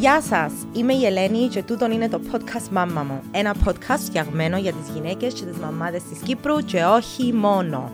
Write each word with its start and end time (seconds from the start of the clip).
Γεια 0.00 0.20
σας, 0.20 0.52
είμαι 0.72 0.92
η 0.92 1.04
Ελένη 1.04 1.48
και 1.48 1.62
τούτο 1.62 1.90
είναι 1.90 2.08
το 2.08 2.20
podcast 2.32 2.68
Μάμα 2.70 3.02
μου. 3.02 3.20
Ένα 3.30 3.54
podcast 3.64 3.98
φτιαγμένο 3.98 4.58
για 4.58 4.72
τις 4.72 4.94
γυναίκες 4.94 5.34
και 5.34 5.44
τις 5.44 5.56
μαμάδες 5.56 6.02
της 6.02 6.18
Κύπρου 6.18 6.56
και 6.56 6.84
όχι 6.84 7.32
μόνο. 7.32 7.92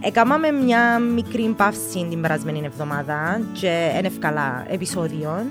Έκαναμε 0.00 0.50
μια 0.50 0.98
μικρή 0.98 1.54
παύση 1.56 2.06
την 2.10 2.20
περασμένη 2.20 2.62
εβδομάδα 2.64 3.40
και 3.52 3.90
ένα 3.96 4.06
ευκαλά 4.06 4.64
επεισόδιο 4.68 5.46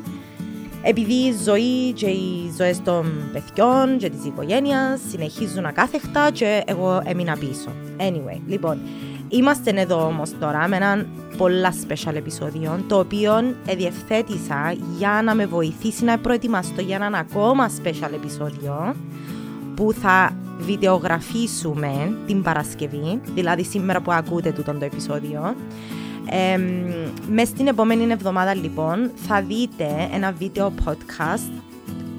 επειδή 0.82 1.14
η 1.14 1.36
ζωή 1.44 1.92
και 1.92 2.08
οι 2.08 2.52
ζωές 2.58 2.82
των 2.84 3.30
παιδιών 3.34 3.98
και 3.98 4.10
της 4.10 4.26
οικογένειας 4.26 5.00
συνεχίζουν 5.10 5.66
ακάθεκτα 5.66 6.32
και 6.32 6.64
εγώ 6.66 7.02
έμεινα 7.06 7.38
πίσω. 7.38 7.72
Anyway, 7.98 8.40
λοιπόν, 8.48 8.80
είμαστε 9.30 9.72
εδώ 9.76 10.06
όμως 10.06 10.32
τώρα 10.40 10.68
με 10.68 10.76
έναν 10.76 11.08
πολλά 11.38 11.74
special 11.88 12.16
επεισόδιο, 12.16 12.84
το 12.88 13.00
οποίο 13.00 13.56
διευθέτησα 13.78 14.76
για 14.98 15.22
να 15.24 15.36
με 15.36 15.46
βοηθήσει 15.46 16.04
να 16.04 16.18
προετοιμαστώ 16.18 16.82
για 16.82 16.96
έναν 16.96 17.16
ακόμα 17.16 17.70
special 17.84 18.14
επεισόδιο 18.14 18.96
που 19.76 19.94
θα 19.94 20.36
βιντεογραφήσουμε 20.60 22.18
την 22.26 22.42
Παρασκευή, 22.42 23.22
δηλαδή 23.34 23.64
σήμερα 23.64 24.02
που 24.02 24.12
ακούτε 24.12 24.52
τούτο 24.52 24.74
το 24.74 24.86
επεισόδιο. 24.86 25.56
Ε, 26.30 26.60
μες 27.30 27.48
στην 27.48 27.68
επόμενη 27.68 28.12
εβδομάδα 28.12 28.56
λοιπόν 28.56 29.12
θα 29.16 29.42
δείτε 29.42 30.10
ένα 30.14 30.32
βίντεο 30.32 30.74
podcast 30.86 31.52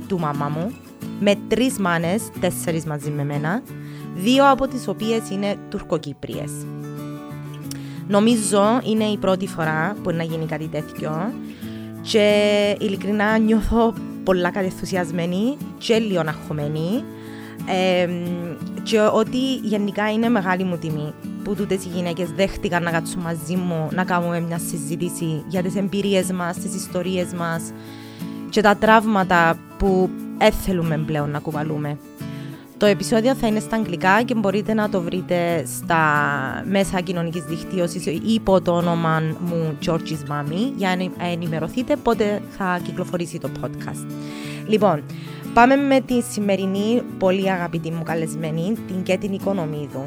του 0.09 0.19
μαμά 0.19 0.49
μου 0.49 0.73
με 1.21 1.35
τρεις 1.49 1.79
μάνες, 1.79 2.31
τέσσερις 2.41 2.85
μαζί 2.85 3.11
με 3.11 3.25
μένα, 3.25 3.63
δύο 4.15 4.51
από 4.51 4.69
τις 4.69 4.89
οποίες 4.89 5.31
είναι 5.31 5.57
τουρκοκύπριες. 5.69 6.51
Νομίζω 8.11 8.81
είναι 8.85 9.05
η 9.05 9.17
πρώτη 9.17 9.47
φορά 9.47 9.97
που 10.03 10.11
να 10.11 10.23
γίνει 10.23 10.47
κάτι 10.47 10.67
τέτοιο 10.67 11.33
και 12.01 12.77
ειλικρινά 12.81 13.39
νιώθω 13.39 13.95
πολλά 14.25 14.51
κατεθουσιασμένη 14.51 15.57
και 15.79 15.99
λίγο 15.99 16.23
αγχωμένη 16.27 17.05
ε, 17.67 18.09
και 18.83 19.01
ότι 19.01 19.55
γενικά 19.63 20.11
είναι 20.11 20.29
μεγάλη 20.29 20.65
μου 20.65 20.77
τιμή 20.77 21.13
που 21.45 21.55
τούτες 21.55 21.85
οι 21.85 21.89
γυναίκες 21.89 22.31
δέχτηκαν 22.31 22.83
να 22.83 22.91
κάτσουν 22.91 23.21
μαζί 23.23 23.57
μου 23.57 23.89
να 23.93 24.05
κάνουμε 24.05 24.41
μια 24.41 24.59
συζήτηση 24.59 25.45
για 25.49 25.63
τις 25.63 25.77
εμπειρίες 25.77 26.33
μας, 26.33 26.57
τις 26.57 26.75
ιστορίες 26.75 27.33
μας 27.35 27.73
και 28.51 28.61
τα 28.61 28.77
τραύματα 28.77 29.59
που 29.79 30.11
έθελουμε 30.39 30.99
πλέον 31.07 31.31
να 31.31 31.39
κουβαλούμε. 31.39 31.99
Το 32.81 32.87
επεισόδιο 32.87 33.35
θα 33.35 33.47
είναι 33.47 33.61
στα 33.61 33.77
αγγλικά 33.77 34.23
και 34.23 34.35
μπορείτε 34.35 34.75
να 34.75 34.89
το 34.89 35.01
βρείτε 35.01 35.65
στα 35.67 36.03
μέσα 36.69 37.01
κοινωνικής 37.01 37.43
δικτύωσης 37.43 38.07
υπό 38.07 38.61
το 38.61 38.73
όνομα 38.73 39.23
μου 39.41 39.79
George's 39.87 40.31
Mommy 40.31 40.73
για 40.77 40.97
να 41.19 41.27
ενημερωθείτε 41.27 41.97
πότε 41.97 42.43
θα 42.57 42.81
κυκλοφορήσει 42.83 43.39
το 43.39 43.51
podcast. 43.61 44.07
Λοιπόν, 44.67 45.03
πάμε 45.55 45.77
με 45.77 46.01
τη 46.01 46.23
σημερινή 46.23 47.03
πολύ 47.19 47.51
αγαπητή 47.51 47.91
μου 47.91 48.03
καλεσμένη, 48.03 48.77
την 48.87 49.03
Κέτιν 49.03 49.33
Οικονομίδου. 49.33 50.05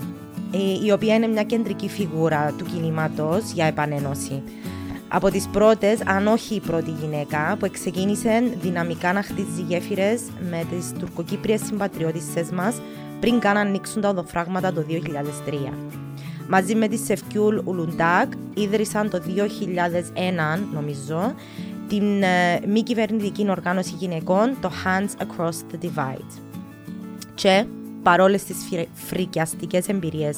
Ε, 0.52 0.86
η 0.86 0.92
οποία 0.92 1.16
είναι 1.16 1.28
μια 1.28 1.44
κεντρική 1.44 1.90
φιγούρα 1.90 2.54
του 2.58 2.66
κινήματος 2.66 3.52
για 3.52 3.66
επανένωση. 3.66 4.44
Από 5.16 5.30
τις 5.30 5.48
πρώτες, 5.48 6.02
αν 6.06 6.28
όχι 6.28 6.56
η 6.56 6.60
πρώτη 6.60 6.92
γυναίκα, 6.92 7.58
που 7.60 7.70
ξεκίνησε 7.72 8.56
δυναμικά 8.62 9.14
να 9.14 9.24
χτίζει 9.24 9.62
γέφυρες 9.68 10.22
με 10.50 10.66
τις 10.70 10.94
τουρκοκύπριες 11.00 11.62
συμπατριώτισσες 11.62 12.50
μας 12.50 12.82
πριν 13.20 13.40
καν 13.40 13.58
ανοίξουν 13.58 14.02
τα 14.02 14.10
οδοφράγματα 14.10 14.74
το 14.74 14.86
2003. 14.90 15.74
Μαζί 16.48 16.76
με 16.76 16.88
τη 16.88 16.98
Σεφκιούλ 16.98 17.58
Ουλουντάκ 17.64 18.32
ίδρυσαν 18.54 19.10
το 19.10 19.22
2001, 19.28 20.60
νομίζω, 20.74 21.34
την 21.88 22.24
ε, 22.24 22.62
μη 22.68 22.84
κυβερνητική 22.84 23.50
οργάνωση 23.50 23.94
γυναικών, 23.98 24.58
το 24.62 24.72
Hands 24.86 25.24
Across 25.26 25.56
the 25.72 25.86
Divide. 25.86 26.42
Και 27.34 27.66
παρόλες 28.04 28.44
τις 28.44 28.58
φρικιαστικές 28.94 29.88
εμπειρίες 29.88 30.38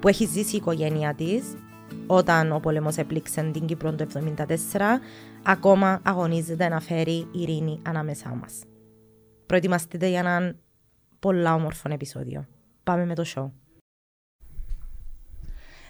που 0.00 0.08
έχει 0.08 0.24
ζήσει 0.24 0.54
η 0.54 0.58
οικογένεια 0.58 1.14
της, 1.14 1.42
όταν 2.12 2.52
ο 2.52 2.60
πόλεμος 2.60 2.96
έπληξε 2.96 3.50
την 3.52 3.66
Κύπρο 3.66 3.94
το 3.94 4.06
1974, 4.36 4.46
ακόμα 5.42 6.00
αγωνίζεται 6.02 6.68
να 6.68 6.80
φέρει 6.80 7.26
ειρήνη 7.32 7.80
ανάμεσά 7.86 8.28
μας. 8.28 8.52
Προετοιμαστείτε 9.46 10.08
για 10.08 10.18
έναν 10.18 10.56
πολλά 11.18 11.54
όμορφο 11.54 11.88
επεισόδιο. 11.92 12.46
Πάμε 12.82 13.04
με 13.04 13.14
το 13.14 13.24
show. 13.34 13.50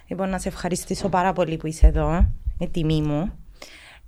Λοιπόν, 0.06 0.28
να 0.28 0.38
σε 0.38 0.48
ευχαριστήσω 0.48 1.08
πάρα 1.08 1.32
πολύ 1.32 1.56
που 1.56 1.66
είσαι 1.66 1.86
εδώ. 1.86 2.08
Είναι 2.58 2.70
τιμή 2.70 3.02
μου. 3.02 3.32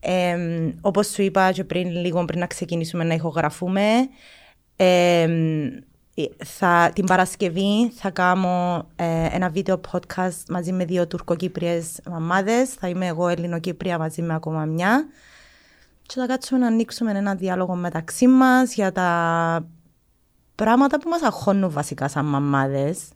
Ε, 0.01 0.37
όπως 0.81 1.07
σου 1.07 1.23
είπα 1.23 1.53
και 1.53 1.65
πριν, 1.65 1.91
λίγο 1.91 2.25
πριν 2.25 2.41
να 2.41 2.47
ξεκινήσουμε 2.47 3.05
να 3.05 3.15
ηχογραφούμε, 3.15 3.89
ε, 4.77 5.23
ε, 5.23 5.29
θα, 6.45 6.91
την 6.95 7.07
Παρασκευή 7.07 7.91
θα 7.95 8.11
κάνω 8.11 8.87
ε, 8.97 9.29
ένα 9.31 9.49
βίντεο 9.49 9.81
podcast 9.93 10.45
μαζί 10.49 10.73
με 10.73 10.85
δύο 10.85 11.07
τουρκοκύπριες 11.07 12.01
μαμάδες. 12.11 12.71
Θα 12.75 12.89
είμαι 12.89 13.07
εγώ 13.07 13.29
Ελληνοκύπρια 13.29 13.99
μαζί 13.99 14.23
με 14.23 14.35
ακόμα 14.35 14.65
μια. 14.65 15.07
Και 16.03 16.15
θα 16.21 16.27
κάτσουμε 16.27 16.61
να 16.61 16.67
ανοίξουμε 16.67 17.11
ένα 17.11 17.35
διάλογο 17.35 17.75
μεταξύ 17.75 18.27
μας 18.27 18.75
για 18.75 18.93
τα 18.93 19.67
πράγματα 20.55 20.99
που 20.99 21.09
μας 21.09 21.23
αγχώνουν 21.23 21.71
βασικά 21.71 22.09
σαν 22.09 22.25
μαμάδες 22.25 23.09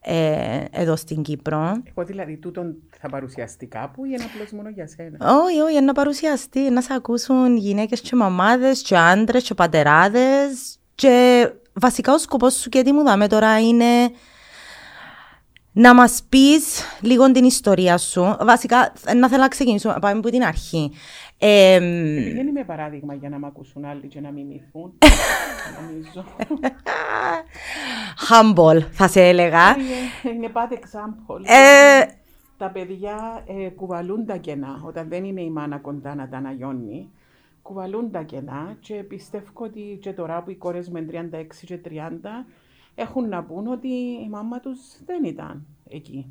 ε, 0.00 0.64
εδώ 0.70 0.96
στην 0.96 1.22
Κύπρο. 1.22 1.82
Εγώ 1.84 2.06
δηλαδή 2.06 2.36
τούτον 2.36 2.76
θα 3.00 3.08
παρουσιαστεί 3.08 3.66
κάπου 3.66 4.04
ή 4.04 4.08
είναι 4.12 4.24
απλώς 4.24 4.50
μόνο 4.50 4.68
για 4.68 4.86
σένα; 4.86 5.42
Όχι, 5.44 5.60
όχι, 5.60 5.80
να 5.80 5.92
παρουσιαστεί, 5.92 6.60
να 6.70 6.80
σε 6.80 6.94
ακούσουν 6.94 7.56
γυναίκες 7.56 8.00
και 8.00 8.16
μαμάδες 8.16 8.82
και 8.82 8.96
άντρες 8.96 9.42
και 9.42 9.54
πατεράδες 9.54 10.78
και 10.94 11.48
βασικά 11.80 12.12
ο 12.12 12.18
σκοπός 12.18 12.54
σου 12.54 12.68
και 12.68 12.82
τι 12.82 12.92
μου 12.92 13.02
δάμε 13.02 13.28
τώρα 13.28 13.60
είναι 13.60 14.10
να 15.72 15.94
μας 15.94 16.22
πεις 16.28 16.82
λίγο 17.00 17.32
την 17.32 17.44
ιστορία 17.44 17.98
σου. 17.98 18.36
Βασικά, 18.40 18.92
να 19.16 19.28
θέλω 19.28 19.42
να 19.42 19.48
ξεκινήσω, 19.48 19.96
πάμε 20.00 20.18
από 20.18 20.30
την 20.30 20.42
αρχή. 20.42 20.92
Ε, 21.38 21.78
δεν 22.34 22.46
είμαι 22.46 22.64
παράδειγμα 22.64 23.14
για 23.14 23.28
να 23.28 23.38
με 23.38 23.46
ακούσουν 23.46 23.84
άλλοι 23.84 24.06
και 24.06 24.20
να 24.20 24.30
μιμηθούν. 24.30 24.98
νομίζω. 25.80 26.24
Humble, 28.28 28.80
θα 28.90 29.08
σε 29.08 29.28
έλεγα. 29.28 29.76
Είναι 30.34 30.50
bad 30.52 30.72
example. 30.72 31.40
Ε, 31.42 32.04
τα 32.58 32.70
παιδιά 32.70 33.44
ε, 33.46 33.68
κουβαλούν 33.68 34.26
τα 34.26 34.36
κενά 34.36 34.82
όταν 34.86 35.08
δεν 35.08 35.24
είναι 35.24 35.40
η 35.40 35.50
μάνα 35.50 35.78
κοντά 35.78 36.14
να 36.14 36.28
τα 36.28 36.36
αναγιώνει 36.36 37.10
κουβαλούν 37.66 38.10
τα 38.10 38.22
κενά 38.22 38.76
και 38.80 38.94
πιστεύω 38.94 39.50
ότι 39.54 39.98
και 40.00 40.12
τώρα 40.12 40.42
που 40.42 40.50
οι 40.50 40.54
κόρες 40.54 40.88
με 40.88 41.06
36 41.10 41.44
και 41.66 41.80
30 41.84 41.90
έχουν 42.94 43.28
να 43.28 43.42
πούν 43.44 43.66
ότι 43.66 43.88
η 44.24 44.28
μάμα 44.30 44.60
τους 44.60 44.78
δεν 45.06 45.24
ήταν 45.24 45.66
εκεί. 45.88 46.26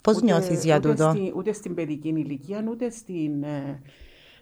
Πώς 0.00 0.16
ούτε, 0.16 0.24
νιώθεις 0.24 0.64
για 0.64 0.76
ούτε 0.76 0.88
τούτο; 0.88 1.10
Στη, 1.10 1.32
ούτε 1.36 1.52
στην 1.52 1.74
παιδική 1.74 2.08
ηλικία, 2.08 2.64
ούτε 2.70 2.90
στην 2.90 3.42
ε, 3.42 3.82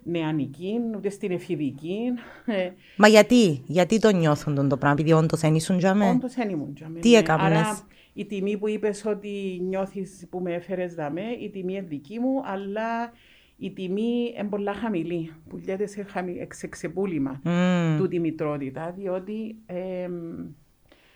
νεανική, 0.03 0.75
ούτε 0.97 1.11
στην 1.11 1.31
εφηβική. 1.31 1.99
Ε. 2.47 2.71
Μα 2.97 3.09
γιατί, 3.09 3.62
γιατί 3.66 3.99
το 3.99 4.11
νιώθουν 4.12 4.55
τον 4.55 4.69
το 4.69 4.77
πράγμα, 4.77 4.97
επειδή 5.00 5.12
όντως 5.12 5.41
δεν 5.41 5.55
ήσουν 5.55 5.78
για 5.78 5.95
μέ. 5.95 6.09
Όντως 6.09 6.34
δεν 6.34 6.49
ήμουν 6.49 6.72
για 6.77 6.89
μέ. 6.89 6.99
Τι 6.99 7.11
ναι. 7.11 7.16
έκανες; 7.16 7.59
Άρα 7.59 7.78
η 8.12 8.25
τιμή 8.25 8.56
που 8.56 8.69
είπες 8.69 9.05
ότι 9.05 9.61
νιώθεις 9.62 10.27
που 10.31 10.41
με 10.41 10.55
έφερες 10.55 10.95
δαμέ, 10.95 11.31
η 11.41 11.50
τιμή 11.50 11.72
είναι 11.72 11.87
δική 11.89 12.19
μου, 12.19 12.43
αλλά 12.45 13.12
η 13.56 13.72
τιμή 13.72 14.34
είναι 14.39 14.49
πολλά 14.49 14.75
χαμηλή, 14.75 15.33
που 15.49 15.56
λέτε 15.67 15.87
σε, 15.87 16.03
χαμη, 16.03 16.49
σε 16.50 16.67
ξεπούλημα 16.67 17.41
mm. 17.44 17.97
του 17.99 18.09
τη 18.09 18.19
μητρότητα, 18.19 18.93
διότι 18.97 19.56
ε, 19.67 20.09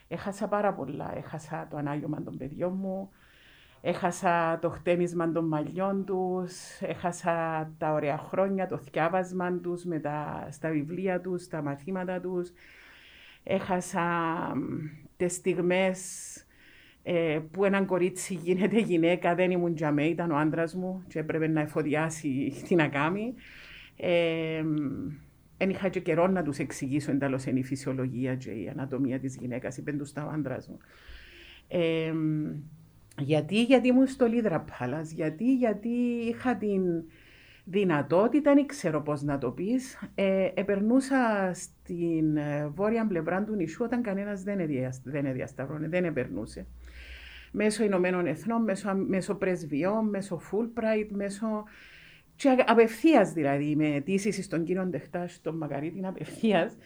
έχασα 0.08 0.48
πάρα 0.48 0.74
πολλά. 0.74 1.16
Έχασα 1.16 1.66
το 1.70 1.76
ανάγιωμα 1.76 2.22
των 2.22 2.36
παιδιών 2.36 2.72
μου, 2.80 3.10
έχασα 3.80 4.58
το 4.58 4.68
χτένισμα 4.70 5.32
των 5.32 5.44
μαλλιών 5.44 6.04
τους, 6.04 6.80
έχασα 6.80 7.70
τα 7.78 7.92
ωραία 7.92 8.18
χρόνια, 8.18 8.66
το 8.66 8.78
θιάβασμα 8.78 9.52
τους 9.52 9.84
με 9.84 9.98
τα, 9.98 10.48
στα 10.50 10.70
βιβλία 10.70 11.20
τους, 11.20 11.48
τα 11.48 11.62
μαθήματα 11.62 12.20
τους, 12.20 12.52
έχασα 13.42 14.06
τις 15.16 15.32
στιγμές 15.34 15.98
ε, 17.12 17.40
που 17.50 17.64
έναν 17.64 17.86
κορίτσι 17.86 18.34
γίνεται 18.34 18.78
γυναίκα, 18.90 19.34
δεν 19.34 19.50
ήμουν 19.50 19.74
για 19.74 19.92
μέ, 19.92 20.04
ήταν 20.04 20.30
ο 20.30 20.36
άντρας 20.36 20.74
μου 20.74 21.02
και 21.08 21.18
έπρεπε 21.18 21.48
να 21.48 21.60
εφοδιάσει 21.60 22.52
τι 22.68 22.74
να 22.74 22.88
κάνει. 22.88 23.34
Ε, 23.96 24.62
δεν 25.56 25.70
είχα 25.70 25.88
και 25.88 26.00
καιρό 26.00 26.26
να 26.26 26.42
τους 26.42 26.58
εξηγήσω 26.58 27.10
εντάλλως 27.10 27.44
είναι 27.44 27.58
η 27.58 27.64
φυσιολογία 27.64 28.34
και 28.34 28.50
η 28.50 28.68
ανατομία 28.68 29.18
της 29.18 29.36
γυναίκας, 29.36 29.76
είπε 29.76 29.92
του 29.92 30.06
τα 30.14 30.22
άντρας 30.22 30.68
μου. 30.68 30.78
Ε, 31.68 32.12
γιατί, 33.18 33.62
γιατί 33.62 33.88
ήμουν 33.88 34.06
στο 34.06 34.26
Λίδρα 34.26 34.60
Πάλας, 34.60 35.12
γιατί, 35.12 35.54
γιατί 35.54 35.88
είχα 36.28 36.56
την 36.56 36.82
δυνατότητα, 37.64 38.54
δεν 38.54 38.66
ξέρω 38.66 39.02
πώς 39.02 39.22
να 39.22 39.38
το 39.38 39.50
πεις, 39.50 40.08
ε, 40.14 40.48
επερνούσα 40.54 41.50
στην 41.54 42.36
ε, 42.36 42.68
βόρεια 42.74 43.06
πλευρά 43.06 43.44
του 43.44 43.54
νησιού 43.54 43.84
όταν 43.84 44.02
κανένας 44.02 44.42
δεν, 44.42 44.58
δεν 45.04 45.26
εδιασταυρώνε, 45.26 45.88
δεν 45.88 46.04
επερνούσε 46.04 46.66
μέσω 47.50 47.84
Ηνωμένων 47.84 48.26
Εθνών, 48.26 48.62
μέσω, 48.62 48.94
μέσω 48.94 49.34
πρεσβειών, 49.34 50.08
μέσω 50.08 50.40
Fulbright, 50.50 51.08
μέσω... 51.08 51.64
Και 52.36 52.64
απευθείας 52.66 53.32
δηλαδή, 53.32 53.76
με 53.76 53.86
αιτήσεις 53.86 54.44
στον 54.44 54.64
κύριο 54.64 54.84
Ντεχτάς, 54.84 55.32
στον 55.32 55.56
Μακαρίτη, 55.56 56.06
απευθείας. 56.06 56.76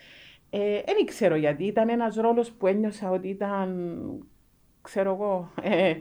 Δεν 0.85 1.07
ξέρω 1.07 1.37
γιατί. 1.37 1.65
Ήταν 1.65 1.89
ένας 1.89 2.17
ρόλος 2.17 2.53
που 2.53 2.67
ένιωσα 2.67 3.11
ότι 3.11 3.29
ήταν, 3.29 3.95
ξέρω 4.83 5.13
εγώ, 5.13 5.51
ε, 5.63 5.95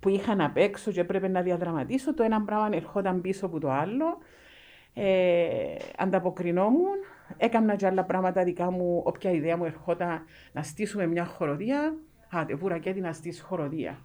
που 0.00 0.08
είχα 0.08 0.34
να 0.34 0.50
παίξω 0.50 0.90
και 0.90 1.00
έπρεπε 1.00 1.28
να 1.28 1.42
διαδραματίσω. 1.42 2.14
Το 2.14 2.22
ένα 2.22 2.42
πράγμα 2.42 2.76
ερχόταν 2.76 3.20
πίσω 3.20 3.46
από 3.46 3.60
το 3.60 3.70
άλλο. 3.70 4.18
Ε, 4.94 5.74
ανταποκρινόμουν. 5.96 6.98
Έκανα 7.36 7.76
και 7.76 7.86
άλλα 7.86 8.04
πράγματα 8.04 8.44
δικά 8.44 8.70
μου, 8.70 9.02
όποια 9.04 9.30
ιδέα 9.30 9.56
μου 9.56 9.64
ερχόταν 9.64 10.24
να 10.52 10.62
στήσουμε 10.62 11.06
μια 11.06 11.24
χοροδία. 11.24 11.96
Άντε, 12.30 12.54
βουρακέτη 12.54 13.00
να 13.00 13.12
στήσει 13.12 13.42
χοροδία. 13.42 13.98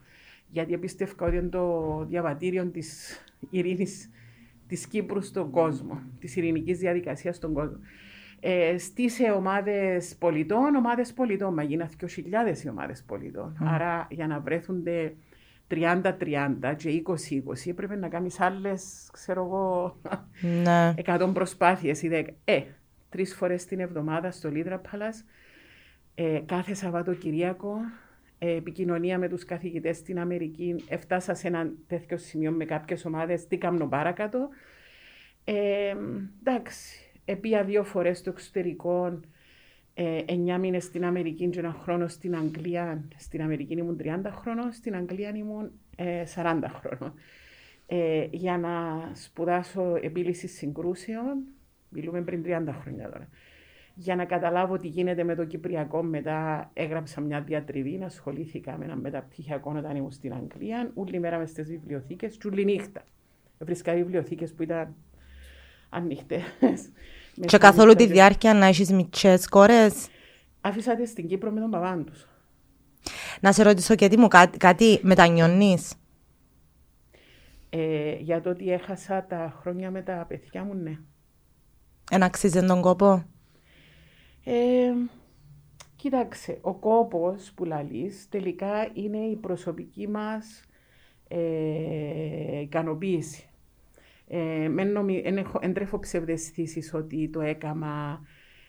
Γιατί 0.48 0.78
πιστεύω 0.78 1.26
ότι 1.26 1.36
είναι 1.36 1.48
το 1.48 2.06
διαβατήριο 2.10 2.66
της 2.66 3.20
ειρήνης 3.50 4.10
της 4.68 4.88
Κύπρου 4.88 5.22
στον 5.22 5.50
κόσμο, 5.52 6.02
της 6.20 6.36
ειρηνικής 6.36 6.78
διαδικασίας 6.78 7.36
στον 7.36 7.54
κόσμο. 7.54 7.78
Ε, 8.40 8.78
στις 8.78 9.20
ομάδες 9.36 10.16
πολιτών, 10.16 10.76
ομάδες 10.76 11.14
πολιτών, 11.14 11.54
μα 11.54 11.64
γίνανε 11.64 11.90
2.000 12.00 12.64
οι 12.64 12.70
ομάδες 12.70 13.04
πολιτών. 13.04 13.58
Mm. 13.62 13.66
Άρα 13.68 14.08
για 14.10 14.28
να 14.28 14.40
βρέθονται 14.40 15.14
30-30 15.68 16.76
και 16.76 17.04
20-20 17.06 17.70
έπρεπε 17.70 17.96
να 17.96 18.08
κάνεις 18.08 18.40
άλλες, 18.40 19.10
ξέρω 19.14 19.44
εγώ, 19.46 19.98
ναι. 20.64 20.94
100 21.06 21.32
προσπάθειες 21.34 22.02
ή 22.02 22.10
10. 22.12 22.26
Ε, 22.44 22.62
τρεις 23.10 23.36
φορές 23.36 23.66
την 23.66 23.80
εβδομάδα 23.80 24.32
στο 24.32 24.50
Λίδρα 24.50 24.82
Palace, 24.82 25.26
ε, 26.16 26.40
κάθε 26.46 26.74
Σαββατοκυριακό, 26.74 27.76
ε, 27.76 28.03
επικοινωνία 28.48 29.18
με 29.18 29.30
τους 29.30 29.46
καθηγητές 29.46 29.98
στην 29.98 30.20
Αμερική, 30.20 30.76
έφτασα 30.88 31.34
σε 31.34 31.48
ένα 31.48 31.72
τέτοιο 31.88 32.18
σημείο 32.18 32.52
με 32.52 32.66
κάποιες 32.66 33.06
ομάδες, 33.06 33.48
τι 33.48 33.58
κάνω 33.58 33.88
παρακάτω. 33.88 34.50
Ε, 35.44 35.96
εντάξει, 36.40 37.04
Επία 37.26 37.64
δύο 37.64 37.84
φορές 37.84 38.18
στο 38.18 38.30
εξωτερικό, 38.30 39.20
ε, 39.94 40.22
εννιά 40.26 40.58
μήνες 40.58 40.84
στην 40.84 41.06
Αμερική 41.06 41.50
και 41.50 41.60
ένα 41.60 41.74
χρόνο 41.82 42.08
στην 42.08 42.36
Αγγλία. 42.36 43.04
Στην 43.18 43.42
Αμερική 43.42 43.74
ήμουν 43.74 43.98
30 43.98 44.32
χρόνων, 44.32 44.72
στην 44.72 44.96
Αγγλία 44.96 45.30
ήμουν 45.30 45.72
ε, 45.96 46.24
40 46.36 46.60
χρόνων. 46.70 47.14
Ε, 47.88 48.28
για 48.32 48.58
να 48.58 48.72
σπουδάσω 49.14 49.96
επίλυση 50.02 50.48
συγκρούσεων, 50.48 51.44
μιλούμε 51.90 52.22
πριν 52.22 52.44
30 52.46 52.74
χρόνια 52.82 53.10
τώρα. 53.10 53.30
Για 53.96 54.16
να 54.16 54.26
καταλάβω 54.26 54.78
τι 54.78 54.88
γίνεται 54.88 55.24
με 55.24 55.36
το 55.36 55.46
Κυπριακό, 55.46 56.04
μετά 56.04 56.70
έγραψα 56.74 57.22
μια 57.22 57.42
διατριβή, 57.42 58.02
ασχολήθηκα 58.04 58.78
με 58.78 58.86
ένα 58.86 58.96
μεταπτυχιακό 58.96 59.74
όταν 59.78 59.96
ήμουν 59.96 60.12
στην 60.12 60.34
Αγγλία, 60.34 60.92
όλη 60.94 61.20
μέρα 61.20 61.38
μες 61.38 61.50
στις 61.50 61.68
βιβλιοθήκες, 61.68 62.38
τσούλη 62.38 62.66
νύχτα. 62.66 63.04
Βρίσκα 63.60 63.94
βιβλιοθήκες 63.94 64.54
που 64.54 64.64
ήταν 64.64 64.96
ανοιχτές. 65.90 66.42
Και 67.46 67.58
καθόλου 67.58 67.94
τη 67.94 68.06
διάρκεια 68.06 68.54
να 68.54 68.66
έχεις 68.66 68.92
μικρές 68.92 69.48
κόρες; 69.48 70.08
Άφησα 70.62 70.96
τη 70.96 71.06
στην 71.06 71.28
Κύπρο 71.28 71.52
με 71.52 71.60
τον 71.60 71.70
παπά 71.70 72.04
τους. 72.06 72.28
Να 73.40 73.52
σε 73.52 73.64
ρωτήσω 73.64 73.96
και 73.96 74.08
τι 74.08 74.18
μου 74.18 74.28
κάτι, 74.28 74.58
κάτι 74.58 75.00
μετανιώνεις; 75.02 75.94
Ε, 77.70 78.16
για 78.20 78.42
το 78.42 78.50
ότι 78.50 78.72
έχασα 78.72 79.26
τα 79.26 79.58
χρόνια 79.62 79.92
με 79.92 80.02
τα 80.02 80.26
παιδιά 80.28 80.64
μου, 80.64 80.74
ναι. 80.74 80.98
Εν 82.12 82.24
αξίζει 82.24 82.66
τον 82.66 82.82
κόπο; 82.82 83.26
Ε, 84.44 84.94
κοίταξε, 85.96 86.58
ο 86.62 86.74
κόπος 86.74 87.52
που 87.56 87.66
λαλείς 87.66 88.30
τελικά 88.30 88.90
είναι 88.94 89.18
η 89.18 89.36
προσωπική 89.36 90.08
μας 90.08 90.64
ε, 91.28 92.60
ικανοποίηση. 92.60 93.48
Ε, 94.28 94.70
εν 95.60 95.74
τρέφω 95.74 96.00
ψευδεστήσεις 96.00 96.94
ότι 96.94 97.30
το 97.30 97.42
έκαμα 97.42 98.22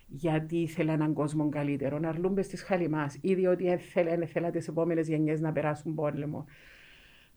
γιατί 0.06 0.56
ήθελα 0.56 0.92
έναν 0.92 1.12
κόσμο 1.12 1.48
καλύτερο. 1.48 1.98
Να 1.98 2.08
αρλούμε 2.08 2.42
στις 2.42 2.62
χαλιμάς 2.62 3.18
ή 3.20 3.34
διότι 3.34 3.64
ήθελα, 3.64 4.22
ήθελα 4.22 4.50
τις 4.50 4.68
επόμενες 4.68 5.08
γενιές 5.08 5.40
να 5.40 5.52
περάσουν 5.52 5.94
πόλεμο. 5.94 6.44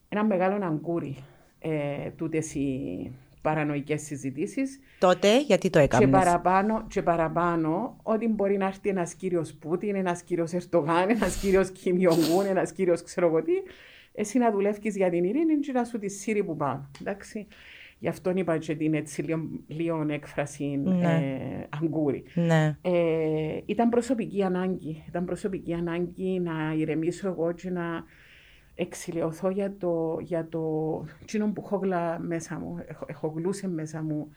Ένα 0.09 0.25
μεγάλο 0.25 0.65
αγκούρι 0.65 1.17
ε, 1.59 2.09
τούτες 2.09 2.55
οι 2.55 3.11
παρανοϊκές 3.41 4.01
συζητήσεις. 4.01 4.79
Τότε 4.99 5.41
γιατί 5.41 5.69
το 5.69 5.79
έκαμε. 5.79 6.05
Και 6.05 6.11
παραπάνω, 6.11 6.85
και 6.89 7.01
παραπάνω 7.01 7.99
ότι 8.03 8.27
μπορεί 8.27 8.57
να 8.57 8.65
έρθει 8.65 8.89
ένας 8.89 9.13
κύριος 9.13 9.53
Πούτιν, 9.53 9.95
ένας 9.95 10.21
κύριος 10.21 10.53
Ερτογάν, 10.53 11.09
ένας 11.09 11.39
κύριος 11.39 11.71
Κιμ 11.71 11.97
Ιονγκούν, 11.97 12.45
ένας 12.45 12.71
κύριος 12.71 13.03
ξέρω 13.03 13.27
εγώ 13.27 13.43
τι, 13.43 13.53
εσύ 14.13 14.37
να 14.37 14.51
δουλεύεις 14.51 14.95
για 14.95 15.09
την 15.09 15.23
ειρήνη 15.23 15.59
και 15.59 15.71
να 15.71 15.83
σου 15.83 15.99
τη 15.99 16.09
σύρει 16.09 16.43
που 16.43 16.55
πάνω. 16.55 16.89
Εντάξει. 17.01 17.47
Γι' 17.99 18.07
αυτό 18.07 18.31
είπα 18.35 18.57
και 18.57 18.75
την 18.75 18.93
έτσι 18.93 19.23
λίγο, 19.67 20.05
έκφραση 20.09 20.81
ναι. 20.83 21.13
ε, 21.13 21.67
αγκούρι. 21.83 22.23
Ναι. 22.33 22.77
Ε, 22.81 23.59
ήταν 23.65 23.89
προσωπική 23.89 24.43
ανάγκη. 24.43 25.03
Ήταν 25.07 25.25
προσωπική 25.25 25.73
ανάγκη 25.73 26.39
να 26.39 26.73
ηρεμήσω 26.77 27.27
εγώ 27.27 27.51
και 27.51 27.69
να 27.69 28.03
εξηλαιωθώ 28.77 29.49
για 29.49 29.77
το, 29.77 30.17
για 30.21 30.47
το 30.47 31.03
τσίνο 31.25 31.51
που 31.51 31.61
έχω 31.65 31.81
μέσα 32.19 32.59
μου, 32.59 32.83
έχω, 32.87 33.05
έχω 33.07 33.27
γλούσε 33.27 33.67
μέσα 33.67 34.01
μου. 34.01 34.31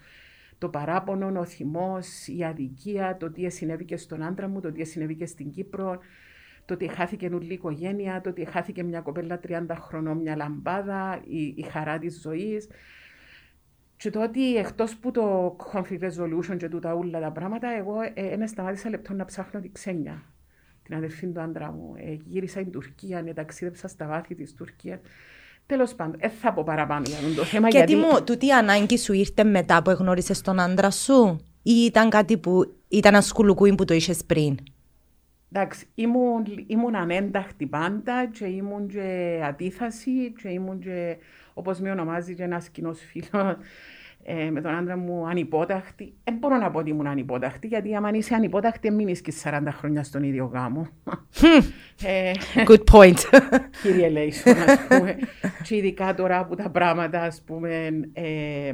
Το 0.59 0.69
παράπονο, 0.69 1.41
ο 1.41 1.45
θυμός, 1.45 2.27
η 2.27 2.45
αδικία, 2.45 3.17
το 3.17 3.31
τι 3.31 3.51
συνέβη 3.51 3.85
και 3.85 3.97
στον 3.97 4.23
άντρα 4.23 4.49
μου, 4.49 4.61
το 4.61 4.73
τι 4.73 4.85
συνέβη 4.85 5.17
και 5.17 5.27
στην 5.27 5.51
Κύπρο, 5.51 5.99
το 6.65 6.75
ότι 6.75 6.89
χάθηκε 6.89 7.29
νουλή 7.29 7.53
οικογένεια, 7.53 8.21
το 8.21 8.29
ότι 8.29 8.45
χάθηκε 8.45 8.83
μια 8.83 9.01
κοπέλα 9.01 9.41
30 9.49 9.67
χρονών, 9.81 10.19
μια 10.19 10.37
λαμπάδα, 10.37 11.21
η, 11.25 11.55
η 11.57 11.63
χαρά 11.63 11.99
της 11.99 12.21
ζωής. 12.21 12.69
Και 13.97 14.11
το 14.11 14.23
ότι 14.23 14.57
εκτός 14.57 14.97
που 14.97 15.11
το 15.11 15.57
conflict 15.73 16.01
resolution 16.01 16.57
και 16.57 16.69
τούτα 16.69 16.95
όλα 16.95 17.21
τα 17.21 17.33
πράγματα, 17.33 17.69
εγώ 17.69 17.95
δεν 18.15 18.41
ε, 18.41 18.47
σταμάτησα 18.47 18.91
λεπτό 18.91 19.15
να 19.15 19.25
ψάχνω 19.25 19.61
τη 19.61 19.71
ξένια. 19.71 20.23
Την 20.91 20.99
αδερφή 20.99 21.27
του 21.27 21.41
άντρα 21.41 21.73
μου. 21.73 21.95
Ε, 21.97 22.17
γύρισα 22.25 22.61
στην 22.61 22.73
Τουρκία, 22.73 23.23
ναι, 23.23 23.33
ταξίδεψα 23.33 23.89
στα 23.89 24.07
βάθη 24.07 24.35
της 24.35 24.55
Τουρκίας. 24.55 24.99
Τέλος 25.67 25.95
πάντων, 25.95 26.17
δεν 26.21 26.31
θα 26.31 26.53
πω 26.53 26.63
παραπάνω 26.63 27.03
για 27.07 27.35
το 27.37 27.45
θέμα. 27.45 27.69
Και 27.69 27.77
γιατί... 27.77 27.93
τι 27.93 27.99
μου, 27.99 28.25
τούτη 28.25 28.53
ανάγκη 28.53 28.99
σου 28.99 29.13
ήρθε 29.13 29.45
μετά 29.45 29.83
που 29.83 29.91
εγνώρισες 29.91 30.41
τον 30.41 30.61
άντρα 30.61 30.91
σου, 30.91 31.41
ή 31.63 31.73
ήταν 31.73 32.11
κάτι 32.11 32.39
που 32.39 32.75
ήταν 32.89 33.15
ένα 33.15 33.23
σκουλουκούιν 33.23 33.75
που 33.75 33.85
το 33.85 33.95
είχες 33.95 34.25
πριν; 34.25 34.57
Εντάξει, 35.53 35.87
ήμουν, 35.95 36.45
ήμουν 36.67 36.95
ανένταχτη 36.95 37.67
πάντα 37.67 38.27
και 38.27 38.47
ήμουν 38.47 38.89
και 38.89 39.41
αντίθαση 39.45 40.33
και 40.43 40.49
ήμουν 40.49 40.79
και, 40.79 41.17
όπως 41.55 41.81
με 41.81 41.91
ονομάζει 41.91 42.35
και 42.35 42.43
ένας 42.43 42.69
κοινός 42.69 43.01
φίλος, 43.01 43.57
ε, 44.23 44.51
με 44.51 44.61
τον 44.61 44.75
άντρα 44.75 44.97
μου 44.97 45.29
ανυπόταχτη. 45.29 46.15
Δεν 46.25 46.35
μπορώ 46.35 46.57
να 46.57 46.71
πω 46.71 46.79
ότι 46.79 46.91
ήμουν 46.91 47.07
ανυπόταχτη, 47.07 47.67
γιατί 47.67 47.95
άμα 47.95 48.11
είσαι 48.13 48.35
ανυπόταχτη, 48.35 48.91
μην 48.91 49.09
είσαι 49.09 49.23
40 49.43 49.61
χρόνια 49.71 50.03
στον 50.05 50.23
ίδιο 50.23 50.45
γάμο. 50.45 50.89
ε, 52.05 52.33
Good 52.67 52.85
point. 52.93 53.19
Κύριε 53.83 54.09
Λέισον, 54.09 54.57
ας 54.69 54.87
πούμε. 54.89 55.19
και 55.63 55.77
ειδικά 55.77 56.15
τώρα 56.15 56.47
που 56.47 56.55
τα 56.55 56.71
πράγματα, 56.71 57.23
ας 57.23 57.43
πούμε, 57.47 57.91
ε, 58.13 58.73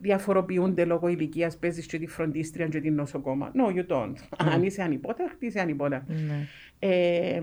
διαφοροποιούνται 0.00 0.84
λόγω 0.84 1.08
ηλικίας, 1.08 1.56
παίζεις 1.56 1.86
και 1.86 1.98
τη 1.98 2.06
φροντίστρια 2.06 2.66
και 2.68 2.80
την 2.80 2.94
νοσοκόμα. 2.94 3.52
No, 3.54 3.76
you 3.76 3.92
don't. 3.92 4.14
Αν 4.52 4.62
είσαι 4.62 4.82
ανυπόταχτη, 4.82 5.46
είσαι 5.46 5.60
ανυπόταχτη. 5.60 6.12
Ναι. 6.12 6.46
Ε, 6.78 7.42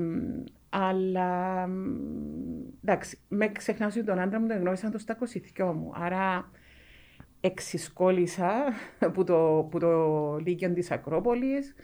αλλά 0.70 1.70
εντάξει, 2.84 3.18
με 3.28 3.48
ξεχνάω 3.52 3.90
ότι 3.90 4.04
τον 4.04 4.20
άντρα 4.20 4.40
μου 4.40 4.48
τον 4.48 4.58
γνώρισα 4.60 4.90
το 4.90 4.98
στα 4.98 5.18
μου. 5.58 5.92
Άρα 5.96 6.52
εξισκόλησα 7.44 8.74
που 9.14 9.24
το, 9.24 9.68
που 9.72 9.80
το 9.80 10.36
Λύκειο 10.46 10.74
της 10.74 10.92
Ακρόπολης. 10.92 11.76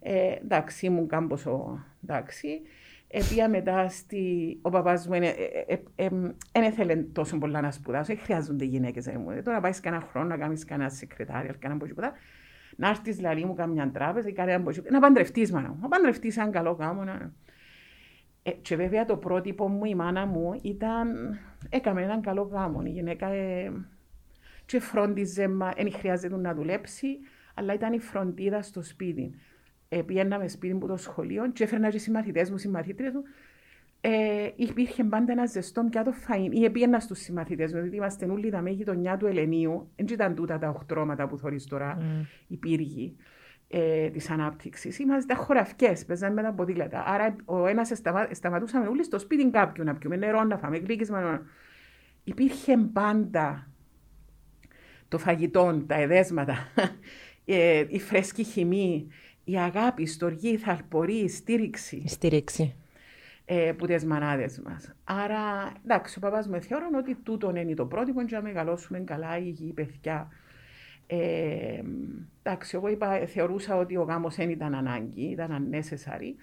Ε, 0.00 0.32
εντάξει, 0.32 0.86
ήμουν 0.86 1.08
κάμποσο, 1.08 1.84
εντάξει. 2.02 2.60
Επία 3.08 3.48
μετά 3.48 3.88
στη... 3.88 4.58
Ο 4.62 4.70
παπάς 4.70 5.06
μου 5.06 5.12
δεν 5.12 5.22
ε, 5.22 5.32
ε, 5.94 6.66
ήθελε 6.66 6.96
τόσο 6.96 7.38
πολλά 7.38 7.60
να 7.60 7.70
σπουδάσω. 7.70 8.14
Δεν 8.14 8.22
χρειάζονται 8.22 8.64
γυναίκες. 8.64 9.06
Ε, 9.06 9.42
τώρα 9.44 9.60
πάεις 9.60 9.80
κανένα 9.80 10.02
χρόνο 10.10 10.26
να 10.26 10.36
κάνεις 10.36 10.64
κανένα 10.64 10.88
σεκρετάρι, 10.90 11.48
κανένα 11.58 11.80
ποτσιπουδά. 11.80 12.12
Να 12.76 12.88
έρθεις 12.88 13.16
δηλαδή 13.16 13.44
μου 13.44 13.54
καμιά 13.54 13.90
τράπεζα 13.90 14.28
ή 14.28 14.32
κανένα 14.32 14.72
Να 14.90 15.00
παντρευτείς 15.00 15.52
μάνα 15.52 15.76
Να 15.80 15.88
παντρευτείς 15.88 16.36
έναν 16.36 16.50
καλό 16.50 16.70
γάμο. 16.70 17.04
Να... 17.04 17.32
Ε, 18.42 18.50
και 18.50 18.76
βέβαια 18.76 19.04
το 19.04 19.16
πρότυπο 19.16 19.68
μου, 19.68 19.84
η 19.84 19.94
μάνα 19.94 20.26
μου, 20.26 20.58
ήταν... 20.62 21.38
Έκαμε 21.68 22.02
έναν 22.02 22.20
καλό 22.20 22.42
γάμο. 22.42 22.82
Η 22.84 22.90
γυναίκα... 22.90 23.26
Ε, 23.26 23.72
και 24.66 24.80
φρόντιζε, 24.80 25.46
δεν 25.76 25.92
χρειάζεται 25.92 26.36
να 26.36 26.54
δουλέψει, 26.54 27.18
αλλά 27.54 27.74
ήταν 27.74 27.92
η 27.92 27.98
φροντίδα 27.98 28.62
στο 28.62 28.82
σπίτι. 28.82 29.34
Ε, 29.88 30.02
με 30.38 30.48
σπίτι 30.48 30.74
μου 30.74 30.86
το 30.86 30.96
σχολείο 30.96 31.50
και 31.52 31.64
έφερνα 31.64 31.90
και 31.90 31.98
συμμαθητές 31.98 32.50
μου, 32.50 32.58
συμμαθήτρες 32.58 33.12
μου. 33.12 33.22
Ε, 34.00 34.50
υπήρχε 34.56 35.04
πάντα 35.04 35.32
ένα 35.32 35.46
ζεστό 35.46 35.86
πιάτο 35.90 36.12
φαΐν 36.26 36.52
ή 36.52 36.70
πήγαινα 36.70 37.00
στους 37.00 37.18
συμμαθητές 37.18 37.72
μου, 37.72 37.80
γιατί 37.80 37.96
είμαστε 37.96 38.26
όλοι 38.26 38.50
τα 38.50 38.60
μέγη 38.60 38.76
γειτονιά 38.76 39.16
του 39.16 39.26
Ελενίου, 39.26 39.90
δεν 39.96 40.06
ήταν 40.10 40.34
τούτα 40.34 40.58
τα 40.58 40.68
οχτρώματα 40.68 41.28
που 41.28 41.38
θωρείς 41.38 41.66
τώρα, 41.66 41.98
mm. 42.00 42.26
οι 42.46 42.56
πύργοι 42.56 43.16
ε, 43.68 44.10
της 44.10 44.30
ανάπτυξης. 44.30 44.98
Είμαστε 44.98 45.34
χωραφιές, 45.34 46.04
παίζαμε 46.04 46.34
με 46.34 46.42
τα 46.42 46.52
ποδήλατα. 46.52 47.04
Άρα 47.06 47.36
ο 47.44 47.66
ένας 47.66 47.88
σταμα, 47.94 48.28
σταματούσαμε 48.30 48.86
όλοι 48.86 49.04
στο 49.04 49.18
σπίτι 49.18 49.50
κάποιου 49.50 49.84
να 49.84 49.94
πιούμε 49.94 50.16
νερό, 50.16 50.44
να 50.44 50.58
φάμε 50.58 50.76
γλύκισμα. 50.76 51.42
Υπήρχε 52.24 52.76
πάντα 52.76 53.68
το 55.14 55.20
φαγητό, 55.20 55.84
τα 55.86 55.94
εδέσματα, 55.94 56.68
ε, 57.44 57.84
η 57.88 58.00
φρέσκη 58.00 58.44
χυμή, 58.44 59.08
η 59.44 59.58
αγάπη, 59.58 60.02
η 60.02 60.06
στοργή, 60.06 60.48
η 60.48 60.56
θαλπορή, 60.56 61.14
η 61.14 61.28
στήριξη. 61.28 61.96
Η 62.04 62.08
στήριξη. 62.08 62.74
Ε, 63.44 63.72
που 63.76 63.86
τις 63.86 64.04
μανάδες 64.04 64.60
μας. 64.64 64.94
Άρα, 65.04 65.72
εντάξει, 65.84 66.18
ο 66.18 66.20
παπάς 66.20 66.48
μου 66.48 66.62
θεωρώ 66.62 66.86
ότι 66.96 67.14
τούτο 67.14 67.56
είναι 67.56 67.74
το 67.74 67.86
πρότυπο 67.86 68.22
για 68.22 68.38
να 68.38 68.44
μεγαλώσουμε 68.44 68.98
καλά, 68.98 69.38
υγιή 69.38 69.72
παιδιά. 69.72 70.28
Ε, 71.06 71.82
εντάξει, 72.42 72.76
εγώ 72.76 72.88
είπα, 72.88 73.26
θεωρούσα 73.26 73.76
ότι 73.76 73.96
ο 73.96 74.02
γάμος 74.02 74.34
δεν 74.34 74.50
ήταν 74.50 74.74
ανάγκη, 74.74 75.24
ήταν 75.24 75.68
unnecessary. 75.70 76.34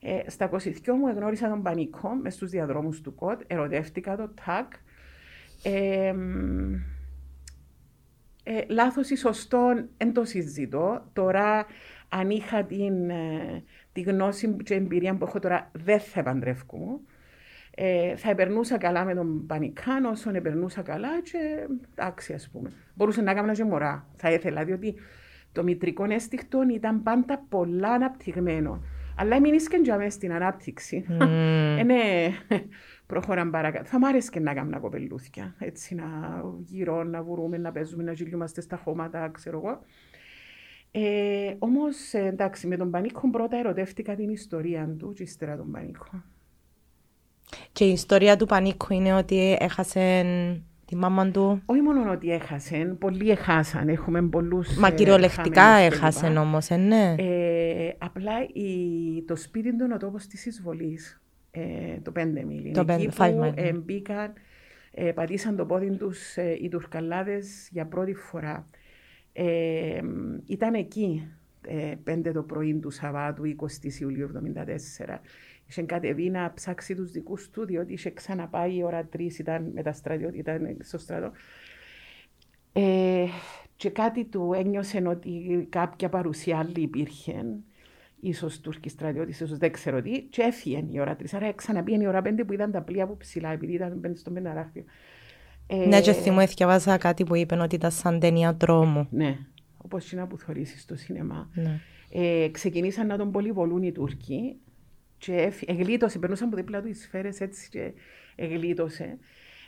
Ε, 0.00 0.30
στα 0.30 0.50
22 0.52 0.96
μου 0.98 1.08
εγνώρισα 1.08 1.48
τον 1.48 1.62
πανικό 1.62 2.08
μες 2.08 2.34
στους 2.34 2.50
διαδρόμους 2.50 3.00
του 3.00 3.14
ΚΟΤ, 3.14 3.40
ερωτεύτηκα 3.46 4.16
το 4.16 4.30
ΤΑΚ. 4.44 4.72
Ε, 5.62 6.14
ε, 8.48 8.64
λάθος 8.68 9.10
ή 9.10 9.16
σωστό 9.16 9.86
δεν 9.96 10.12
το 10.12 10.24
συζητώ. 10.24 11.10
Τώρα 11.12 11.66
αν 12.08 12.30
είχα 12.30 12.64
την, 12.64 13.10
ε, 13.10 13.62
τη 13.92 14.00
γνώση 14.00 14.56
και 14.64 14.74
εμπειρία 14.74 15.14
που 15.16 15.24
έχω 15.24 15.38
τώρα 15.38 15.70
δεν 15.72 16.00
θα 16.00 16.20
επαντρεύκω. 16.20 17.00
Ε, 17.70 18.16
θα 18.16 18.30
επερνούσα 18.30 18.78
καλά 18.78 19.04
με 19.04 19.14
τον 19.14 19.46
Πανικάν 19.46 20.04
όσο 20.04 20.30
επερνούσα 20.34 20.82
καλά 20.82 21.20
και 21.22 21.38
εντάξει 21.94 22.32
ας 22.32 22.48
πούμε. 22.52 22.72
Μπορούσε 22.94 23.20
να 23.20 23.34
κάνω 23.34 23.52
και 23.52 23.64
μωρά, 23.64 24.06
θα 24.16 24.32
ήθελα, 24.32 24.64
διότι 24.64 24.94
το 25.52 25.62
μητρικό 25.62 26.04
αίσθηκτο 26.04 26.62
ήταν 26.74 27.02
πάντα 27.02 27.44
πολλά 27.48 27.90
αναπτυγμένο. 27.90 28.82
Αλλά 29.18 29.40
μην 29.40 29.54
ίσκεν 29.54 29.82
για 29.82 29.96
μέσα 29.96 30.10
στην 30.10 30.32
ανάπτυξη. 30.32 31.06
Mm. 31.08 31.26
ε, 31.78 31.82
ναι, 31.82 32.28
προχωράμε 33.06 33.50
παρακάτω. 33.50 33.84
Θα 33.84 33.98
μ' 33.98 34.04
άρεσε 34.04 34.30
και 34.30 34.40
να 34.40 34.54
κάνουμε 34.54 34.78
κοπελούθια. 34.78 35.54
Έτσι 35.58 35.94
να 35.94 36.04
γύρω, 36.64 37.04
να 37.04 37.22
βουρούμε, 37.22 37.58
να 37.58 37.72
παίζουμε, 37.72 38.02
να 38.02 38.12
γυλιούμαστε 38.12 38.60
στα 38.60 38.76
χώματα, 38.76 39.30
ξέρω 39.32 39.56
εγώ. 39.64 39.80
Ε, 40.90 41.54
Όμως, 41.58 42.12
εντάξει, 42.12 42.66
με 42.66 42.76
τον 42.76 42.90
Πανίκο 42.90 43.30
πρώτα 43.30 43.56
ερωτεύτηκα 43.56 44.14
την 44.14 44.30
ιστορία 44.30 44.94
του 44.98 45.12
και 45.12 45.22
ύστερα 45.22 45.56
τον 45.56 45.70
Πανίκο. 45.70 46.22
Και 47.72 47.84
η 47.84 47.92
ιστορία 47.92 48.36
του 48.36 48.46
Πανίκου 48.46 48.92
είναι 48.92 49.14
ότι 49.14 49.56
έχασε 49.60 50.24
τη 50.84 50.96
μάμα 50.96 51.30
του; 51.30 51.62
Όχι 51.66 51.80
μόνο 51.80 52.10
ότι 52.10 52.30
έχασε, 52.30 52.96
πολλοί 53.00 53.30
έχασαν. 53.30 53.88
Έχουμε 53.88 54.22
πολλούς. 54.22 54.76
Μα 54.76 54.90
κυριολεκτικά 54.90 55.62
έχασε 55.62 56.26
όμως, 56.26 56.68
ε, 56.68 56.76
ναι. 56.76 57.14
Ε, 57.18 57.96
απλά 57.98 58.32
η, 58.52 59.22
το 59.26 59.36
σπίτι 59.36 59.76
του 59.76 59.84
είναι 59.84 59.94
ο 59.94 59.98
τόπος 59.98 60.26
της 60.26 60.46
εισβολής. 60.46 61.20
Ε, 61.58 62.00
το 62.02 62.12
5 62.16 62.44
μίλι. 62.46 62.70
Το 62.70 62.80
5 62.80 62.88
εκεί 62.88 63.08
που 63.08 63.52
ε, 63.54 63.72
μπήκαν, 63.72 64.32
ε, 64.90 65.12
πατήσαν 65.12 65.56
το 65.56 65.66
πόδι 65.66 65.96
τους 65.96 66.36
ε, 66.36 66.58
οι 66.60 66.68
Τουρκαλάδες 66.68 67.68
για 67.70 67.86
πρώτη 67.86 68.14
φορά. 68.14 68.68
Ε, 69.32 70.00
ήταν 70.46 70.74
εκεί 70.74 71.28
ε, 71.66 71.94
5 72.10 72.30
το 72.34 72.42
πρωί 72.42 72.74
του 72.74 72.90
Σαββάτου 72.90 73.42
20 73.84 74.00
Ιουλίου 74.00 74.30
1974. 74.54 75.18
Είχε 75.68 75.82
κατεβεί 75.82 76.30
να 76.30 76.52
ψάξει 76.54 76.94
τους 76.94 77.10
δικούς 77.10 77.50
του, 77.50 77.66
διότι 77.66 77.92
είχε 77.92 78.10
ξαναπάει 78.10 78.76
η 78.76 78.82
ώρα 78.82 79.08
3, 79.16 79.20
ήταν 79.38 79.70
με 79.74 79.82
τα 79.82 79.92
στρατιώτη, 79.92 80.38
ήταν 80.38 80.76
στο 80.80 80.98
στρατό. 80.98 81.32
Ε, 82.72 83.26
και 83.76 83.90
κάτι 83.90 84.24
του 84.24 84.52
ένιωσε 84.54 85.02
ότι 85.06 85.66
κάποια 85.70 86.08
παρουσία 86.08 86.58
άλλη 86.58 86.80
υπήρχε. 86.82 87.44
Ίσως 88.20 88.60
Τούρκοι 88.60 88.88
στρατιώτη, 88.88 89.30
ίσως 89.30 89.58
δεν 89.58 89.72
ξέρω 89.72 90.02
τι, 90.02 90.22
και 90.22 90.42
έφυγε 90.42 90.84
η 90.90 91.00
ώρα 91.00 91.16
3. 91.20 91.24
Άρα 91.32 91.52
ξαναπήγαινε 91.52 92.04
η 92.04 92.06
ώρα 92.06 92.22
5 92.24 92.40
που 92.46 92.52
ήταν 92.52 92.70
τα 92.70 92.82
πλοία 92.82 93.06
που 93.06 93.16
ψηλά, 93.16 93.52
επειδή 93.52 93.72
ήταν 93.72 94.00
5 94.06 94.10
στο 94.14 94.30
πενταράχτιο. 94.30 94.84
Ε, 95.66 95.86
ναι, 95.86 96.00
και 96.00 96.12
θυμήθηκα 96.12 96.66
βάζα 96.66 96.98
κάτι 96.98 97.24
που 97.24 97.34
είπε 97.34 97.54
ότι 97.54 97.74
ήταν 97.74 97.90
σαν 97.90 98.20
ταινία 98.20 98.54
τρόμου. 98.54 99.06
Ναι, 99.10 99.38
όπως 99.76 100.12
είναι 100.12 100.26
που 100.26 100.38
θωρήσει 100.38 100.78
στο 100.78 100.96
σινεμά. 100.96 101.50
Ναι. 101.54 101.80
Ε, 102.10 102.48
ξεκινήσαν 102.48 103.06
να 103.06 103.16
τον 103.16 103.30
πολυβολούν 103.30 103.82
οι 103.82 103.92
Τούρκοι 103.92 104.56
και 105.18 105.52
εγλίτωσε, 105.66 106.18
περνούσαν 106.18 106.46
από 106.46 106.56
δίπλα 106.56 106.82
του 106.82 106.88
οι 106.88 106.94
σφαίρες 106.94 107.40
έτσι 107.40 107.68
και 107.68 107.92
εγλίτωσε. 108.36 109.18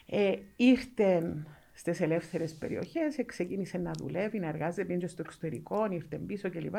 Ε, 0.07 0.33
ήρθε 0.57 1.37
στις 1.73 2.01
ελεύθερες 2.01 2.55
περιοχές, 2.55 3.17
ξεκίνησε 3.27 3.79
να 3.79 3.91
δουλεύει, 3.99 4.39
να 4.39 4.49
εργάζεται, 4.49 4.85
πήγε 4.85 5.07
στο 5.07 5.23
εξωτερικό, 5.27 5.89
ήρθε 5.91 6.17
πίσω 6.17 6.51
κλπ. 6.51 6.75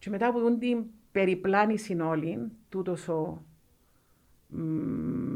Και 0.00 0.10
μετά 0.10 0.26
από 0.26 0.58
την 0.58 0.84
περιπλάνηση 1.12 2.00
όλη, 2.00 2.50
τούτος 2.68 3.08
ο 3.08 3.44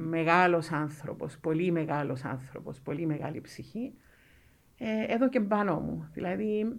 μεγάλος 0.08 0.70
άνθρωπος, 0.72 1.38
πολύ 1.38 1.70
μεγάλος 1.70 2.24
άνθρωπος, 2.24 2.80
πολύ 2.80 3.06
μεγάλη 3.06 3.40
ψυχή, 3.40 3.92
ε, 4.78 5.04
εδώ 5.08 5.28
και 5.28 5.40
πάνω 5.40 5.80
μου. 5.80 6.08
Δηλαδή, 6.12 6.76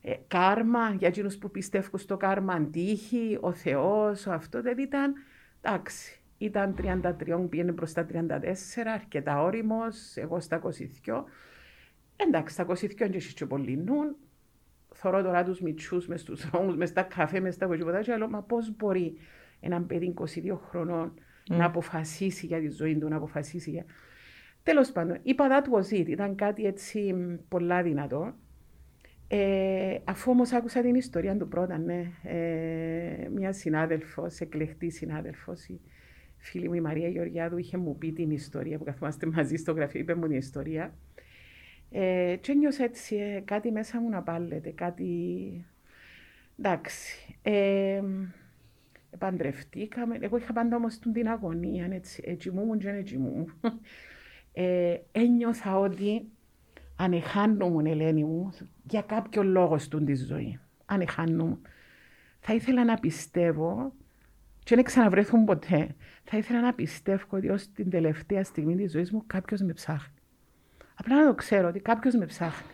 ε, 0.00 0.14
κάρμα, 0.26 0.90
για 0.90 1.08
εκείνους 1.08 1.36
που 1.36 1.50
πιστεύουν 1.50 1.98
στο 1.98 2.16
κάρμα, 2.16 2.52
αντίχη, 2.52 3.38
ο 3.40 3.52
Θεός, 3.52 4.26
ο 4.26 4.32
αυτός, 4.32 4.62
δηλαδή 4.62 4.82
ήταν, 4.82 5.14
εντάξει, 5.60 6.22
ήταν 6.38 6.74
33, 6.74 7.48
πήγαινε 7.48 7.72
προς 7.72 7.92
τα 7.92 8.04
34, 8.04 8.92
αρκετά 8.94 9.42
όριμος, 9.42 10.16
εγώ 10.16 10.40
στα 10.40 10.56
22. 10.56 11.24
Εντάξει, 12.16 12.54
στα 12.54 12.64
22 12.64 12.94
και 12.94 13.32
και 13.34 13.46
πολύ 13.46 13.76
νουν. 13.76 14.16
Θωρώ 15.04 15.22
τώρα 15.22 15.44
τους 15.44 15.60
μητσούς 15.60 16.06
μες 16.06 16.20
στους 16.20 16.50
δρόμους, 16.50 16.76
μες 16.76 16.88
στα 16.88 17.02
καφέ, 17.02 17.40
μες 17.40 17.54
στα 17.54 17.66
κοτσιποτάκια, 17.66 18.14
αλλά 18.14 18.28
μα 18.28 18.42
πώς 18.42 18.76
μπορεί 18.76 19.16
ένα 19.60 19.82
παιδί 19.82 20.14
22 20.16 20.24
χρονών 20.68 21.12
mm. 21.14 21.56
να 21.56 21.64
αποφασίσει 21.64 22.46
για 22.46 22.60
τη 22.60 22.68
ζωή 22.68 22.98
του, 22.98 23.08
να 23.08 23.16
αποφασίσει 23.16 23.70
για... 23.70 23.84
Τέλος 24.62 24.92
πάντων, 24.92 25.18
είπα 25.22 25.46
that 25.50 25.64
was 25.64 26.00
it. 26.00 26.06
Ήταν 26.06 26.34
κάτι 26.34 26.64
έτσι 26.64 27.14
πολλά 27.48 27.82
δυνατό. 27.82 28.34
Ε, 29.28 29.98
αφού 30.04 30.30
όμως 30.30 30.52
άκουσα 30.52 30.80
την 30.82 30.94
ιστορία 30.94 31.36
του 31.36 31.48
πρώτα, 31.48 31.78
ναι, 31.78 32.10
ε, 32.22 33.28
μια 33.34 33.52
συνάδελφος, 33.52 34.40
εκλεκτή 34.40 34.90
συνάδελφος, 34.90 35.66
η 35.66 35.80
φίλη 36.36 36.68
μου 36.68 36.74
η 36.74 36.80
Μαρία 36.80 37.08
Γεωργιάδου, 37.08 37.58
είχε 37.58 37.76
μου 37.76 37.98
πει 37.98 38.12
την 38.12 38.30
ιστορία 38.30 38.78
που 38.78 38.84
καθόμαστε 38.84 39.26
μαζί 39.26 39.56
στο 39.56 39.72
γραφείο, 39.72 40.00
είπε 40.00 40.14
μου 40.14 40.26
την 40.26 40.36
ιστορία. 40.36 40.94
Ε, 41.96 42.36
και 42.40 42.54
νιώσα 42.54 42.84
έτσι 42.84 43.16
ε, 43.16 43.40
κάτι 43.40 43.70
μέσα 43.70 44.00
μου 44.00 44.08
να 44.08 44.22
πάλετε, 44.22 44.70
κάτι. 44.70 45.66
Εντάξει. 46.58 47.38
Ε, 47.42 48.02
παντρευτήκαμε. 49.18 50.18
Εγώ 50.20 50.36
είχα 50.36 50.52
πάντα 50.52 50.76
όμως 50.76 50.98
την 50.98 51.28
αγωνία, 51.28 51.88
έτσι, 51.90 52.22
έτσι 52.26 52.50
μου 52.50 52.64
μου 52.64 52.76
και 52.76 52.88
έτσι 52.88 53.18
μου. 53.18 53.46
Ε, 54.56 54.96
ένιωθα 55.12 55.78
ότι 55.78 56.28
αν 56.96 57.12
εχάνομαι, 57.12 57.90
Ελένη 57.90 58.24
μου, 58.24 58.52
για 58.82 59.02
κάποιο 59.02 59.42
λόγο 59.42 59.78
στον 59.78 60.04
τη 60.04 60.14
ζωή. 60.14 60.60
Αν 60.84 61.00
εχάνομαι. 61.00 61.58
Θα 62.40 62.54
ήθελα 62.54 62.84
να 62.84 62.94
πιστεύω 62.94 63.92
και 64.64 64.74
δεν 64.74 64.84
ξαναβρέθουν 64.84 65.44
ποτέ. 65.44 65.94
Θα 66.24 66.36
ήθελα 66.36 66.60
να 66.60 66.74
πιστεύω 66.74 67.24
ότι 67.30 67.48
ως 67.50 67.72
την 67.72 67.90
τελευταία 67.90 68.44
στιγμή 68.44 68.76
της 68.76 68.92
ζωής 68.92 69.12
μου 69.12 69.22
κάποιος 69.26 69.60
με 69.60 69.72
ψάχνει. 69.72 70.18
Απλά 70.94 71.20
να 71.20 71.26
το 71.26 71.34
ξέρω 71.34 71.68
ότι 71.68 71.80
κάποιος 71.80 72.14
με 72.14 72.26
ψάχνει. 72.26 72.70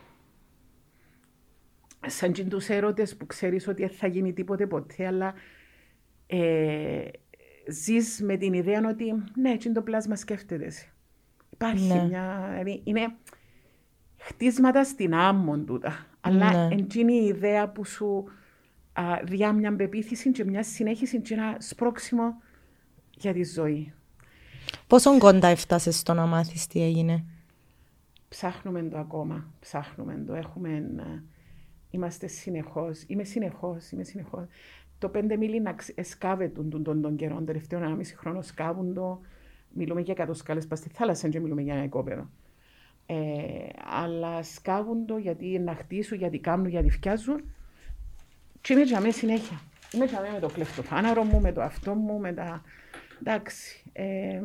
Σαν 2.07 2.33
τους 2.49 2.69
έρωτες 2.69 3.15
που 3.15 3.25
ξέρεις 3.25 3.67
ότι 3.67 3.81
δεν 3.81 3.95
θα 3.95 4.07
γίνει 4.07 4.33
τίποτε 4.33 4.67
ποτέ, 4.67 5.07
αλλά 5.07 5.33
ε, 6.27 7.07
ζεις 7.67 8.21
με 8.21 8.37
την 8.37 8.53
ιδέα 8.53 8.81
ότι 8.89 9.05
ναι, 9.35 9.51
έτσι 9.51 9.71
το 9.71 9.81
πλάσμα 9.81 10.15
σκέφτεται. 10.15 10.71
Υπάρχει 11.49 11.93
ναι. 11.93 12.03
μια. 12.03 12.47
Δηλαδή 12.49 12.81
είναι 12.83 13.15
χτίσματα 14.17 14.83
στην 14.83 15.13
άμμον 15.13 15.65
τούτα. 15.65 16.05
Αλλά 16.21 16.67
ναι. 16.67 16.75
είναι 16.93 17.13
η 17.13 17.25
ιδέα 17.25 17.69
που 17.69 17.85
σου 17.85 18.25
α, 18.93 19.03
διά 19.23 19.53
μια 19.53 19.75
πεποίθηση 19.75 20.31
και 20.31 20.45
μιας 20.45 20.67
συνέχισης 20.67 21.21
και 21.23 21.33
ένα 21.33 21.55
σπρώξιμο 21.59 22.41
για 23.17 23.33
τη 23.33 23.43
ζωή. 23.43 23.93
Πόσο 24.87 25.17
κοντά 25.17 25.47
έφτασες 25.47 25.97
στο 25.97 26.13
να 26.13 26.25
μάθεις 26.25 26.67
τι 26.67 26.83
έγινε; 26.83 27.25
Ψάχνουμε 28.31 28.83
το 28.83 28.97
ακόμα. 28.97 29.53
Ψάχνουμε 29.59 30.23
το. 30.27 30.33
Έχουμε, 30.33 30.83
είμαστε 31.89 32.27
συνεχώς. 32.27 33.03
Είμαι 33.07 33.23
συνεχώς. 33.23 33.91
Είμαι 33.91 34.03
συνεχώς. 34.03 34.45
Το 34.97 35.09
πέντε 35.09 35.37
μίλι 35.37 35.61
να 35.61 35.75
σκάβεται 36.01 36.61
τον, 36.61 36.83
τον, 36.83 37.01
τον 37.01 37.15
καιρό. 37.15 37.41
Τελευταίο 37.41 37.79
ένα 37.79 37.95
μισή 37.95 38.15
χρόνο 38.15 38.41
σκάβουν 38.41 38.93
το. 38.93 39.21
Μιλούμε 39.73 40.01
για 40.01 40.13
εκατό 40.13 40.33
σκάλες 40.33 40.67
πας 40.67 40.79
στη 40.79 40.89
θάλασσα 40.89 41.29
και 41.29 41.39
μιλούμε 41.39 41.61
για 41.61 41.73
ένα 41.73 41.83
οικόπεδο. 41.83 42.29
Ε, 43.05 43.15
αλλά 44.01 44.43
σκάβουν 44.43 45.05
το 45.05 45.17
γιατί 45.17 45.59
να 45.59 45.75
χτίσουν, 45.75 46.17
γιατί 46.17 46.39
κάνουν, 46.39 46.67
γιατί 46.67 46.89
φτιάζουν. 46.89 47.43
Και 48.61 48.73
είμαι 48.73 48.81
για 48.81 49.11
συνέχεια. 49.11 49.61
Είμαι 49.91 50.05
για 50.05 50.21
με 50.33 50.39
το 50.39 50.47
κλεφτοφάναρο 50.47 51.23
μου, 51.23 51.41
με 51.41 51.51
το 51.51 51.61
αυτό 51.61 51.93
μου, 51.93 52.19
με 52.19 52.33
τα. 52.33 52.61
Εντάξει. 53.19 53.83
Ε, 53.93 54.41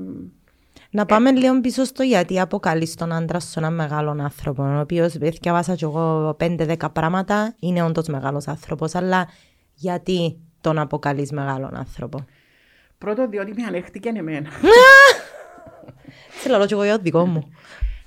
να 0.97 1.07
πάμε 1.07 1.29
ε, 1.29 1.33
λίγο 1.33 1.61
πίσω 1.61 1.85
στο 1.85 2.03
γιατί 2.03 2.41
αποκαλείς 2.41 2.95
τον 2.95 3.13
άντρα 3.13 3.41
σου 3.41 3.53
έναν 3.57 3.75
μεγάλο 3.75 4.17
άνθρωπο. 4.21 4.63
Ο 4.63 4.81
οποίος 4.81 5.17
διαβάσα 5.17 5.75
κι 5.75 5.85
εγώ 5.85 6.37
5-10 6.41 6.77
πράγματα, 6.93 7.55
είναι 7.61 7.83
όντως 7.83 8.07
μεγάλος 8.07 8.49
άνθρωπος. 8.49 8.95
Αλλά 8.95 9.29
γιατί 9.75 10.39
τον 10.61 10.79
αποκαλείς 10.79 11.33
μεγάλο 11.33 11.71
άνθρωπο; 11.73 12.25
Πρώτο, 12.99 13.29
διότι 13.29 13.53
με 13.57 13.63
ανέχτηκε 13.63 14.09
εμένα. 14.09 14.51
Σε 16.41 16.49
λαλό 16.49 16.67
και 16.67 16.75
εγώ 16.75 16.85
για 16.85 16.99
δικό 16.99 17.27
μου. 17.27 17.51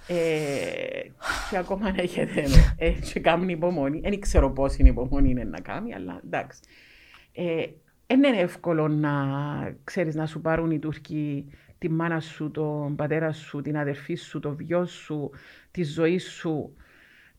Ε, 0.07 0.15
και 1.49 1.57
ακόμα 1.57 1.91
να 1.91 2.01
έχετε 2.01 2.45
ε, 2.77 2.89
και 2.89 3.19
κάνουν 3.19 3.49
υπομονή. 3.49 3.99
Δεν 3.99 4.19
ξέρω 4.19 4.51
πώ 4.51 4.65
είναι 4.77 4.89
υπομονή 4.89 5.29
είναι 5.29 5.43
να 5.43 5.59
κάνει, 5.59 5.93
αλλά 5.93 6.21
εντάξει. 6.25 6.59
Ε, 7.33 7.65
δεν 8.07 8.23
είναι 8.23 8.37
εύκολο 8.37 8.87
να 8.87 9.11
ξέρεις 9.83 10.15
να 10.15 10.25
σου 10.25 10.41
πάρουν 10.41 10.71
οι 10.71 10.79
Τούρκοι 10.79 11.45
τη 11.79 11.89
μάνα 11.89 12.19
σου, 12.19 12.51
τον 12.51 12.95
πατέρα 12.95 13.31
σου, 13.31 13.61
την 13.61 13.77
αδερφή 13.77 14.15
σου, 14.15 14.39
το 14.39 14.55
βιό 14.55 14.85
σου, 14.85 15.31
τη 15.71 15.83
ζωή 15.83 16.17
σου 16.17 16.73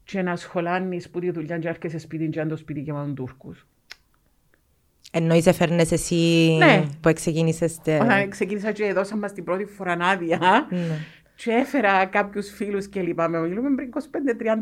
και 0.04 0.22
να 0.22 0.36
σχολάνεις 0.36 1.10
που 1.10 1.20
τη 1.20 1.30
δουλειά 1.30 1.58
και 1.58 1.68
έρχεσαι 1.68 1.98
σπίτι 1.98 2.28
και 2.28 2.40
αν 2.40 2.48
το 2.48 2.56
σπίτι 2.56 2.82
και 2.82 2.92
μάλλον 2.92 3.14
Τούρκους. 3.14 3.66
Εννοείς 5.12 5.46
έφερνες 5.46 5.92
εσύ 5.92 6.56
ναι. 6.58 6.84
που 7.00 7.12
ξεκίνησες... 7.12 7.78
Όταν 7.86 8.30
ξεκίνησα 8.30 8.72
και 8.72 8.92
δώσαμε 8.92 9.20
μας 9.20 9.32
την 9.32 9.44
πρώτη 9.44 9.64
φορά 9.64 9.96
άδεια, 10.00 10.38
ναι 10.70 10.98
και 11.42 11.52
έφερα 11.52 12.06
κάποιους 12.06 12.50
φίλους 12.50 12.88
και 12.88 13.00
λοιπά. 13.00 13.28
Με 13.28 13.40
μιλούμε 13.40 13.74
πριν 13.74 13.90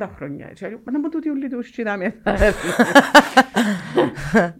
25-30 0.00 0.08
χρόνια. 0.16 0.47
Και 0.47 0.68
λέω, 0.68 0.80
να 0.92 0.99
μου 0.99 1.08
τούτοι 1.08 1.28
όλοι 1.28 1.49
τους 1.49 1.70
κοιτάμε. 1.70 2.14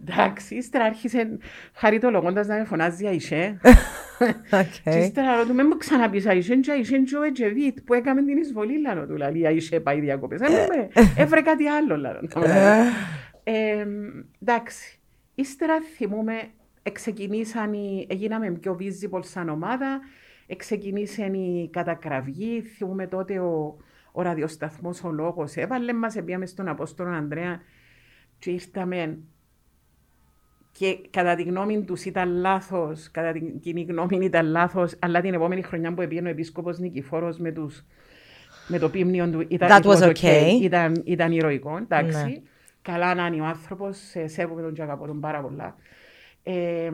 Εντάξει, 0.07 0.55
ύστερα 0.55 0.83
άρχισε 0.83 1.37
χαριτολογώντας 1.73 2.47
να 2.47 2.57
με 2.57 2.63
φωνάζει 2.63 3.07
Αϊσέ. 3.07 3.59
Και 4.83 4.89
ύστερα 4.89 5.35
ρωτούμε, 5.35 5.63
μου 5.63 5.77
ξαναπείς 5.77 6.25
Αϊσέ 6.25 6.55
και 6.55 6.71
Αϊσέ 6.71 6.97
και 6.97 7.15
ο 7.15 7.23
Ετζεβίτ 7.23 7.77
που 7.85 7.93
έκαμε 7.93 8.23
την 8.23 8.37
εισβολή 8.37 8.79
λαλό 8.81 9.07
του. 9.07 9.15
Λαλή 9.15 9.47
Αϊσέ 9.47 9.79
πάει 9.79 9.99
διακοπές. 9.99 10.39
Έφερε 11.17 11.41
κάτι 11.41 11.67
άλλο 11.67 11.97
λαλό. 11.97 12.19
Εντάξει, 14.41 14.99
ύστερα 15.35 15.73
θυμούμε, 15.95 16.33
ξεκινήσαν, 16.91 17.73
έγιναμε 18.07 18.51
πιο 18.51 18.77
visible 18.79 19.23
σαν 19.23 19.49
ομάδα, 19.49 19.99
Εξεκινήσε 20.51 21.25
η 21.25 21.69
κατακραυγή. 21.71 22.61
Θυμούμε 22.61 23.07
τότε 23.07 23.39
ο, 23.39 23.77
ο 24.11 24.21
ραδιοσταθμός 24.21 25.03
ο 25.03 25.11
λόγος 25.11 25.55
έβαλε 25.55 25.93
μας, 25.93 26.17
πήγαμε 26.25 26.45
στον 26.45 26.67
Απόστολο 26.67 27.09
Ανδρέα 27.09 27.61
και 28.39 28.51
ήρθαμε 28.51 29.17
και 30.71 30.99
κατά 31.09 31.35
τη 31.35 31.43
γνώμη 31.43 31.83
τους 31.83 32.05
ήταν 32.05 32.29
λάθος, 32.29 33.11
κατά 33.11 33.31
την 33.31 33.59
κοινή 33.59 33.81
γνώμη 33.81 34.25
ήταν 34.25 34.45
λάθος, 34.45 34.95
αλλά 34.99 35.21
την 35.21 35.33
επόμενη 35.33 35.61
χρονιά 35.61 35.93
που 35.93 36.07
πήγαινε 36.07 36.27
ο 36.27 36.31
επίσκοπος 36.31 36.79
Νικηφόρος 36.79 37.37
με, 37.37 37.53
με 38.67 38.79
το 38.79 38.89
πίμνιο 38.89 39.29
του 39.29 39.45
ήταν, 39.47 39.69
That 39.71 39.85
was 39.85 40.13
okay. 40.13 40.59
ήταν, 40.61 41.01
ήταν 41.05 41.31
ηρωικό. 41.31 41.77
Εντάξει. 41.77 42.23
Ναι. 42.23 42.41
Καλά 42.81 43.15
να 43.15 43.25
είναι 43.25 43.41
ο 43.41 43.45
άνθρωπος, 43.45 43.97
σέβομαι 44.25 44.61
τον 44.61 44.73
και 44.73 44.81
αγαπώ 44.81 45.05
τον 45.05 45.19
πάρα 45.19 45.41
πολλά. 45.41 45.75
Ε, 46.43 46.91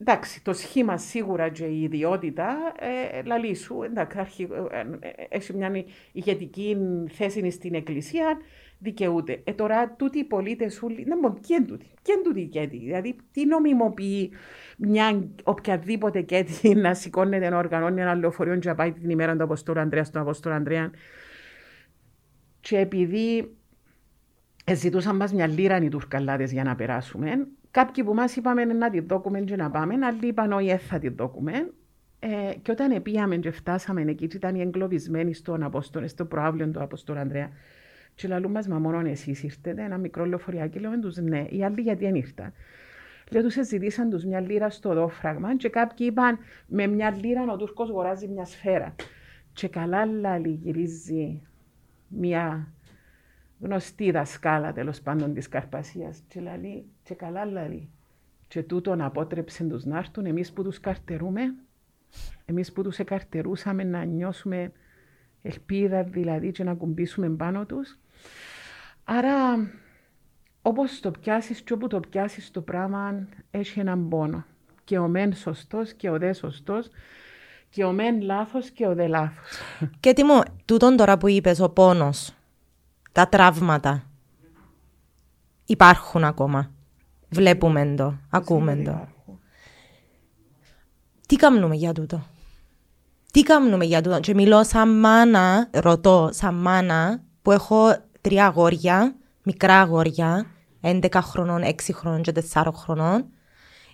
Εντάξει, 0.00 0.42
το 0.42 0.52
σχήμα 0.52 0.96
σίγουρα 0.96 1.48
και 1.48 1.64
η 1.64 1.82
ιδιότητα, 1.82 2.56
ε, 2.78 3.22
λαλή 3.22 3.54
σου, 3.54 3.82
εντάξει, 3.82 4.48
ε, 4.70 4.78
ε, 5.08 5.26
έχει 5.28 5.54
μια 5.54 5.84
ηγετική 6.12 6.76
θέση 7.08 7.50
στην 7.50 7.74
εκκλησία, 7.74 8.38
δικαιούται. 8.78 9.40
Ε, 9.44 9.52
τώρα, 9.52 9.90
τούτοι 9.90 10.18
οι 10.18 10.24
πολίτες, 10.24 10.82
να 11.06 11.16
πω, 11.16 11.38
ποια 11.40 11.56
είναι 11.56 11.66
τούτοι, 11.66 11.86
ποια 12.02 12.14
είναι 12.14 12.22
τούτοι 12.22 12.46
κέτη, 12.46 12.78
δηλαδή, 12.78 13.16
τι 13.32 13.46
νομιμοποιεί 13.46 14.32
μια 14.78 15.28
οποιαδήποτε 15.44 16.22
κέτη 16.22 16.74
να 16.84 16.94
σηκώνεται 16.94 17.48
να 17.48 17.58
οργανώνει 17.58 18.00
ένα 18.00 18.14
λεωφορείο 18.14 18.58
και 18.58 18.68
να 18.68 18.74
πάει 18.74 18.92
την 18.92 19.10
ημέρα 19.10 19.36
του 19.36 19.42
Αποστόλου 19.42 19.80
Ανδρέας 19.80 20.06
στον 20.06 20.20
Αποστόλου 20.20 20.54
Ανδρέα. 20.54 20.90
Και 22.60 22.78
επειδή 22.78 23.56
ζητούσαν 24.72 25.16
μας 25.16 25.32
μια 25.32 25.46
λίρα 25.46 25.76
οι 25.76 25.88
Τουρκαλάδε 25.88 26.44
για 26.44 26.64
να 26.64 26.74
περάσουμε, 26.74 27.46
Κάποιοι 27.70 28.04
που 28.04 28.14
μας 28.14 28.36
είπαμε 28.36 28.64
να 28.64 28.90
τη 28.90 29.00
δόκουμε 29.00 29.40
και 29.40 29.56
να 29.56 29.70
πάμε, 29.70 30.06
άλλοι 30.06 30.26
είπαν 30.26 30.52
όχι, 30.52 30.76
θα 30.76 30.98
τη 30.98 31.08
δόκουμε. 31.08 31.72
Ε, 32.18 32.54
και 32.62 32.70
όταν 32.70 33.02
πήγαμε 33.02 33.36
και 33.36 33.50
φτάσαμε 33.50 34.02
εκεί, 34.02 34.24
ήταν 34.24 34.54
οι 34.54 34.60
εγκλωβισμένοι 34.60 35.34
στον 35.34 35.62
Απόστολο, 35.62 36.08
στο 36.08 36.24
προάβλιο 36.24 36.68
του 36.68 36.82
Απόστολου 36.82 37.18
Ανδρέα. 37.18 37.50
Και 38.14 38.28
λαλού 38.28 38.50
μας, 38.50 38.68
μα 38.68 38.78
μόνο 38.78 39.08
εσείς 39.08 39.42
ήρθετε, 39.42 39.82
ένα 39.82 39.98
μικρό 39.98 40.24
λεωφοριάκι, 40.24 40.78
λέμε 40.78 40.98
τους 40.98 41.16
ναι, 41.16 41.46
οι 41.48 41.64
άλλοι 41.64 41.80
γιατί 41.80 42.04
δεν 42.04 42.14
ήρθαν. 42.14 42.52
Λέω 43.30 43.42
τους 43.42 43.54
ζητήσαν 43.54 44.10
τους 44.10 44.24
μια 44.24 44.40
λίρα 44.40 44.70
στο 44.70 44.94
δόφραγμα 44.94 45.56
και 45.56 45.68
κάποιοι 45.68 46.06
είπαν 46.10 46.38
με 46.66 46.86
μια 46.86 47.10
λίρα 47.10 47.52
ο 47.52 47.56
Τούρκος 47.56 47.88
αγοράζει 47.88 48.28
μια 48.28 48.44
σφαίρα. 48.44 48.94
Και 49.52 49.68
καλά 49.68 50.06
λαλή 50.06 50.60
γυρίζει 50.62 51.42
μια 52.08 52.72
γνωστή 53.60 54.10
δασκάλα 54.10 54.72
τέλος 54.72 55.00
πάντων 55.00 55.34
της 55.34 55.48
Καρπασίας. 55.48 56.22
Και 56.28 56.40
λέει, 56.40 56.84
και 57.02 57.14
καλά 57.14 57.46
λέει, 57.46 57.88
και 58.48 58.62
τούτον 58.62 59.00
απότρεψε 59.00 59.64
τους 59.64 59.84
να 59.84 59.98
έρθουν, 59.98 60.26
εμείς 60.26 60.52
που 60.52 60.62
τους 60.62 60.80
καρτερούμε, 60.80 61.54
εμείς 62.44 62.72
που 62.72 62.82
τους 62.82 62.98
εκαρτερούσαμε 62.98 63.84
να 63.84 64.04
νιώσουμε 64.04 64.72
ελπίδα 65.42 66.02
δηλαδή 66.02 66.50
και 66.50 66.64
να 66.64 66.74
κουμπίσουμε 66.74 67.28
πάνω 67.28 67.66
τους. 67.66 67.98
Άρα, 69.04 69.56
όπως 70.62 71.00
το 71.00 71.10
πιάσεις 71.10 71.60
και 71.60 71.72
όπου 71.72 71.86
το 71.86 72.00
πιάσεις 72.00 72.50
το 72.50 72.60
πράγμα, 72.60 73.28
έχει 73.50 73.80
έναν 73.80 74.08
πόνο. 74.08 74.44
Και 74.84 74.98
ο 74.98 75.08
μεν 75.08 75.32
σωστός 75.32 75.92
και 75.92 76.10
ο 76.10 76.18
δε 76.18 76.32
σωστός. 76.32 76.88
Και 77.70 77.84
ο 77.84 77.92
μεν 77.92 78.20
λάθος 78.20 78.70
και 78.70 78.86
ο 78.86 78.94
δε 78.94 79.06
λάθος. 79.06 79.60
Και 80.00 80.12
τι 80.12 80.24
μου, 80.24 80.40
τούτον 80.64 80.96
τώρα 80.96 81.18
που 81.18 81.28
είπες, 81.28 81.60
ο 81.60 81.70
πόνος, 81.70 82.34
τα 83.18 83.28
τραύματα 83.28 84.02
υπάρχουν 85.64 86.24
ακόμα. 86.24 86.70
Βλέπουμε 87.28 87.94
το, 87.96 88.14
ακούμε 88.30 88.76
το. 88.76 89.08
Τι 91.26 91.36
κάνουμε 91.36 91.74
για 91.74 91.92
τούτο; 91.92 92.26
Τι 93.32 93.42
κάνουμε 93.42 93.84
για 93.84 94.02
τούτο; 94.02 94.20
Και 94.20 94.34
μιλώ 94.34 94.64
σαν 94.64 94.98
μάνα, 94.98 95.68
ρωτώ 95.72 96.28
σαν 96.32 96.54
μάνα 96.54 97.22
που 97.42 97.52
έχω 97.52 97.96
τρία 98.20 98.46
αγόρια, 98.46 99.16
μικρά 99.42 99.80
αγόρια, 99.80 100.46
11 100.80 101.08
χρονών, 101.22 101.62
6 101.62 101.72
χρονών 101.92 102.22
και 102.22 102.32
4 102.52 102.70
χρονών, 102.74 103.26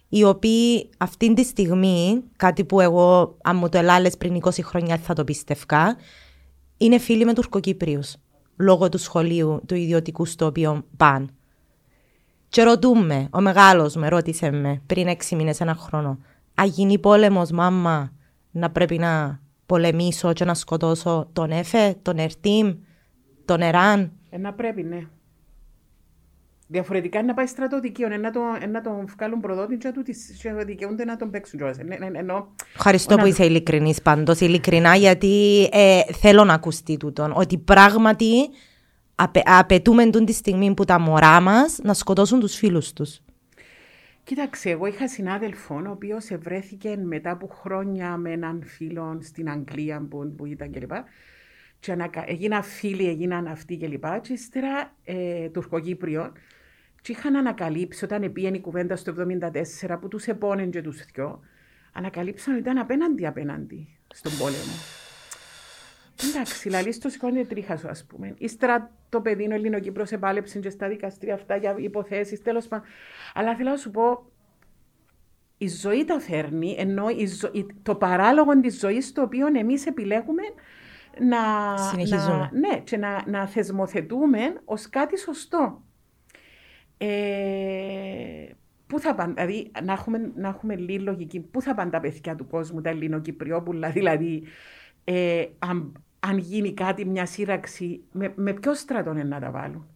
οι 0.09 0.25
οποίοι 0.25 0.91
αυτή 0.99 1.35
τη 1.35 1.45
στιγμή, 1.45 2.23
κάτι 2.37 2.65
που 2.65 2.81
εγώ, 2.81 3.37
αν 3.43 3.57
μου 3.57 3.69
το 3.69 3.79
ελάλες 3.79 4.17
πριν 4.17 4.41
20 4.43 4.51
χρόνια 4.63 4.99
θα 4.99 5.15
το 5.15 5.25
πίστευκα, 5.25 5.97
είναι 6.77 6.99
φίλοι 6.99 7.25
με 7.25 7.35
Τουρκοκύπριους 7.35 8.17
λόγω 8.57 8.89
του 8.89 8.99
σχολείου 8.99 9.63
του 9.67 9.75
ιδιωτικού 9.75 10.25
στο 10.25 10.47
οποίο 10.47 10.85
πάνε. 10.97 11.27
Και 12.49 12.63
ρωτούμε, 12.63 13.29
ο 13.31 13.41
μεγάλος 13.41 13.95
με 13.95 14.09
ρώτησε 14.09 14.51
με 14.51 14.83
πριν 14.87 15.07
έξι 15.07 15.37
μήνες, 15.37 15.61
ένα 15.61 15.75
χρόνο, 15.75 16.19
Αν 16.55 16.67
γίνει 16.67 16.99
πόλεμος, 16.99 17.51
μάμα, 17.51 18.13
να 18.51 18.71
πρέπει 18.71 18.99
να 18.99 19.41
πολεμήσω 19.67 20.33
και 20.33 20.45
να 20.45 20.55
σκοτώσω 20.55 21.29
τον 21.33 21.51
Έφε, 21.51 21.97
τον 22.03 22.19
Ερτίμ, 22.19 22.75
τον 23.45 23.61
Εράν; 23.61 24.13
Ε, 24.31 24.39
να 24.39 24.53
πρέπει, 24.53 24.83
ναι. 24.83 25.07
Διαφορετικά 26.75 27.19
είναι 27.19 27.27
να 27.27 27.35
πάει 27.35 27.47
στρατοδικείο, 27.47 28.09
να, 28.09 28.31
τον, 28.31 28.71
να 28.71 28.81
τον 28.81 29.07
βγάλουν 29.17 29.41
προδότη 29.41 29.77
και 29.77 30.51
να 30.51 30.65
δικαιούνται 30.65 31.05
να 31.05 31.17
τον 31.17 31.31
παίξουν 31.31 31.59
κιόλας. 31.59 31.79
Ενώ, 32.13 32.55
Ευχαριστώ 32.75 33.17
που 33.17 33.27
είσαι 33.27 33.45
ειλικρινής 33.45 34.03
πάντως, 34.03 34.41
ειλικρινά, 34.41 34.97
γιατί 34.97 35.69
ε, 35.73 36.01
θέλω 36.13 36.45
να 36.45 36.55
ακουστεί 36.55 36.97
τούτον, 36.97 37.33
ότι 37.37 37.59
πράγματι 37.59 38.49
απαι, 39.15 39.43
απαιτούμε 39.45 40.11
τη 40.11 40.33
στιγμή 40.33 40.75
που 40.75 40.85
τα 40.85 40.99
μωρά 40.99 41.41
μας 41.41 41.79
να 41.83 41.95
σκοτώσουν 41.95 42.41
τους 42.41 42.55
φίλους 42.55 42.93
τους. 42.93 43.21
Κοίταξε, 44.25 44.71
εγώ 44.71 44.87
είχα 44.87 45.09
συνάδελφο 45.09 45.75
ο 45.75 45.91
οποίος 45.91 46.31
ευρέθηκε 46.31 46.97
μετά 47.03 47.31
από 47.31 47.47
χρόνια 47.47 48.17
με 48.17 48.31
έναν 48.31 48.63
φίλο 48.67 49.19
στην 49.23 49.51
Αγγλία 49.51 50.07
που, 50.11 50.35
που 50.37 50.47
ήταν 50.47 50.71
κλπ. 50.71 50.93
Και, 51.79 51.97
και 52.11 52.23
έγιναν 52.27 52.63
φίλοι, 52.63 53.09
έγιναν 53.09 53.47
αυτοί 53.47 53.77
κλπ. 53.77 54.05
Και 54.21 54.33
ύστερα 54.33 54.93
ε, 55.05 55.49
Τουρκοκύπριο 55.49 56.33
και 57.05 57.13
είχαν 57.13 57.37
ανακαλύψει 57.37 58.05
όταν 58.05 58.33
πήγαινε 58.33 58.57
η 58.57 58.61
κουβέντα 58.61 58.97
στο 58.97 59.15
1974 59.83 59.97
που 60.01 60.09
τους 60.09 60.27
επώνεν 60.27 60.71
και 60.71 60.83
τους 60.83 61.05
δυο, 61.05 61.41
ανακαλύψαν 61.93 62.53
ότι 62.53 62.63
ήταν 62.63 62.79
απέναντι 62.79 63.27
απέναντι 63.27 63.89
στον 64.15 64.33
πόλεμο. 64.39 64.73
Εντάξει, 66.29 66.69
λαλή 66.69 66.93
στο 66.93 67.09
σηκώνει 67.09 67.45
τρίχα 67.45 67.77
σου, 67.77 67.89
ας 67.89 68.05
πούμε. 68.05 68.35
Ύστερα 68.39 68.91
το 69.09 69.21
παιδί, 69.21 69.49
ο 69.51 69.55
Ελληνοκύπρος, 69.55 70.13
επάλεψε 70.13 70.59
και 70.59 70.71
στα 70.71 70.89
δικαστήρια 70.89 71.35
αυτά 71.35 71.57
για 71.57 71.75
υποθέσεις, 71.79 72.43
τέλος 72.43 72.69
πάντων. 72.69 72.87
Αλλά 73.35 73.57
θέλω 73.57 73.71
να 73.71 73.77
σου 73.77 73.91
πω, 73.91 74.31
η 75.59 75.69
ζωή 75.69 76.05
τα 76.05 76.21
φέρνει, 76.21 76.77
ενώ 76.79 77.09
η 77.09 77.27
ζω... 77.27 77.51
το 77.83 77.95
παράλογο 77.95 78.61
της 78.61 78.79
ζωής, 78.79 79.13
το 79.13 79.23
οποίο 79.23 79.47
εμείς 79.47 79.87
επιλέγουμε 79.87 80.43
να, 81.19 81.73
να, 82.17 82.51
ναι, 82.53 82.79
και 82.85 82.97
να, 82.97 83.23
να 83.27 83.47
θεσμοθετούμε 83.47 84.61
ως 84.65 84.89
κάτι 84.89 85.19
σωστό. 85.19 85.83
Ε, 86.99 88.47
πού 88.87 89.01
θα 89.01 89.15
πάνε, 89.15 89.33
δηλαδή 89.33 89.71
να 89.85 89.93
έχουμε, 89.93 90.33
να 90.37 90.49
έχουμε 90.49 90.77
λίγη 90.77 90.99
λογική, 90.99 91.41
πού 91.41 91.63
θα 91.63 91.75
πάνε 91.75 91.91
τα 91.91 92.01
παιδιά 92.01 92.35
του 92.35 92.47
κόσμου, 92.47 92.81
τα 92.81 92.91
Ελληνοκυπριόπουλα, 92.91 93.91
δηλαδή 93.91 94.43
ε, 95.05 95.45
αν, 95.59 96.05
αν, 96.21 96.39
γίνει 96.39 96.75
κάτι, 96.75 97.05
μια 97.05 97.27
σύραξη, 97.27 98.03
με, 98.13 98.33
με 98.37 98.53
ποιο 98.53 98.75
στρατό 98.75 99.13
να 99.13 99.41
τα 99.41 99.51
βάλουν; 99.51 99.87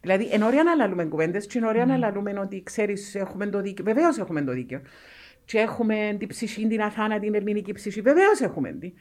Δηλαδή, 0.00 0.28
εν 0.30 0.42
ωραία 0.42 0.62
να 0.62 0.74
λαλούμε 0.74 1.04
κουβέντες, 1.04 1.46
και 1.46 1.58
εν 1.58 1.64
ωραία 1.64 1.84
mm. 1.84 1.88
να 1.88 1.96
λαλούμε 1.96 2.38
ότι 2.38 2.62
ξέρεις, 2.62 3.14
έχουμε 3.14 3.46
το 3.46 3.60
δίκαιο. 3.60 3.84
Βεβαίως 3.84 4.18
έχουμε 4.18 4.42
το 4.42 4.52
δίκαιο. 4.52 4.80
Και 5.44 5.58
έχουμε 5.58 6.16
την 6.18 6.28
ψυχή, 6.28 6.66
την 6.66 6.82
αθάνατη, 6.82 7.20
την 7.26 7.34
ελληνική 7.34 7.72
ψυχή. 7.72 8.00
Βεβαίως 8.00 8.40
έχουμε 8.40 8.72
την. 8.72 8.92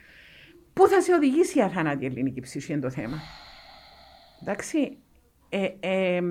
Πού 0.74 0.88
θα 0.88 1.02
σε 1.02 1.14
οδηγήσει 1.14 1.58
η 1.58 1.62
αθάνατη 1.62 2.06
ελληνική 2.06 2.42
ψυχή 2.42 2.72
είναι 2.72 2.82
το 2.82 2.90
θέμα; 2.90 3.18
Εντάξει. 4.42 4.98
Ε, 5.50 5.70
ε, 5.80 6.22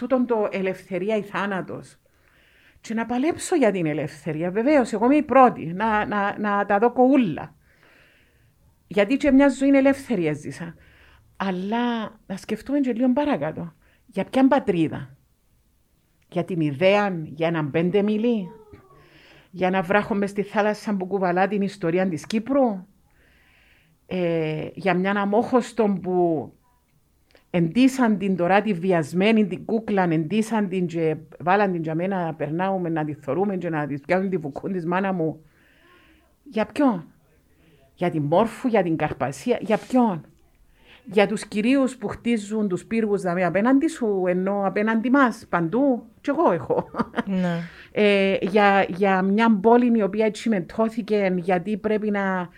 τούτον 0.00 0.26
το 0.26 0.48
ελευθερία 0.50 1.16
ή 1.16 1.22
θάνατος. 1.22 1.96
Και 2.80 2.94
να 2.94 3.06
παλέψω 3.06 3.56
για 3.56 3.70
την 3.70 3.86
ελευθερία. 3.86 4.50
Βεβαίως, 4.50 4.92
εγώ 4.92 5.04
είμαι 5.04 5.16
η 5.16 5.22
πρώτη 5.22 5.64
να, 5.64 6.06
να, 6.06 6.38
να 6.38 6.66
τα 6.66 6.78
δω 6.78 6.92
κοούλα. 6.92 7.54
Γιατί 8.86 9.16
και 9.16 9.30
μια 9.30 9.48
ζωή 9.48 9.68
είναι 9.68 9.78
ελευθερία 9.78 10.32
ζήσα. 10.32 10.74
Αλλά 11.36 12.18
να 12.26 12.36
σκεφτούμε 12.36 12.80
και 12.80 12.92
λίγο 12.92 13.12
παρακάτω. 13.12 13.72
Για 14.06 14.24
ποια 14.24 14.48
πατρίδα; 14.48 15.16
Για 16.28 16.44
την 16.44 16.60
ιδέα, 16.60 17.22
για 17.24 17.46
έναν 17.46 17.70
πέντε 17.70 18.02
μιλή. 18.02 18.46
Για 19.50 19.70
να 19.70 19.82
βράχω 19.82 20.14
μες 20.14 20.30
στη 20.30 20.42
θάλασσα 20.42 20.96
που 20.96 21.06
κουβαλά 21.06 21.48
την 21.48 21.62
ιστορία 21.62 22.08
της 22.08 22.26
Κύπρου; 22.26 22.86
Ε, 24.06 24.68
για 24.74 24.94
μια 24.94 25.10
αμόχωστον 25.10 26.00
που 26.00 26.52
εντύσαν 27.50 28.18
την 28.18 28.36
τώρα 28.36 28.62
τη 28.62 28.72
βιασμένη 28.72 29.46
την 29.46 29.64
κούκλα, 29.64 30.02
εντύσαν 30.02 30.68
την 30.68 30.86
και 30.86 31.16
βάλαν 31.38 31.72
την 31.72 31.82
για 31.82 31.94
μένα 31.94 32.24
να 32.24 32.34
περνάουμε, 32.34 32.88
να 32.88 33.04
τη 33.04 33.14
θωρούμε 33.14 33.56
και 33.56 33.68
να 33.68 33.86
της 33.86 34.00
πιάνουν 34.00 34.30
τη 34.30 34.36
βουκούν 34.36 34.72
της 34.72 34.86
μάνα 34.86 35.12
μου. 35.12 35.44
Για 36.44 36.66
ποιον; 36.66 37.04
Για 37.94 38.10
την 38.10 38.22
μόρφου, 38.22 38.68
για 38.68 38.82
την 38.82 38.96
καρπασία, 38.96 39.58
για 39.60 39.78
ποιον; 39.88 40.24
Για 41.04 41.26
τους 41.26 41.46
κυρίους 41.46 41.96
που 41.96 42.08
χτίζουν 42.08 42.68
τους 42.68 42.84
πύργους 42.84 43.20
δηλαδή, 43.20 43.44
απέναντι 43.44 43.88
σου, 43.88 44.24
ενώ 44.26 44.62
απέναντι 44.66 45.10
μας, 45.10 45.46
παντού, 45.48 46.02
κι 46.20 46.30
εγώ 46.30 46.52
έχω. 46.52 46.90
Ναι. 47.26 47.58
ε, 47.92 48.36
για, 48.40 48.86
για 48.88 49.22
μια 49.22 49.58
πόλη 49.60 49.98
η 49.98 50.02
οποία 50.02 50.24
έτσι 50.24 50.48
μετώθηκε 50.48 51.34
γιατί 51.36 51.76
πρέπει 51.76 52.10
να 52.10 52.48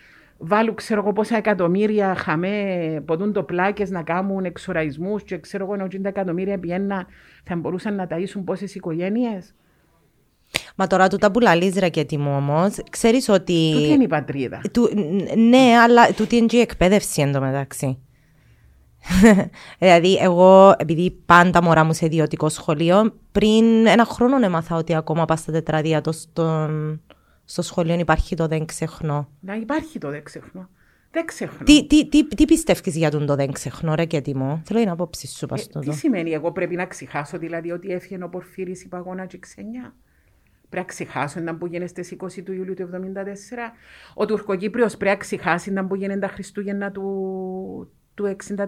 βάλουν 0.45 0.75
ξέρω 0.75 0.99
εγώ 0.99 1.13
πόσα 1.13 1.37
εκατομμύρια 1.37 2.15
χαμέ, 2.15 3.01
ποτούν 3.05 3.33
το 3.33 3.43
πλάκες 3.43 3.89
να 3.89 4.03
κάνουν 4.03 4.45
εξοραϊσμούς 4.45 5.23
και 5.23 5.39
ξέρω 5.39 5.63
εγώ 5.63 5.73
ενώ 5.73 5.87
τα 6.01 6.09
εκατομμύρια 6.09 6.59
πιένα 6.59 7.05
θα 7.43 7.55
μπορούσαν 7.55 7.95
να 7.95 8.07
ταΐσουν 8.09 8.41
πόσες 8.45 8.75
οικογένειες. 8.75 9.53
Μα 10.75 10.87
τώρα 10.87 11.07
του 11.07 11.17
τα 11.17 11.31
πουλαλείς 11.31 11.75
ρακέτη 11.75 12.17
μου 12.17 12.35
όμως, 12.35 12.77
ξέρεις 12.89 13.29
ότι... 13.29 13.71
Τούτη 13.73 13.87
είναι 13.87 14.03
η 14.03 14.07
πατρίδα. 14.07 14.61
Του, 14.71 14.89
ναι, 15.37 15.77
αλλά 15.83 16.13
τούτη 16.13 16.35
είναι 16.35 16.45
και 16.45 16.57
η 16.57 16.61
εκπαίδευση 16.61 17.21
εντωμεταξύ. 17.21 17.97
δηλαδή, 19.79 20.17
εγώ, 20.21 20.73
επειδή 20.77 21.21
πάντα 21.25 21.63
μωρά 21.63 21.83
μου 21.83 21.93
σε 21.93 22.05
ιδιωτικό 22.05 22.49
σχολείο, 22.49 23.13
πριν 23.31 23.87
ένα 23.87 24.05
χρόνο 24.05 24.45
έμαθα 24.45 24.75
ότι 24.75 24.95
ακόμα 24.95 25.25
πας 25.25 25.39
στα 25.39 25.51
τετραδία 25.51 26.01
στον 26.09 27.01
στο 27.45 27.61
σχολείο 27.61 27.99
υπάρχει 27.99 28.35
το 28.35 28.47
δεν 28.47 28.65
ξεχνώ. 28.65 29.29
Να 29.39 29.55
υπάρχει 29.55 29.99
το 29.99 30.09
δεν 30.09 30.23
ξεχνώ. 30.23 30.69
Δεν 31.11 31.25
ξεχνώ. 31.25 31.63
Τι, 31.63 31.87
τι, 31.87 32.07
τι, 32.07 32.27
τι 32.27 32.45
πιστεύεις 32.45 32.95
για 32.95 33.11
τον 33.11 33.25
το 33.25 33.35
δεν 33.35 33.51
ξεχνώ, 33.51 33.95
ρε 33.95 34.05
και 34.05 34.21
τι 34.21 34.35
μου. 34.35 34.61
Θέλω 34.65 34.79
την 34.79 34.89
απόψη 34.89 35.27
σου, 35.27 35.47
ε, 35.75 35.79
Τι 35.79 35.93
σημαίνει, 35.93 36.31
εγώ 36.31 36.51
πρέπει 36.51 36.75
να 36.75 36.85
ξεχάσω 36.85 37.37
δηλαδή 37.37 37.71
ότι 37.71 37.91
έφυγε 37.91 38.23
ο 38.23 38.29
Πορφύρης 38.29 38.83
η 38.83 38.87
παγώνα 38.87 39.25
και 39.25 39.37
ξενιά. 39.37 39.95
Πρέπει 40.69 40.75
να 40.75 40.83
ξεχάσω 40.83 41.39
να 41.39 41.55
που 41.55 41.65
γίνεται 41.65 42.03
στις 42.03 42.17
20 42.19 42.43
του 42.43 42.53
Ιουλίου 42.53 42.73
του 42.73 42.89
1974. 42.91 42.97
Ο 44.13 44.25
Τουρκοκύπριος 44.25 44.97
πρέπει 44.97 45.11
να 45.11 45.17
ξεχάσει 45.17 45.71
να 45.71 45.85
που 45.85 45.95
γίνεται 45.95 46.19
τα 46.19 46.27
Χριστούγεννα 46.27 46.91
του, 46.91 47.91
του 48.13 48.35
1963. 48.57 48.67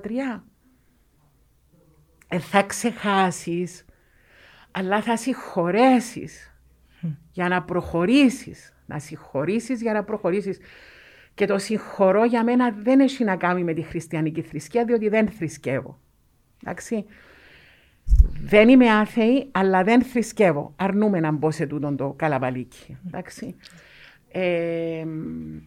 Ε, 2.28 2.40
θα 2.40 2.64
ξεχάσεις, 2.64 3.86
αλλά 4.72 5.02
θα 5.02 5.18
συγχωρέσεις 5.18 6.55
για 7.32 7.48
να 7.48 7.64
προχωρήσεις. 7.64 8.74
Να 8.86 9.00
συγχωρήσεις 9.00 9.82
για 9.82 9.94
να 9.94 10.04
προχωρήσεις. 10.04 10.60
Και 11.34 11.46
το 11.46 11.58
συγχωρώ 11.58 12.26
για 12.26 12.44
μένα 12.44 12.72
δεν 12.72 13.00
έχει 13.00 13.24
να 13.24 13.36
κάνει 13.36 13.64
με 13.64 13.74
τη 13.74 13.82
χριστιανική 13.82 14.42
θρησκεία, 14.42 14.86
διότι 14.86 15.10
δεν 15.10 15.28
θρησκεύω. 15.28 16.00
Εντάξει. 16.64 17.06
Δεν 18.44 18.70
είμαι 18.70 18.90
άθεη, 18.90 19.48
αλλά 19.52 19.84
δεν 19.84 20.02
θρησκεύω. 20.02 20.74
Αρνούμε 20.76 21.20
να 21.20 21.32
μπω 21.32 21.52
σε 21.52 21.66
τούτο 21.66 21.96
το 21.96 22.14
καλαβαλίκι. 22.16 22.98
Εντάξει. 23.08 23.56
Ε, 24.32 25.06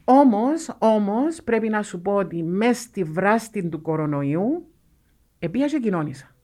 όμως, 0.05 0.77
όμως, 0.79 1.42
πρέπει 1.42 1.68
να 1.68 1.83
σου 1.83 2.01
πω 2.01 2.14
ότι 2.14 2.42
μέσα 2.42 2.81
στη 2.81 3.05
βράστη 3.05 3.68
του 3.68 3.83
κορονοϊού 3.83 4.72
επία 5.38 5.66
και 5.66 5.79
κοινώνησα 5.79 6.35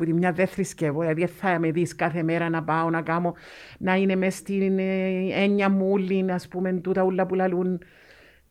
που 0.00 0.06
τη 0.06 0.12
μια 0.12 0.32
δεν 0.32 0.46
θρησκεύω, 0.46 1.00
δηλαδή 1.00 1.26
θα 1.26 1.58
με 1.58 1.70
δεις 1.70 1.94
κάθε 1.94 2.22
μέρα 2.22 2.48
να 2.48 2.62
πάω 2.62 2.90
να 2.90 3.02
κάνω, 3.02 3.34
να 3.78 3.94
είναι 3.94 4.16
μες 4.16 4.34
στην 4.34 4.78
ε, 4.78 5.42
έννοια 5.42 5.68
μου 5.68 5.88
όλοι, 5.90 6.24
ας 6.30 6.48
πούμε, 6.48 6.72
τούτα 6.72 7.02
ούλα 7.02 7.26
που 7.26 7.34
λαλούν 7.34 7.80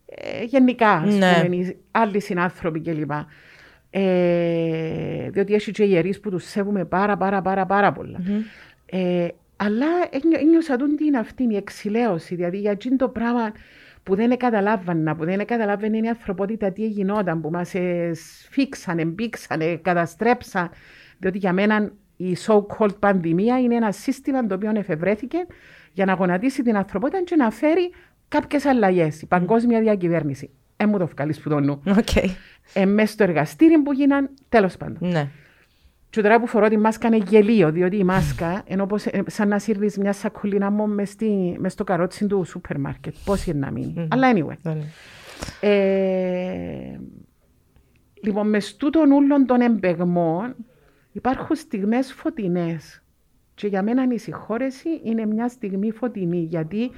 ε, 0.05 0.43
γενικά, 0.43 0.91
ας 0.91 1.15
ναι. 1.15 1.41
πούμε, 1.43 1.75
άλλοι 1.91 2.19
συνάνθρωποι 2.19 2.79
κλπ. 2.79 3.11
Ε, 3.89 5.29
διότι 5.29 5.53
έχει 5.53 5.71
και 5.71 5.83
ιερείς 5.83 6.19
που 6.19 6.29
τους 6.29 6.43
σέβουμε 6.43 6.85
πάρα 6.85 7.17
πάρα 7.17 7.41
πάρα 7.41 7.65
πάρα 7.65 7.91
πολλά. 7.91 8.19
Mm-hmm. 8.19 8.43
Ε, 8.85 9.27
αλλά 9.55 9.87
ένιωσα 10.39 10.75
τον 10.75 10.95
την 10.95 11.17
αυτή 11.17 11.43
η 11.43 11.55
εξηλαίωση, 11.55 12.35
δηλαδή 12.35 12.57
για 12.57 12.71
εκείνο 12.71 12.95
το 12.95 13.09
πράγμα 13.09 13.51
που 14.03 14.15
δεν 14.15 14.37
καταλάβανα, 14.37 15.15
που 15.15 15.25
δεν 15.25 15.45
καταλάβαινε 15.45 15.97
η 15.97 16.07
ανθρωπότητα 16.07 16.71
τι 16.71 16.87
γινόταν, 16.87 17.41
που 17.41 17.49
μας 17.49 17.73
σφίξανε, 18.11 19.05
μπήξανε, 19.05 19.75
καταστρέψαν. 19.75 20.69
Διότι 21.19 21.37
για 21.37 21.53
μένα 21.53 21.91
η 22.17 22.37
so-called 22.45 22.99
πανδημία 22.99 23.59
είναι 23.59 23.75
ένα 23.75 23.91
σύστημα 23.91 24.45
το 24.45 24.55
οποίο 24.55 24.71
εφευρέθηκε 24.75 25.37
για 25.93 26.05
να 26.05 26.13
γονατίσει 26.13 26.63
την 26.63 26.77
ανθρωπότητα 26.77 27.23
και 27.23 27.35
να 27.35 27.51
φέρει 27.51 27.91
κάποιες 28.27 28.65
αλλαγές. 28.65 29.21
Η 29.21 29.25
παγκόσμια 29.25 29.79
διακυβέρνηση. 29.79 30.49
Ε, 30.77 30.85
μου 30.85 30.97
το 30.97 31.07
βγάλεις 31.07 31.39
που 31.39 31.49
το 31.49 31.59
νου. 31.59 31.81
Okay. 31.85 32.29
Ε, 32.73 32.85
μέσα 32.85 33.13
στο 33.13 33.23
εργαστήριο 33.23 33.81
που 33.81 33.93
γίναν, 33.93 34.29
τέλος 34.49 34.77
πάντων. 34.77 35.09
Ναι. 35.09 35.29
Και 36.09 36.21
τώρα 36.21 36.39
που 36.39 36.47
φορώ 36.47 36.67
τη 36.67 36.77
μάσκα 36.77 37.07
είναι 37.07 37.23
γελίο, 37.27 37.71
διότι 37.71 37.97
η 37.97 38.03
μάσκα 38.03 38.63
είναι 38.67 38.81
όπως, 38.81 39.05
ε, 39.05 39.23
σαν 39.27 39.47
να 39.47 39.59
σύρβεις 39.59 39.97
μια 39.97 40.13
σακουλίνα 40.13 40.69
μου 40.69 40.87
μες, 40.87 41.15
μες 41.57 41.73
στο 41.73 41.83
καρότσι 41.83 42.27
του 42.27 42.43
σούπερ 42.43 42.79
μάρκετ. 42.79 43.15
Πώς 43.25 43.45
είναι 43.45 43.59
να 43.59 43.71
μείνει. 43.71 43.93
Mm-hmm. 43.97 44.07
Αλλά 44.09 44.31
anyway. 44.33 44.69
Mm-hmm. 44.69 44.77
Ε, 45.59 46.99
λοιπόν, 48.23 48.49
μες 48.49 48.75
τούτων 48.75 49.11
όλων 49.11 49.45
των 49.45 49.61
εμπεγμών, 49.61 50.55
Υπάρχουν 51.19 51.55
στιγμές 51.55 52.13
φωτεινές 52.13 53.03
και 53.53 53.67
για 53.67 53.83
μένα 53.83 54.13
η 54.13 54.17
συγχώρεση 54.17 54.89
είναι 55.03 55.25
μια 55.25 55.47
στιγμή 55.47 55.91
φωτεινή 55.91 56.39
γιατί 56.39 56.91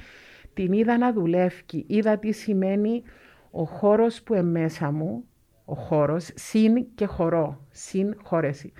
την 0.54 0.72
είδα 0.72 0.98
να 0.98 1.12
δουλεύει, 1.12 1.84
είδα 1.86 2.18
τι 2.18 2.32
σημαίνει 2.32 3.02
ο 3.50 3.64
χώρος 3.64 4.22
που 4.22 4.34
εμέσα 4.34 4.90
μου, 4.90 5.24
ο 5.64 5.74
χώρος, 5.74 6.30
συν 6.34 6.86
και 6.94 7.06
χωρό, 7.06 7.66
συν 7.70 8.14
χώρεση. 8.22 8.72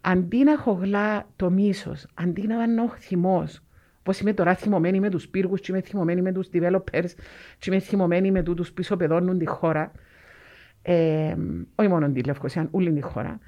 Αντί 0.00 0.42
να 0.42 0.58
χογλά 0.58 1.28
το 1.36 1.50
μίσος, 1.50 2.06
αντί 2.14 2.46
να 2.46 2.56
δανώ 2.56 2.88
θυμός, 2.88 3.62
Πώ 4.02 4.12
είμαι 4.20 4.32
τώρα 4.32 4.54
θυμωμένη 4.54 5.00
με 5.00 5.10
τους 5.10 5.28
πύργους, 5.28 5.60
και 5.60 5.72
είμαι 5.72 5.80
θυμωμένη 5.80 6.22
με 6.22 6.32
τους 6.32 6.48
developers, 6.52 7.10
και 7.58 7.70
είμαι 7.70 7.78
θυμωμένη 7.78 8.30
με 8.30 8.42
του 8.42 8.72
πίσω 8.74 8.96
παιδώνουν 8.96 9.38
τη 9.38 9.46
χώρα. 9.46 9.92
Ε, 10.82 11.34
όχι 11.74 11.88
μόνο 11.88 12.10
τη 12.10 12.22
Λευκοσία, 12.22 12.68
όλη 12.70 12.92
τη 12.92 13.00
χώρα 13.00 13.38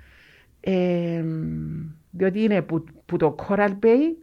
διότι 2.10 2.42
είναι 2.42 2.62
που, 2.62 2.84
που 3.06 3.16
το 3.16 3.34
Coral 3.48 3.78
Bay 3.82 4.14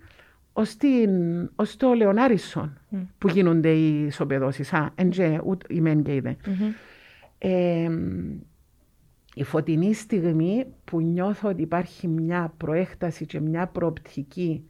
ως, 0.53 0.75
την, 0.75 1.11
ως 1.55 1.77
το 1.77 1.93
Λεωνάρισον 1.93 2.77
mm. 2.91 2.97
που 3.17 3.27
γίνονται 3.27 3.71
οι 3.71 4.05
ισοπεδώσεις. 4.05 4.73
Α, 4.73 4.91
εντζέ, 4.95 5.41
ούτε 5.45 5.65
η 5.69 5.81
μεν 5.81 6.03
και 6.03 6.15
είδε. 6.15 6.37
Mm-hmm. 6.45 6.73
Ε, 7.37 7.89
η 9.33 9.43
φωτεινή 9.43 9.93
στιγμή 9.93 10.65
που 10.83 11.01
νιώθω 11.01 11.49
ότι 11.49 11.61
υπάρχει 11.61 12.07
μια 12.07 12.53
προέκταση 12.57 13.25
και 13.25 13.39
μια 13.39 13.67
προοπτική 13.67 14.63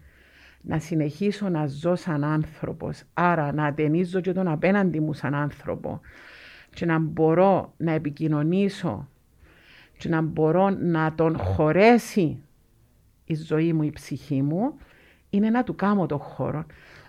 να 0.62 0.80
συνεχίσω 0.80 1.50
να 1.50 1.68
ζω 1.68 1.96
σαν 1.96 2.24
άνθρωπος, 2.24 3.04
άρα 3.14 3.54
να 3.54 3.66
ατενίζω 3.66 4.20
και 4.20 4.32
τον 4.32 4.48
απέναντι 4.48 5.00
μου 5.00 5.14
σαν 5.14 5.34
άνθρωπο 5.36 6.02
και 6.70 6.86
να 6.86 7.00
μπορώ 7.00 7.74
να 7.78 7.92
επικοινωνήσω 7.92 9.10
και 9.98 10.10
να 10.10 10.22
μπορώ 10.22 10.70
να 10.70 11.14
τον 11.16 11.38
χωρέσει 11.38 12.42
η 13.26 13.36
ζωή 13.36 13.74
μου, 13.74 13.84
η 13.84 13.92
ψυχή 13.92 14.42
μου, 14.42 14.78
είναι 15.30 15.50
να 15.50 15.64
του 15.64 15.76
κάνω 15.76 16.06
το 16.06 16.18
χώρο. 16.18 16.66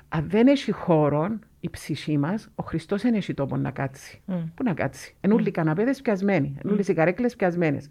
Αν 0.08 0.28
δεν 0.28 0.46
έχει 0.46 0.72
χώρο 0.72 1.38
η 1.60 1.70
ψυχή 1.70 2.18
μας, 2.18 2.48
ο 2.54 2.62
Χριστός 2.62 3.02
δεν 3.02 3.14
έχει 3.14 3.34
τόπο 3.34 3.56
να 3.56 3.70
κάτσει. 3.70 4.20
Mm. 4.28 4.44
Πού 4.54 4.62
να 4.62 4.74
κάτσει; 4.74 5.16
Εν 5.20 5.32
όλοι 5.32 5.48
οι 5.48 5.50
καναπέδες 5.50 6.00
πιασμένοι, 6.00 6.54
εν 6.64 6.70
όλοι 6.70 6.84
οι 6.88 6.94
καρέκλε 6.94 7.28
πιασμένες. 7.30 7.88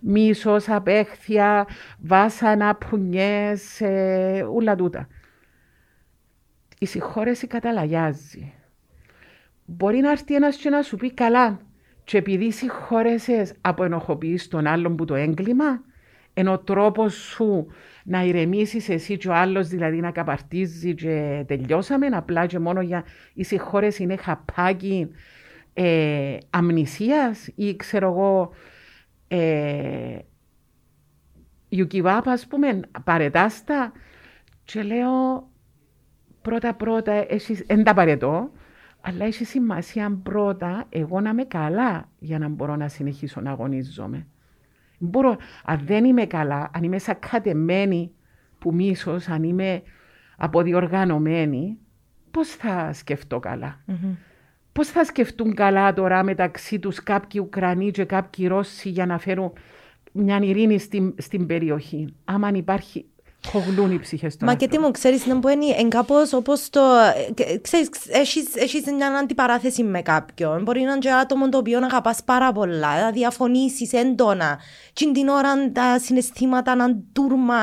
Μίσο, 0.00 0.56
απέχθεια, 0.66 1.66
βάσανα, 1.98 2.74
πουνιές, 2.74 3.80
ε, 3.80 4.46
ούλα 4.52 4.76
τούτα. 4.76 5.08
Η 6.78 6.86
συγχώρεση 6.86 7.46
καταλαγιάζει. 7.46 8.52
Μπορεί 9.64 9.98
να 9.98 10.10
έρθει 10.10 10.34
ένας 10.34 10.56
και 10.56 10.70
να 10.70 10.82
σου 10.82 10.96
πει 10.96 11.12
καλά, 11.12 11.60
και 12.12 12.18
επειδή 12.18 12.52
συγχώρεσαι 12.52 13.54
από 13.60 13.84
ενοχοποιήσει 13.84 14.50
τον 14.50 14.66
άλλον 14.66 14.96
που 14.96 15.04
το 15.04 15.14
έγκλημα, 15.14 15.82
ενώ 16.34 16.52
ο 16.52 16.58
τρόπος 16.58 17.14
σου 17.14 17.66
να 18.04 18.24
ηρεμήσεις 18.24 18.88
εσύ 18.88 19.16
και 19.16 19.28
ο 19.28 19.34
άλλος 19.34 19.68
δηλαδή 19.68 20.00
να 20.00 20.10
καπαρτίζει 20.10 20.94
και 20.94 21.44
τελειώσαμε, 21.46 22.06
απλά 22.06 22.46
και 22.46 22.58
μόνο 22.58 22.80
για 22.80 23.04
η 23.34 23.44
συγχώρεση 23.44 24.02
είναι 24.02 24.16
χαπάκι 24.16 25.08
ε, 25.74 26.36
αμνησίας 26.50 27.50
ή 27.54 27.76
ξέρω 27.76 28.08
εγώ 28.08 28.50
ε, 29.28 30.18
you 31.70 32.20
ας 32.24 32.46
πούμε, 32.46 32.80
παρετάστα. 33.04 33.92
Και 34.64 34.82
λέω 34.82 35.48
πρώτα 36.42 36.74
πρώτα, 36.74 37.26
δεν 37.66 37.84
τα 37.84 37.94
παρετώ, 37.94 38.50
αλλά 39.02 39.24
έχει 39.24 39.44
σημασία 39.44 40.20
πρώτα 40.22 40.86
εγώ 40.88 41.20
να 41.20 41.30
είμαι 41.30 41.44
καλά 41.44 42.08
για 42.18 42.38
να 42.38 42.48
μπορώ 42.48 42.76
να 42.76 42.88
συνεχίσω 42.88 43.40
να 43.40 43.50
αγωνίζομαι. 43.50 44.26
Μπορώ, 44.98 45.36
αν 45.64 45.80
δεν 45.84 46.04
είμαι 46.04 46.26
καλά, 46.26 46.70
αν 46.74 46.82
είμαι 46.82 46.98
σακατεμένη 46.98 48.12
που 48.58 48.74
μίσος, 48.74 49.28
αν 49.28 49.42
είμαι 49.42 49.82
αποδιοργανωμένη, 50.36 51.78
πώς 52.30 52.48
θα 52.48 52.92
σκεφτώ 52.92 53.38
καλά; 53.38 53.80
Mm-hmm. 53.86 54.16
Πώς 54.72 54.88
θα 54.88 55.04
σκεφτούν 55.04 55.54
καλά 55.54 55.92
τώρα 55.92 56.22
μεταξύ 56.22 56.78
τους 56.78 57.02
κάποιοι 57.02 57.40
Ουκρανοί 57.44 57.90
και 57.90 58.04
κάποιοι 58.04 58.46
Ρώσοι 58.46 58.88
για 58.88 59.06
να 59.06 59.18
φέρουν 59.18 59.52
μια 60.12 60.38
ειρήνη 60.42 60.78
στην, 60.78 61.14
στην 61.18 61.46
περιοχή; 61.46 62.14
Άμα 62.24 62.48
υπάρχει 62.48 63.06
Χογλούν 63.48 63.90
οι 63.90 63.98
ψυχές 63.98 64.36
των 64.36 64.48
Μα 64.48 64.54
και 64.54 64.68
τι 64.68 64.78
μου 64.78 64.90
ξέρεις, 64.90 65.26
να 65.26 65.34
μπορεί 65.34 65.54
είναι 65.78 65.88
κάπως 65.88 66.32
όπως 66.32 66.70
το. 66.70 66.80
Ξέρεις, 67.60 67.88
έχεις 68.54 68.84
μια 68.96 69.08
αντιπαράθεση 69.08 69.82
με 69.82 70.02
κάποιον. 70.02 70.62
Μπορεί 70.62 70.80
να 70.80 70.90
είναι 70.90 70.98
και 70.98 71.10
άτομο 71.10 71.48
το 71.48 71.58
οποίο 71.58 71.80
να 71.80 71.86
αγαπάς 71.86 72.24
πάρα 72.24 72.52
πολλά, 72.52 73.00
να 73.00 73.10
διαφωνήσεις 73.10 73.92
έντονα. 73.92 74.58
Και 74.92 75.10
την 75.12 75.28
ώρα 75.28 75.72
τα 75.72 75.98
συναισθήματα 75.98 76.74
να 76.74 76.96
τούρμα, 77.12 77.56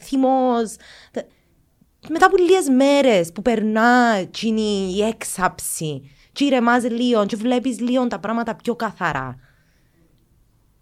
θυμός. 0.00 0.76
Μετά 2.08 2.26
από 2.26 2.36
λίγες 2.36 2.68
μέρες 2.68 3.32
που 3.32 3.42
περνά 3.42 4.20
η 4.96 5.02
έξαψη, 5.02 6.10
και 6.32 6.44
ηρεμάζει 6.44 6.88
λίγο, 6.88 7.26
και 7.26 7.36
βλέπεις 7.36 7.80
λίγο 7.80 8.06
τα 8.06 8.18
πράγματα 8.18 8.54
πιο 8.54 8.74
καθαρά. 8.74 9.36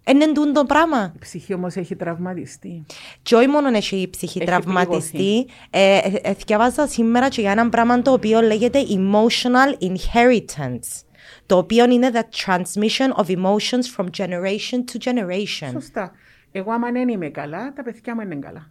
Είναι 0.08 0.32
τούν 0.32 0.52
το 0.52 0.64
πράγμα. 0.64 1.12
Η 1.14 1.18
ψυχή 1.18 1.54
όμως 1.54 1.76
έχει 1.76 1.96
τραυματιστεί. 1.96 2.84
Και 3.22 3.34
όχι 3.34 3.46
μόνο 3.46 3.68
έχει 3.68 3.96
η 3.96 4.10
ψυχή 4.10 4.38
έχει 4.38 4.46
τραυματιστεί. 4.46 5.46
Ε, 5.70 5.96
ε, 5.96 6.20
ε, 6.22 6.34
διαβάζα 6.46 6.86
σήμερα 6.86 7.28
και 7.28 7.40
για 7.40 7.50
ένα 7.50 7.68
πράγμα 7.68 8.02
το 8.02 8.12
οποίο 8.12 8.40
λέγεται 8.40 8.82
emotional 8.88 9.82
inheritance. 9.82 11.04
Το 11.46 11.56
οποίο 11.56 11.84
είναι 11.90 12.10
the 12.12 12.22
transmission 12.44 13.24
of 13.24 13.36
emotions 13.36 13.96
from 13.96 14.06
generation 14.16 14.78
to 14.92 15.10
generation. 15.10 15.70
Σωστά. 15.72 16.12
Εγώ 16.52 16.72
άμα 16.72 16.90
δεν 16.90 17.08
είμαι 17.08 17.28
καλά, 17.28 17.72
τα 17.72 17.82
παιδιά 17.82 18.14
μου 18.14 18.20
είναι 18.20 18.36
καλά. 18.36 18.70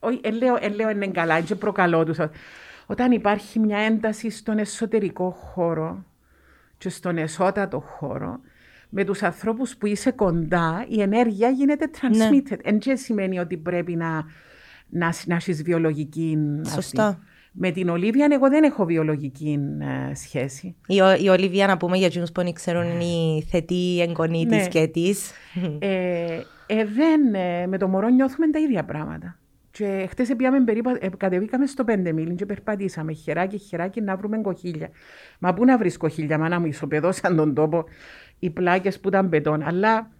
Όχι, 0.00 0.20
ελέω, 0.22 0.58
ελέω 0.60 0.90
είναι 0.90 1.06
καλά, 1.06 1.40
και 1.40 1.54
προκαλώ 1.54 2.04
τους. 2.04 2.18
Όταν 2.86 3.12
υπάρχει 3.12 3.58
μια 3.58 3.78
ένταση 3.78 4.30
στον 4.30 4.58
εσωτερικό 4.58 5.30
χώρο 5.30 6.04
και 6.78 6.88
στον 6.88 7.18
εσώτατο 7.18 7.80
χώρο, 7.80 8.40
με 8.96 9.04
τους 9.04 9.22
ανθρώπους 9.22 9.76
που 9.76 9.86
είσαι 9.86 10.10
κοντά, 10.10 10.86
η 10.88 11.00
ενέργεια 11.02 11.48
γίνεται 11.48 11.86
ναι. 11.86 12.26
transmitted. 12.26 12.58
Εν 12.62 12.78
ναι. 12.86 12.96
σημαίνει 12.96 13.38
ότι 13.38 13.56
πρέπει 13.56 13.96
να, 13.96 14.24
να, 14.88 15.14
να 15.26 15.34
έχεις 15.34 15.62
βιολογική 15.62 16.38
Σωστά. 16.66 17.06
Αυτή. 17.06 17.22
Με 17.56 17.70
την 17.70 17.88
Ολίβια 17.88 18.28
εγώ 18.30 18.48
δεν 18.48 18.62
έχω 18.64 18.84
βιολογική 18.84 19.58
ε, 20.10 20.14
σχέση. 20.14 20.76
Η, 20.86 20.96
η 21.22 21.28
Ολίβια, 21.28 21.66
να 21.66 21.76
πούμε 21.76 21.96
για 21.96 22.06
εκείνους 22.06 22.32
που 22.32 22.42
δεν 22.42 22.52
ξέρουν, 22.52 22.84
είναι 22.84 23.04
η 23.04 23.46
θετή 23.50 24.00
εγγονή 24.00 24.44
ναι. 24.44 24.56
της 24.56 24.68
και 24.68 24.86
της. 24.86 25.30
Ε, 25.78 26.40
ε, 26.66 26.84
δεν, 26.84 27.34
ε, 27.34 27.66
με 27.66 27.78
το 27.78 27.88
μωρό 27.88 28.08
νιώθουμε 28.08 28.50
τα 28.50 28.58
ίδια 28.58 28.84
πράγματα. 28.84 29.38
Και 29.70 30.06
χτες 30.10 30.30
ε, 30.30 31.08
κατεβήκαμε 31.16 31.66
στο 31.66 31.84
πέντε 31.84 32.12
μίλιν 32.12 32.36
και 32.36 32.46
περπατήσαμε 32.46 33.12
χεράκι, 33.12 33.58
χεράκι 33.58 34.00
να 34.00 34.16
βρούμε 34.16 34.40
κοχύλια. 34.40 34.88
Μα 35.38 35.54
πού 35.54 35.64
να 35.64 35.78
βρει 35.78 35.96
κοχύλια, 35.96 36.38
μάνα 36.38 36.60
μου, 36.60 36.66
ισοπεδώσαν 36.66 37.36
τον 37.36 37.54
τόπο 37.54 37.84
οι 38.44 38.50
πλάκες 38.50 39.00
που 39.00 39.08
ήταν 39.08 39.28
πετών. 39.28 39.62
Αλλά 39.62 40.10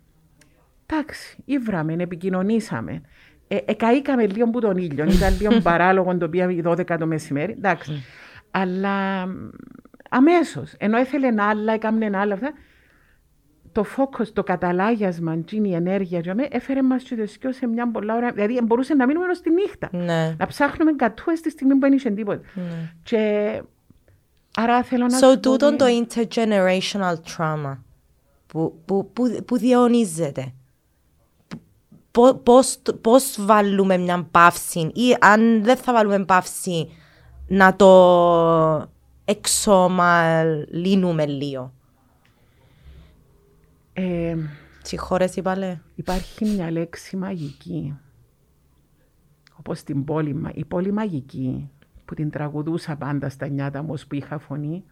εντάξει, 0.86 1.42
ήβραμε, 1.44 1.96
επικοινωνήσαμε. 1.98 3.00
Ε, 3.48 3.56
εκαήκαμε 3.64 4.26
λίγο 4.26 4.50
που 4.50 4.60
τον 4.60 4.76
ήλιο. 4.76 5.04
Ήταν 5.04 5.36
λίγο 5.40 5.60
παράλογο 5.70 6.16
το 6.16 6.28
πήγαμε 6.28 6.60
12 6.64 6.96
το 6.98 7.06
μεσημέρι. 7.06 7.52
Εντάξει. 7.52 8.04
Αλλά 8.50 9.26
αμέσως. 10.10 10.74
Ενώ 10.78 10.96
έθελε 10.96 11.34
άλλα, 11.38 11.72
έκαμε 11.72 12.10
άλλα 12.18 12.34
αυτά. 12.34 12.52
Το 13.72 13.84
φόκο, 13.84 14.24
το 14.32 14.42
καταλάγιασμα, 14.42 15.44
η 15.50 15.74
ενέργεια, 15.74 16.22
έφερε 16.50 16.82
μας 16.82 17.04
του 17.04 17.52
σε 17.52 17.66
μια 17.66 17.90
πολλά 17.90 18.14
ώρα. 18.14 18.32
Δηλαδή, 18.32 18.60
μπορούσε 18.64 18.94
να 18.94 19.06
μείνουμε 19.06 19.34
στη 19.34 19.50
νύχτα. 19.50 19.88
Ναι. 19.92 20.34
Να 20.38 20.46
ψάχνουμε 20.46 20.92
κατούε 20.92 21.34
στη 21.34 21.50
στιγμή 21.50 21.72
που 21.72 21.80
δεν 21.80 21.92
είχε 21.92 22.10
τίποτα. 22.10 22.40
Ναι. 22.54 22.92
Και 23.02 23.62
άρα 24.54 24.82
θέλω 24.82 25.06
να. 25.06 25.18
So, 25.18 25.40
τούτο 25.40 25.76
το 25.76 25.84
intergenerational 25.84 27.14
trauma 27.36 27.76
που, 28.54 28.80
που, 28.84 29.10
που, 29.12 29.42
που 29.46 29.58
διαιωνίζεται. 29.58 30.54
Πώς, 32.42 32.78
πώς 33.00 33.44
βάλουμε 33.44 33.96
μια 33.96 34.28
παύση 34.30 34.80
ή 34.80 35.16
αν 35.20 35.64
δεν 35.64 35.76
θα 35.76 35.92
βάλουμε 35.92 36.24
παύση 36.24 36.88
να 37.46 37.76
το 37.76 38.90
εξομαλύνουμε 39.24 41.26
λίγο; 41.26 41.72
Ε, 43.92 44.36
Συγχώρεσαι 44.82 45.42
πάλι. 45.42 45.80
Υπάρχει 45.94 46.44
μια 46.44 46.70
λέξη 46.70 47.16
μαγική. 47.16 47.98
Όπως 49.58 49.82
την 49.82 50.04
πόλη, 50.04 50.40
η 50.54 50.64
πόλη 50.64 50.92
μαγική 50.92 51.70
που 52.04 52.14
την 52.14 52.30
τραγουδούσα 52.30 52.96
πάντα 52.96 53.28
στα 53.28 53.46
νιάτα 53.46 53.82
μου 53.82 53.94
που 54.08 54.14
είχα 54.14 54.38
φωνή 54.38 54.84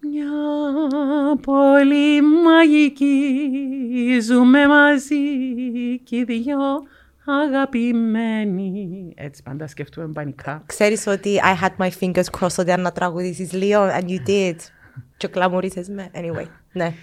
μια 0.00 0.30
πολύ 1.40 2.22
μαγική, 2.22 3.50
ζούμε 4.20 4.66
μαζί 4.66 5.18
και 6.04 6.16
οι 6.16 6.24
δυο 6.24 6.58
αγαπημένοι. 7.24 9.12
Έτσι 9.16 9.42
πάντα 9.42 9.66
σκεφτούμε 9.66 10.06
πανικά. 10.06 10.62
Ξέρεις 10.66 11.06
ότι 11.06 11.40
I 11.42 11.64
had 11.64 11.86
my 11.86 11.90
fingers 12.00 12.38
crossed 12.38 12.58
ότι 12.58 12.72
αν 12.72 12.80
να 12.80 12.92
τραγουδήσεις 12.92 13.52
λίγο 13.52 13.80
and 14.00 14.08
you 14.08 14.28
did. 14.28 14.56
Και 15.16 15.28
κλαμουρίσες 15.28 15.88
με. 15.88 16.10
Anyway, 16.14 16.46
ναι. 16.72 16.94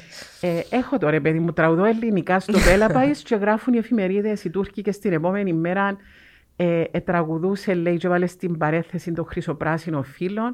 Ε, 0.41 0.61
έχω 0.69 0.97
τώρα, 0.97 1.21
παιδί 1.21 1.39
μου, 1.39 1.53
τραγουδώ 1.53 1.85
ελληνικά 1.85 2.39
στο 2.39 2.59
Πέλαπαϊς 2.65 3.21
και 3.21 3.35
γράφουν 3.35 3.73
οι 3.73 3.77
εφημερίδες 3.77 4.43
οι 4.43 4.49
Τούρκοι 4.49 4.81
και 4.81 4.91
στην 4.91 5.13
επόμενη 5.13 5.53
μέρα 5.53 5.97
ε, 6.55 6.83
ε, 6.91 6.99
τραγουδούσε, 6.99 7.73
λέει, 7.73 7.97
και 7.97 8.07
βάλε 8.07 8.27
στην 8.27 8.57
παρέθεση 8.57 9.11
το 9.11 9.23
χρυσοπράσινο 9.23 10.03
φύλλο 10.03 10.53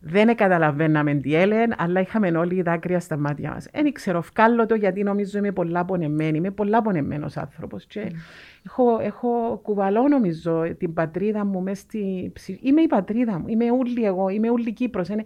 δεν 0.00 0.36
καταλαβαίναμε 0.36 1.14
τι 1.14 1.34
έλεγαν, 1.34 1.74
αλλά 1.78 2.00
είχαμε 2.00 2.28
όλοι 2.28 2.62
δάκρυα 2.62 3.00
στα 3.00 3.16
μάτια 3.16 3.50
μας. 3.50 3.68
Δεν 3.72 3.92
ξέρω, 3.92 4.20
βγάλω 4.20 4.66
το 4.66 4.74
γιατί 4.74 5.02
νομίζω 5.02 5.38
είμαι 5.38 5.52
πολλά 5.52 5.84
πονεμένη. 5.84 6.36
Είμαι 6.38 6.50
πολλά 6.50 6.82
πονεμένος 6.82 7.36
άνθρωπος. 7.36 7.86
Και 7.86 8.06
mm. 8.08 8.14
έχω, 8.66 8.98
έχω 9.00 9.60
κουβαλώ, 9.62 10.08
νομίζω, 10.08 10.74
την 10.78 10.92
πατρίδα 10.94 11.44
μου 11.44 11.62
μέσα 11.62 11.80
στη 11.80 12.30
ψυχή. 12.34 12.60
Είμαι 12.62 12.82
η 12.82 12.86
πατρίδα 12.86 13.38
μου. 13.38 13.48
Είμαι 13.48 13.70
ούλη 13.70 14.04
εγώ. 14.04 14.28
Είμαι 14.28 14.50
ούλη 14.50 14.72
Κύπρος. 14.72 15.08
Δεν 15.08 15.24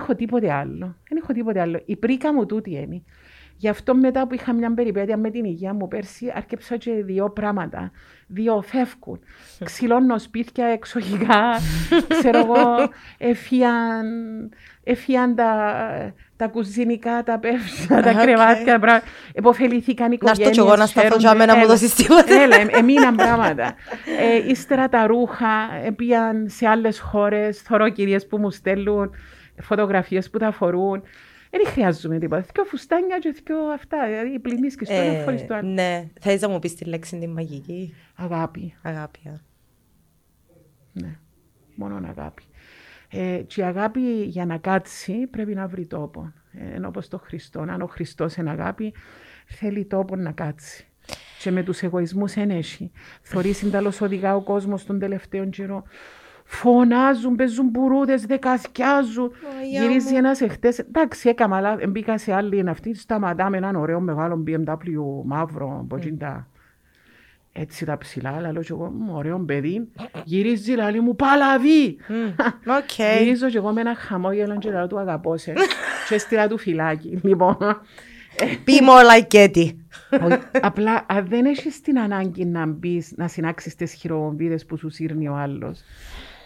έχω 0.00 0.14
τίποτε 0.14 0.52
άλλο. 0.52 0.96
Δεν 1.08 1.18
έχω 1.22 1.32
τίποτε 1.32 1.60
άλλο. 1.60 1.82
Η 1.84 1.96
πρίκα 1.96 2.34
μου 2.34 2.46
τούτη 2.46 2.70
είναι. 2.70 3.02
Γι' 3.60 3.68
αυτό 3.68 3.94
μετά 3.94 4.26
που 4.26 4.34
είχα 4.34 4.52
μια 4.52 4.74
περιπέτεια 4.74 5.16
με 5.16 5.30
την 5.30 5.44
υγεία 5.44 5.74
μου 5.74 5.88
πέρσι, 5.88 6.32
άρκεψα 6.34 6.76
και 6.76 6.92
δύο 6.92 7.30
πράγματα. 7.30 7.90
Δύο 8.26 8.62
φεύγουν. 8.62 9.20
Ξυλώνω 9.64 10.18
σπίτια 10.18 10.66
εξοχικά, 10.66 11.40
ξέρω 12.18 12.38
εγώ, 12.38 12.90
εφιάν, 13.18 14.06
εφιάν 14.84 15.34
τα, 15.34 15.52
τα 16.36 16.46
κουζινικά, 16.46 17.22
τα 17.22 17.38
πεύσα, 17.38 18.00
τα 18.02 18.12
κρεβάτια, 18.12 18.78
πράγματα. 18.78 19.06
Εποφελήθηκαν 19.32 20.12
οι 20.12 20.16
οικογένειες. 20.20 20.46
Να 20.46 20.52
στο 20.52 20.62
κι 20.62 20.68
εγώ 20.68 20.76
να 20.76 20.86
σταθώ 20.86 21.16
για 21.18 21.34
μένα 21.34 21.56
μου 21.56 21.66
δώσεις 21.66 21.94
τίποτα. 21.94 22.34
Έλα, 22.42 22.56
εμείναν 22.70 23.14
πράγματα. 23.14 23.74
Ε, 24.20 24.50
ύστερα 24.50 24.88
τα 24.88 25.06
ρούχα, 25.06 25.68
πήγαν 25.96 26.48
σε 26.48 26.66
άλλες 26.66 27.00
χώρες, 27.00 27.58
θωρώ 27.58 27.88
κυρίες 27.88 28.26
που 28.26 28.38
μου 28.38 28.50
στέλνουν 28.50 29.10
φωτογραφίες 29.62 30.30
που 30.30 30.38
τα 30.38 30.50
φορούν. 30.52 31.02
Δεν 31.50 31.66
χρειάζομαι 31.66 32.18
τίποτα. 32.18 32.44
Δυο 32.54 32.64
φουστάνια 32.64 33.18
και 33.18 33.34
δυο 33.44 33.58
αυτά. 33.58 34.06
Δηλαδή, 34.06 34.38
πλημμύς 34.38 34.76
και 34.76 34.84
στο 34.84 34.94
ένα 34.94 35.16
ε, 35.16 35.22
φορές 35.22 35.46
το 35.46 35.54
άλλο. 35.54 35.68
Ναι. 35.68 36.08
Θέλεις 36.20 36.40
να 36.40 36.48
μου 36.48 36.58
πεις 36.58 36.74
τη 36.74 36.84
λέξη 36.84 37.18
την 37.18 37.30
μαγική. 37.30 37.94
Αγάπη. 38.14 38.74
Αγάπη. 38.82 39.20
Ναι. 40.92 41.18
Μόνο 41.74 42.08
αγάπη. 42.08 42.42
Ε, 43.10 43.42
και 43.46 43.60
η 43.60 43.64
αγάπη 43.64 44.22
για 44.22 44.46
να 44.46 44.58
κάτσει 44.58 45.26
πρέπει 45.26 45.54
να 45.54 45.66
βρει 45.66 45.86
τόπο. 45.86 46.32
Ε, 46.52 46.74
ενώ 46.74 46.88
όπως 46.88 47.08
το 47.08 47.18
Χριστό. 47.18 47.60
Αν 47.60 47.80
ο 47.80 47.86
Χριστός 47.86 48.36
είναι 48.36 48.50
αγάπη, 48.50 48.94
θέλει 49.46 49.84
τόπο 49.84 50.16
να 50.16 50.32
κάτσει. 50.32 50.84
Και 51.42 51.50
με 51.50 51.62
τους 51.62 51.82
εγωισμούς 51.82 52.34
ενέχει. 52.36 52.90
Θωρείς 53.22 53.56
συνταλώς 53.56 54.00
οδηγά 54.00 54.36
ο 54.36 54.42
κόσμος 54.42 54.84
τον 54.84 54.98
τελευταίο 54.98 55.48
καιρό 55.48 55.84
φωνάζουν, 56.50 57.36
παίζουν 57.36 57.68
μπουρούδες, 57.68 58.26
δεκαθιάζουν. 58.26 59.32
Γυρίζει 59.70 60.14
ένας 60.14 60.40
εχθές. 60.40 60.78
Εντάξει, 60.78 61.28
έκανα, 61.28 61.56
αλλά 61.56 61.78
μπήκα 61.88 62.18
σε 62.18 62.32
άλλη 62.34 62.68
αυτή. 62.68 62.94
Σταματάμε 62.94 63.56
έναν 63.56 63.76
ωραίο 63.76 64.00
μεγάλο 64.00 64.44
BMW 64.46 64.62
μαύρο, 65.24 65.84
μποτσίντα. 65.86 66.48
έτσι 67.52 67.84
τα 67.84 67.98
ψηλά, 67.98 68.40
λέω 68.40 68.62
και 68.62 68.72
εγώ, 68.72 68.92
ωραίο 69.12 69.38
παιδί, 69.38 69.88
γυρίζει 70.24 70.72
λαλή 70.72 71.00
μου, 71.00 71.16
παλαβή. 71.16 71.96
Okay. 72.66 73.18
Γυρίζω 73.22 73.48
και 73.48 73.56
εγώ 73.56 73.72
με 73.72 73.80
ένα 73.80 73.94
χαμόγελο 73.94 74.58
και 74.58 74.70
λέω 74.70 74.86
του 74.86 74.98
αγαπώ 74.98 75.36
σε 75.36 75.52
και 76.08 76.14
έστειλα 76.14 76.48
του 76.48 76.58
φυλάκι. 76.58 77.18
Λοιπόν, 77.22 77.56
Be 78.38 78.80
more 78.88 79.04
like 79.10 79.28
Getty. 79.34 79.70
απλά 80.68 81.06
αν 81.08 81.26
δεν 81.26 81.44
έχεις 81.44 81.80
την 81.80 81.98
ανάγκη 81.98 82.44
να 82.44 82.66
μπεις 82.66 83.12
να 83.16 83.28
συνάξεις 83.28 83.74
τις 83.74 83.92
χειροβομβίδες 83.92 84.64
που 84.64 84.76
σου 84.76 84.90
σύρνει 84.90 85.28
ο 85.28 85.34
άλλος, 85.34 85.80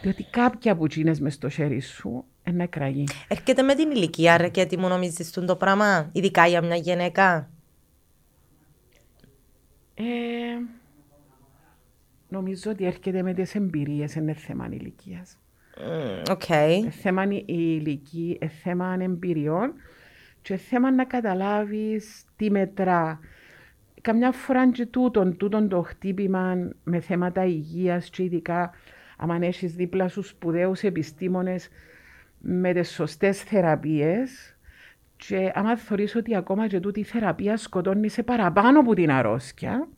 διότι 0.05 0.25
κάποια 0.31 0.77
που 0.77 0.87
τσίνες 0.87 1.21
μες 1.21 1.35
στο 1.35 1.49
χέρι 1.49 1.81
σου, 1.81 2.25
ένα 2.43 2.67
κραγεί. 2.67 3.05
Έρχεται 3.29 3.63
με 3.63 3.75
την 3.75 3.91
ηλικία, 3.91 4.37
ρε, 4.37 4.49
και 4.49 4.67
τι 4.67 4.79
μου 4.79 4.89
νομίζεις 4.89 5.31
τον 5.31 5.47
το 5.47 5.57
πράγμα, 5.57 6.11
ειδικά 6.13 6.47
για 6.47 6.63
μια 6.63 6.77
γυναίκα; 6.77 7.51
Ε, 9.95 10.03
νομίζω 12.29 12.71
ότι 12.71 12.85
έρχεται 12.85 13.23
με 13.23 13.35
τις 13.35 13.55
εμπειρίες, 13.55 14.15
είναι 14.15 14.33
θέμα 14.33 14.69
ηλικίας. 14.71 15.37
Οκ. 16.31 16.49
Ε, 16.49 16.91
θέμα 16.91 17.25
η 17.33 17.45
ηλικία, 17.47 18.37
ε, 18.39 18.49
θέμα 18.49 18.97
εμπειριών 19.01 19.73
και 20.43 20.57
θέμα 20.57 20.93
να 20.93 21.05
καταλάβεις 21.05 22.25
τι 22.37 22.51
μετρά. 22.51 23.19
Καμιά 24.01 24.33
φορά 24.33 24.71
και 24.71 24.87
τούτον, 24.87 25.37
τούτον 25.37 25.69
το 25.69 25.83
χτύπημα 25.83 26.71
με 26.85 27.01
θέματα 27.01 27.45
υγείας 27.45 28.11
και 28.11 28.23
ειδικά 28.23 28.73
αν 29.19 29.43
έχεις 29.43 29.75
δίπλα 29.75 30.09
σου 30.09 30.23
σπουδαίους 30.23 30.83
επιστήμονες 30.83 31.69
με 32.39 32.73
τις 32.73 32.91
σωστές 32.91 33.43
θεραπείες 33.43 34.57
και 35.17 35.53
άμα 35.55 35.77
θεωρείς 35.77 36.15
ότι 36.15 36.37
ακόμα 36.37 36.67
και 36.67 36.81
τούτη 36.81 37.01
η 37.01 37.05
θεραπεία 37.05 37.57
σκοτώνει 37.57 38.09
σε 38.09 38.23
παραπάνω 38.23 38.81
από 38.81 38.95
την 38.95 39.11
αρρώστια 39.11 39.89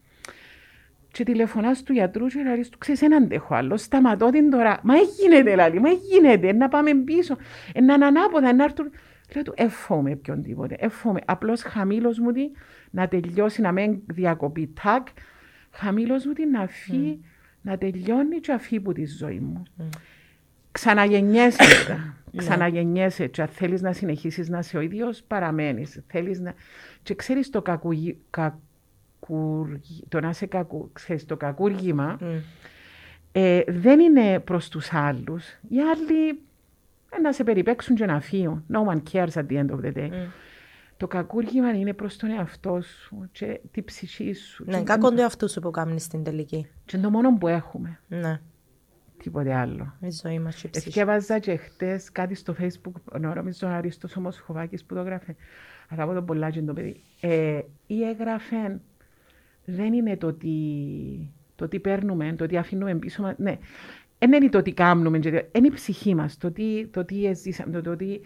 και 1.16 1.24
τηλεφωνάς 1.24 1.82
του 1.82 1.92
γιατρού 1.92 2.26
και 2.26 2.42
λέει 2.42 2.66
του 2.70 2.78
ξέρεις 2.78 3.00
δεν 3.00 3.14
αντέχω 3.14 3.54
άλλο, 3.54 3.76
σταματώ 3.76 4.30
την 4.30 4.50
τώρα. 4.50 4.80
Μα 4.82 4.94
έγινε 4.94 5.54
λαλή, 5.54 5.80
μα 5.80 5.88
έγινε, 5.88 6.52
να 6.52 6.68
πάμε 6.68 6.94
πίσω, 6.94 7.36
να 7.82 7.94
είναι 7.94 8.04
ανάποδα, 8.04 8.52
να 8.54 8.64
έρθουν. 8.64 8.90
Λέω 9.34 9.42
του 9.42 9.52
εφόμαι 9.56 10.16
ποιον 10.16 10.42
τίποτε, 10.42 10.76
εφόμαι. 10.78 11.20
Απλώς 11.24 11.62
χαμήλως 11.62 12.18
μου 12.18 12.32
τη 12.32 12.50
να 12.90 13.08
τελειώσει, 13.08 13.60
να 13.60 13.72
μην 13.72 14.00
διακοπεί 14.06 14.72
τάκ, 14.82 15.06
χαμήλως 15.70 16.26
μου 16.26 16.32
τη 16.32 16.46
να 16.46 16.66
φύγει, 16.66 17.24
να 17.66 17.78
τελειώνει 17.78 18.40
και 18.40 18.52
αφή 18.52 18.80
που 18.80 18.92
της 18.92 19.16
ζωή 19.16 19.38
μου. 19.40 19.62
Ξαναγεννιέσαι 20.72 21.64
μετά. 21.78 22.16
Ξαναγεννιέσαι 22.36 23.26
και 23.26 23.42
αν 23.42 23.48
θέλεις 23.48 23.82
να 23.82 23.92
συνεχίσεις 23.92 24.48
να 24.48 24.58
είσαι 24.58 24.76
ο 24.76 24.80
ίδιος, 24.80 25.22
παραμένεις. 25.22 26.00
Θέλεις 26.06 26.40
να... 26.40 26.54
Και 27.02 27.14
ξέρεις 27.14 27.50
το 27.50 27.62
κακουγι... 27.62 28.18
κακουργι... 28.30 30.04
το 30.08 30.20
να 30.20 30.28
είσαι 30.28 30.46
κακου... 30.46 30.90
ξέρεις, 30.92 31.24
το 31.24 31.36
κακούργημα 31.36 32.18
ε, 33.32 33.60
δεν 33.66 34.00
είναι 34.00 34.40
προς 34.40 34.68
τους 34.68 34.92
άλλους. 34.92 35.44
Οι 35.68 35.80
άλλοι 35.80 36.28
ε, 37.10 37.20
να 37.20 37.32
σε 37.32 37.44
περιπέξουν 37.44 37.96
και 37.96 38.06
να 38.06 38.20
φύγουν. 38.20 38.64
No 38.72 38.92
one 38.92 39.02
cares 39.12 39.32
at 39.34 39.46
the 39.46 39.56
end 39.56 39.70
of 39.70 39.80
the 39.84 39.92
day. 39.92 40.10
Το 40.96 41.06
κακούργημα 41.06 41.70
είναι 41.72 41.92
προς 41.92 42.16
τον 42.16 42.30
εαυτό 42.30 42.80
σου 42.80 43.28
και 43.32 43.60
την 43.70 43.84
ψυχή 43.84 44.32
σου. 44.32 44.64
Ναι, 44.66 44.78
Και- 44.78 44.84
κάκον 44.84 45.16
το 45.16 45.22
αυτού 45.24 45.50
σου 45.50 45.60
που 45.60 45.70
κάνεις 45.70 46.02
στην 46.04 46.22
τελική. 46.24 46.66
Και 46.84 46.96
είναι 46.96 47.04
το 47.06 47.10
μόνο 47.12 47.38
που 47.38 47.48
έχουμε. 47.48 48.00
Ναι, 48.08 48.40
Τίποτε 49.22 49.54
άλλο. 49.54 49.94
η 50.00 50.08
ζωή 50.22 50.38
μας 50.38 50.60
και 50.60 50.66
η 50.66 50.70
ψυχή. 50.70 50.88
Εθιέβαζα 50.88 51.38
και 51.38 51.56
χτες 51.56 52.12
κάτι 52.12 52.34
στο 52.34 52.54
facebook, 52.60 53.18
νομίζω 53.20 53.66
ο 53.68 53.70
Αρίστος 53.70 54.16
όμως 54.16 54.38
Χοβάκης 54.38 54.84
που 54.84 54.94
το 54.94 55.00
έγραφε. 55.00 55.36
Αγαπώ 55.88 56.12
τον 56.12 56.24
πολλά 56.24 56.50
και 56.50 56.62
το 56.62 56.72
παιδί. 56.72 57.02
Ε, 57.20 57.60
ή 57.86 58.02
έγραφε, 58.08 58.80
δεν 59.64 59.92
είναι 59.92 60.16
το 60.16 60.32
τι, 60.32 60.48
το 61.54 61.68
τι 61.68 61.80
παίρνουμε, 61.80 62.32
το 62.32 62.46
τι 62.46 62.56
αφήνουμε 62.56 62.94
πίσω 62.94 63.22
μας. 63.22 63.34
Ναι, 63.38 63.58
δεν 64.18 64.32
είναι 64.32 64.48
το 64.48 64.62
τι 64.62 64.72
κάνουμε, 64.72 65.18
και 65.18 65.30
τι- 65.30 65.58
είναι 65.58 65.66
η 65.66 65.70
ψυχή 65.70 66.14
μας, 66.14 66.36
το 66.38 66.50
τι, 66.50 66.86
το 66.86 67.04
τι 67.04 67.34
ζήσαμε, 67.34 67.72
το, 67.72 67.80
το 67.82 67.96
τι... 67.96 68.20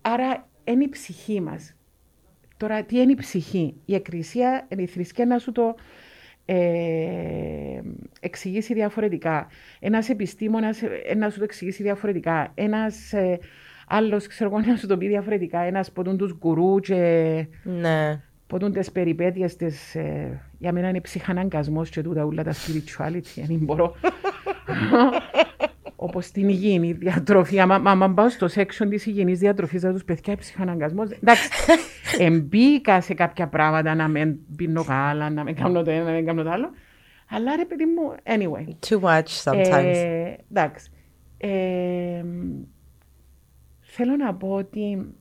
Άρα 0.00 0.48
είναι 0.64 0.84
η 0.84 0.88
ψυχή 0.88 1.40
μας. 1.40 1.74
Τώρα, 2.62 2.82
τι 2.82 2.98
είναι 2.98 3.12
η 3.12 3.14
ψυχή; 3.14 3.74
Η 3.84 3.94
εκκλησία, 3.94 4.66
η 4.76 4.86
θρησκεία 4.86 5.26
να 5.26 5.38
σου 5.38 5.52
το 5.52 5.74
ε, 6.44 7.80
εξηγήσει 8.20 8.74
διαφορετικά. 8.74 9.46
Ένας 9.80 10.08
επιστήμονας 10.08 10.82
ε, 10.82 11.14
να 11.16 11.30
σου 11.30 11.38
το 11.38 11.44
εξηγήσει 11.44 11.82
διαφορετικά. 11.82 12.50
Ένας 12.54 13.12
ε, 13.12 13.38
άλλος, 13.86 14.26
ξέρω 14.26 14.50
εγώ, 14.50 14.60
να 14.70 14.76
σου 14.76 14.86
το 14.86 14.96
πει 14.98 15.06
διαφορετικά. 15.08 15.60
Ένας 15.60 15.92
ποτούν 15.92 16.16
τους 16.16 16.36
γκουρού 16.38 16.80
και 16.80 17.46
Ναι. 17.62 18.20
ποτούν 18.46 18.72
τις 18.72 18.92
περιπέτειες 18.92 19.56
της... 19.56 19.94
Ε, 19.94 20.40
για 20.58 20.72
μένα 20.72 20.88
είναι 20.88 21.00
ψυχαναγκασμός 21.00 21.90
και 21.90 22.02
τούτα 22.02 22.24
όλα 22.24 22.42
τα 22.42 22.52
spirituality, 22.52 23.42
αν 23.48 23.58
μπορώ. 23.60 23.94
Όπως 26.04 26.30
την 26.30 26.48
υγιεινή 26.48 26.92
διατροφή. 26.92 27.60
Άμα, 27.60 27.78
μα, 27.78 27.90
άμα 27.90 28.10
πάω 28.10 28.28
στο 28.28 28.46
section 28.54 28.86
της 28.88 29.06
υγιεινής 29.06 29.38
διατροφής, 29.38 29.80
θα 29.80 29.92
τους 29.92 30.04
παιδιά 30.04 30.36
ψυχαναγκασμός. 30.36 31.10
Εντάξει, 31.10 31.48
εμπίκα 32.26 33.00
σε 33.00 33.14
κάποια 33.14 33.48
πράγματα 33.48 33.94
να 33.94 34.08
μην 34.08 34.36
πίνω 34.56 34.80
γάλα, 34.80 35.30
να 35.30 35.42
μην 35.42 35.54
κάνω 35.54 35.82
το 35.82 35.90
ένα, 35.90 36.04
να 36.04 36.10
μην 36.10 36.26
κάνω 36.26 36.42
το 36.42 36.50
άλλο. 36.50 36.70
Αλλά 37.28 37.56
ρε 37.56 37.64
παιδί 37.64 37.84
μου, 37.84 38.14
anyway. 38.22 38.88
Too 38.88 39.00
much 39.00 39.52
sometimes. 39.52 39.94
Ε, 39.94 40.34
εντάξει. 40.50 40.90
Ε, 41.36 42.24
θέλω 43.80 44.16
να 44.16 44.34
πω 44.34 44.48
ότι 44.48 45.14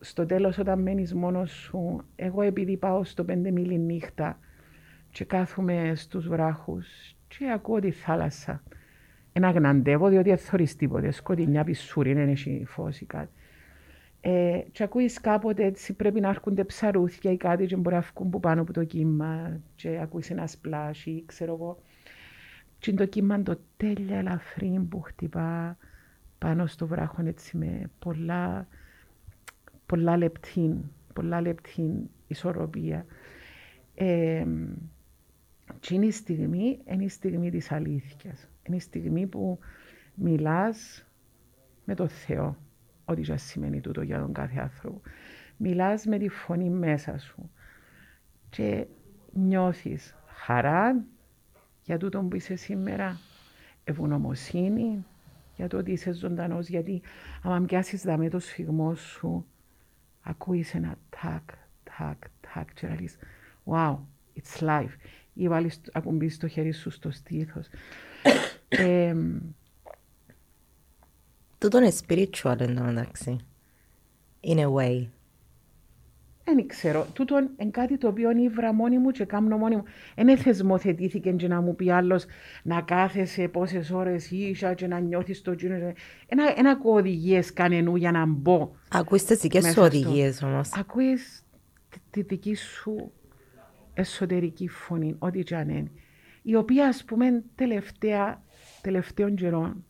στο 0.00 0.26
τέλος 0.26 0.58
όταν 0.58 0.82
μένεις 0.82 1.14
μόνος 1.14 1.50
σου, 1.50 2.04
εγώ 2.16 2.42
επειδή 2.42 2.76
πάω 2.76 3.04
στο 3.04 3.24
πέντε 3.24 3.50
μίλι 3.50 3.78
νύχτα 3.78 4.38
και 5.10 5.24
κάθομαι 5.24 5.92
στους 5.94 6.28
βράχους 6.28 6.86
και 7.28 7.50
ακούω 7.54 7.78
τη 7.78 7.90
θάλασσα. 7.90 8.62
Ένα 9.32 9.50
γναντεύω 9.50 10.08
διότι 10.08 10.28
δεν 10.28 10.38
θωρείς 10.38 10.76
τίποτε, 10.76 11.10
σκοτεινιά 11.10 11.64
πισούρι, 11.64 12.12
δεν 12.12 12.28
έχει 12.28 12.64
φως 12.66 13.00
ή 13.00 13.04
κάτι. 13.04 13.30
Ε, 14.20 14.60
και 14.72 14.82
ακούεις 14.82 15.20
κάποτε 15.20 15.64
έτσι 15.64 15.92
πρέπει 15.92 16.20
να 16.20 16.28
έρχονται 16.28 16.64
ψαρούθια 16.64 17.32
ή 17.32 17.36
κάτι 17.36 17.66
και 17.66 17.76
μπορεί 17.76 17.94
να 17.94 18.04
βγουν 18.14 18.30
που 18.30 18.40
πάνω 18.40 18.60
από 18.60 18.72
το 18.72 18.84
κύμα 18.84 19.60
και 19.74 19.98
ακούεις 20.02 20.30
ένα 20.30 20.48
splash 20.48 21.04
ή 21.04 21.22
ξέρω 21.26 21.52
εγώ. 21.54 21.82
Και 22.78 22.90
είναι 22.90 23.00
το 23.00 23.06
κύμα 23.06 23.42
το 23.42 23.58
τέλεια 23.76 24.18
ελαφρύ 24.18 24.86
που 24.88 25.00
χτυπά 25.00 25.76
πάνω 26.38 26.66
στο 26.66 26.86
βράχο 26.86 27.22
έτσι 27.26 27.56
με 27.56 27.90
πολλά, 27.98 28.68
πολλά 29.86 30.16
λεπτή, 30.16 30.76
πολλά 31.12 31.40
λεπτή 31.40 32.10
ισορροπία. 32.26 33.06
Ε, 33.94 34.46
και 35.80 35.94
είναι 35.94 36.06
η 36.06 36.10
στιγμή, 36.10 36.78
είναι 36.84 37.04
η 37.04 37.08
στιγμή 37.08 37.50
της 37.50 37.72
αλήθειας. 37.72 38.48
Είναι 38.68 38.76
η 38.76 38.80
στιγμή 38.80 39.26
που 39.26 39.58
μιλάς 40.14 41.06
με 41.84 41.94
τον 41.94 42.08
Θεό, 42.08 42.56
ό,τι 43.04 43.22
και 43.22 43.32
ας 43.32 43.42
σημαίνει 43.42 43.80
τούτο 43.80 44.02
για 44.02 44.18
τον 44.18 44.32
κάθε 44.32 44.58
άνθρωπο. 44.60 45.00
Μιλάς 45.56 46.04
με 46.04 46.18
τη 46.18 46.28
φωνή 46.28 46.70
μέσα 46.70 47.18
σου 47.18 47.50
και 48.50 48.86
νιώθεις 49.32 50.14
χαρά 50.26 51.04
για 51.82 51.96
τούτο 51.96 52.22
που 52.22 52.36
είσαι 52.36 52.54
σήμερα, 52.54 53.18
ευγνωμοσύνη 53.84 55.04
για 55.56 55.68
το 55.68 55.76
ότι 55.76 55.92
είσαι 55.92 56.12
ζωντανός, 56.12 56.68
γιατί 56.68 57.02
άμα 57.42 57.66
πιάσεις 57.66 58.02
δαμέ 58.02 58.28
το 58.28 58.38
σφιγμό 58.38 58.94
σου, 58.94 59.46
ακούεις 60.22 60.74
ένα 60.74 60.96
τάκ, 61.22 61.50
τάκ, 61.96 62.22
τάκ 62.40 62.72
και 62.74 62.96
λες, 63.00 63.16
wow, 63.64 63.96
it's 64.34 64.60
life. 64.60 64.96
Ή 65.34 65.48
βάλεις, 65.48 65.80
ακουμπήσεις 65.92 66.38
το 66.38 66.48
χέρι 66.48 66.72
σου 66.72 66.90
στο 66.90 67.10
στήθος. 67.10 67.68
Ε, 68.68 69.14
Τούτο 71.58 71.78
είναι 71.78 71.92
spiritual 72.06 72.60
εν 72.60 72.74
τω 72.76 72.82
μεταξύ. 72.82 73.36
In 74.42 74.56
a 74.58 74.72
way. 74.72 75.06
Δεν 76.44 76.66
ξέρω. 76.66 77.06
Τούτο 77.12 77.38
είναι 77.38 77.70
κάτι 77.70 77.98
το 77.98 78.08
οποίο 78.08 78.30
ήβρα 78.30 78.72
μόνη 78.72 78.98
μου 78.98 79.10
και 79.10 79.24
κάνω 79.24 79.56
μόνη 79.58 79.76
μου. 79.76 79.82
Δεν 80.16 80.38
θεσμοθετήθηκε 80.38 81.30
και 81.30 81.48
να 81.48 81.60
μου 81.60 81.74
πει 81.74 81.90
άλλος 81.90 82.24
να 82.62 82.80
κάθεσαι 82.80 83.48
πόσες 83.48 83.90
ώρες 83.90 84.30
ίσα 84.30 84.74
και 84.74 84.86
να 84.86 84.98
νιώθεις 84.98 85.42
το 85.42 85.54
τζίνο. 85.54 85.74
Ένα, 86.26 86.52
ένα 86.56 86.70
ακούω 86.70 86.94
οδηγίες 86.94 87.52
κανενού 87.52 87.96
για 87.96 88.10
να 88.10 88.26
μπω. 88.26 88.70
Ακούεις 88.90 89.24
τις 89.24 89.38
δικές 89.38 89.60
σου 89.62 89.66
Μέσα 89.68 89.86
στο- 89.86 89.98
οδηγίες 89.98 90.42
όμως; 90.42 90.72
Ακούεις 90.72 91.46
τη, 91.90 91.98
τη 92.10 92.22
δική 92.22 92.54
σου 92.54 93.12
εσωτερική 93.94 94.68
φωνή, 94.68 95.14
ό,τι 95.18 95.42
και 95.42 95.56
αν 95.56 95.68
είναι. 95.68 95.90
Η 96.42 96.54
οποία, 96.54 96.88
ας 96.88 97.04
πούμε, 97.04 97.42
τελευταία, 97.54 98.42
τελευταίων 98.82 99.34
καιρών, 99.34 99.84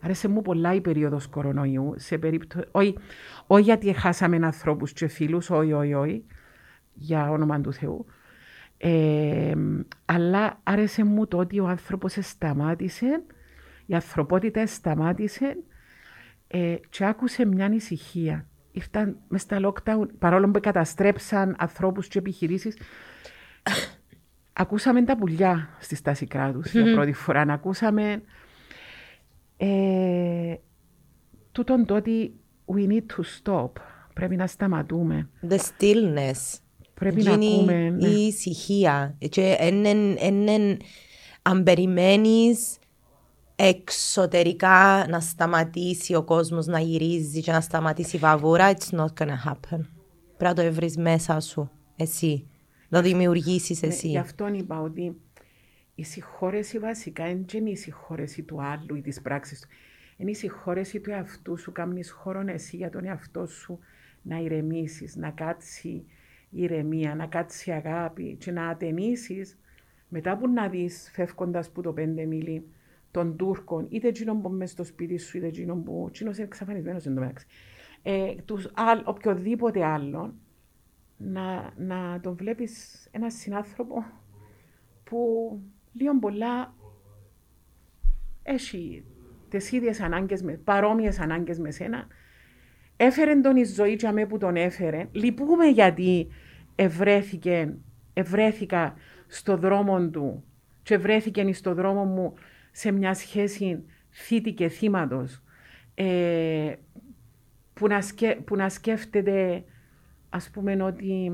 άρεσε 0.00 0.28
μου 0.28 0.42
πολλά 0.42 0.74
η 0.74 0.80
περίοδος 0.80 1.26
κορονοϊού, 1.26 1.94
σε 1.96 2.18
περίπτω... 2.18 2.60
όχι, 2.70 2.98
όχι 3.46 3.62
γιατί 3.62 3.92
χάσαμε 3.92 4.36
ανθρώπους 4.36 4.92
και 4.92 5.06
φίλους, 5.06 5.50
όχι, 5.50 5.72
όχι, 5.72 5.94
όχι, 5.94 6.24
για 6.94 7.30
όνομα 7.30 7.60
του 7.60 7.72
Θεού, 7.72 8.06
ε, 8.76 9.52
αλλά 10.04 10.60
άρεσε 10.62 11.04
μου 11.04 11.26
το 11.26 11.38
ότι 11.38 11.60
ο 11.60 11.66
άνθρωπος 11.66 12.16
σταμάτησε, 12.20 13.22
η 13.86 13.94
ανθρωπότητα 13.94 14.66
σταμάτησε 14.66 15.56
ε, 16.46 16.76
και 16.88 17.04
άκουσε 17.04 17.46
μια 17.46 17.70
ησυχία. 17.72 18.46
Ήρθαν 18.70 19.16
μες 19.28 19.40
στα 19.40 19.58
lockdown, 19.62 20.06
παρόλο 20.18 20.50
που 20.50 20.60
καταστρέψαν 20.60 21.54
ανθρώπους 21.58 22.08
και 22.08 22.18
επιχειρήσεις, 22.18 22.76
ακούσαμε 24.54 25.02
τα 25.02 25.16
πουλιά 25.16 25.68
στη 25.78 25.94
στάση 25.94 26.26
κράτους 26.26 26.72
για 26.72 26.94
πρώτη 26.94 27.12
φορά. 27.12 27.40
Ακούσαμε 27.40 28.22
ε, 29.56 30.54
τούτον 31.52 31.84
το 31.86 31.94
ότι 31.94 32.34
we 32.66 32.88
need 32.88 33.02
to 33.16 33.22
stop. 33.42 33.70
Πρέπει 34.14 34.36
να 34.36 34.46
σταματούμε. 34.46 35.28
The 35.48 35.56
stillness. 35.56 36.58
Πρέπει 36.94 37.22
να 37.22 37.32
ακούμε. 37.32 37.90
Ναι. 37.90 38.08
Η 38.08 38.26
ησυχία. 38.26 39.16
Και 39.28 39.58
είναι, 39.62 40.76
αν 41.42 41.62
περιμένεις 41.62 42.78
εξωτερικά 43.56 45.06
να 45.08 45.20
σταματήσει 45.20 46.14
ο 46.14 46.22
κόσμος 46.22 46.66
να 46.66 46.80
γυρίζει 46.80 47.40
και 47.40 47.52
να 47.52 47.60
σταματήσει 47.60 48.16
η 48.16 48.18
βαβούρα, 48.18 48.72
it's 48.72 48.98
not 48.98 49.06
gonna 49.20 49.48
happen. 49.48 49.80
Πρέπει 50.36 50.58
να 50.58 50.64
το 50.64 50.72
βρεις 50.72 50.96
μέσα 50.96 51.40
σου, 51.40 51.70
εσύ. 51.96 52.48
Να 52.88 53.02
το 53.02 53.08
δημιουργήσεις 53.08 53.82
Ναι, 53.82 53.88
εσύ. 53.88 54.08
Γι' 54.08 54.18
αυτό 54.18 54.48
είπα 54.48 54.80
ότι 54.80 55.16
η 55.94 56.04
συγχώρεση 56.04 56.78
βασικά 56.78 57.24
δεν 57.24 57.44
είναι 57.52 57.70
η 57.70 57.76
συγχώρεση 57.76 58.42
του 58.42 58.62
άλλου 58.62 58.94
ή 58.94 59.00
της 59.00 59.22
πράξης 59.22 59.60
του. 59.60 59.68
Είναι 60.16 60.30
η 60.30 60.34
συγχώρεση 60.34 61.00
του 61.00 61.10
εαυτού 61.10 61.56
σου. 61.56 61.72
Κάνεις 61.72 62.10
χώρο 62.10 62.42
εσύ 62.46 62.76
για 62.76 62.90
τον 62.90 63.04
εαυτό 63.04 63.46
σου 63.46 63.78
να 64.22 64.38
ηρεμήσεις, 64.38 65.16
να 65.16 65.30
κάτσει 65.30 65.88
η 66.50 66.62
ηρεμία, 66.62 67.14
να 67.14 67.26
κάτσει 67.26 67.70
η 67.70 67.72
αγάπη 67.72 68.36
και 68.40 68.50
να 68.50 68.68
ατενίσεις 68.68 69.58
μετά 70.08 70.36
που 70.36 70.48
να 70.48 70.68
δεις 70.68 71.10
φεύγοντας 71.12 71.70
που 71.70 71.80
το 71.80 71.92
πέντε 71.92 72.24
μίλι 72.24 72.66
των 73.10 73.36
Τούρκων, 73.36 73.86
είτε 73.90 74.08
εκείνον 74.08 74.42
που 74.42 74.48
μες 74.48 74.70
στο 74.70 74.84
σπίτι 74.84 75.18
σου, 75.18 75.36
είτε 75.36 75.46
εκείνον 75.46 75.82
που 75.84 76.04
εκείνος 76.08 76.36
είναι 76.36 76.46
εξαφανισμένος 76.46 77.06
εν 77.06 77.14
τω 77.14 77.20
μεταξύ, 77.20 77.46
ε, 78.02 78.34
τους, 78.44 78.70
άλλ, 78.74 79.00
οποιοδήποτε 79.04 79.84
άλλον, 79.84 80.34
να, 81.16 81.72
να 81.76 82.20
τον 82.20 82.36
βλέπεις 82.36 83.06
ένα 83.10 83.30
συνάνθρωπο 83.30 84.04
που 85.04 85.18
λίγο 85.92 86.18
πολλά 86.18 86.74
έχει 88.42 89.04
τις 89.48 89.72
ίδιες 89.72 90.00
ανάγκες, 90.00 90.42
με, 90.42 90.52
παρόμοιες 90.52 91.18
ανάγκες 91.18 91.58
με 91.58 91.70
σένα. 91.70 92.06
Έφερε 92.96 93.40
τον 93.40 93.56
η 93.56 93.64
ζωή 93.64 93.92
για 93.92 94.12
μέ 94.12 94.26
που 94.26 94.38
τον 94.38 94.56
έφερε. 94.56 95.08
Λυπούμε 95.12 95.66
γιατί 95.66 96.28
ευρέθηκε, 96.74 97.74
ευρέθηκα 98.12 98.94
στο 99.26 99.56
δρόμο 99.56 100.08
του 100.08 100.44
και 100.82 100.98
βρέθηκε 100.98 101.52
στο 101.52 101.74
δρόμο 101.74 102.04
μου 102.04 102.34
σε 102.72 102.92
μια 102.92 103.14
σχέση 103.14 103.84
θήτη 104.10 104.52
και 104.52 104.68
θύματος 104.68 105.42
ε, 105.94 106.72
που, 107.74 107.86
να 107.86 108.00
σκε, 108.00 108.38
που 108.44 108.56
να 108.56 108.68
σκέφτεται 108.68 109.64
ας 110.34 110.50
πούμε 110.50 110.82
ότι 110.82 111.32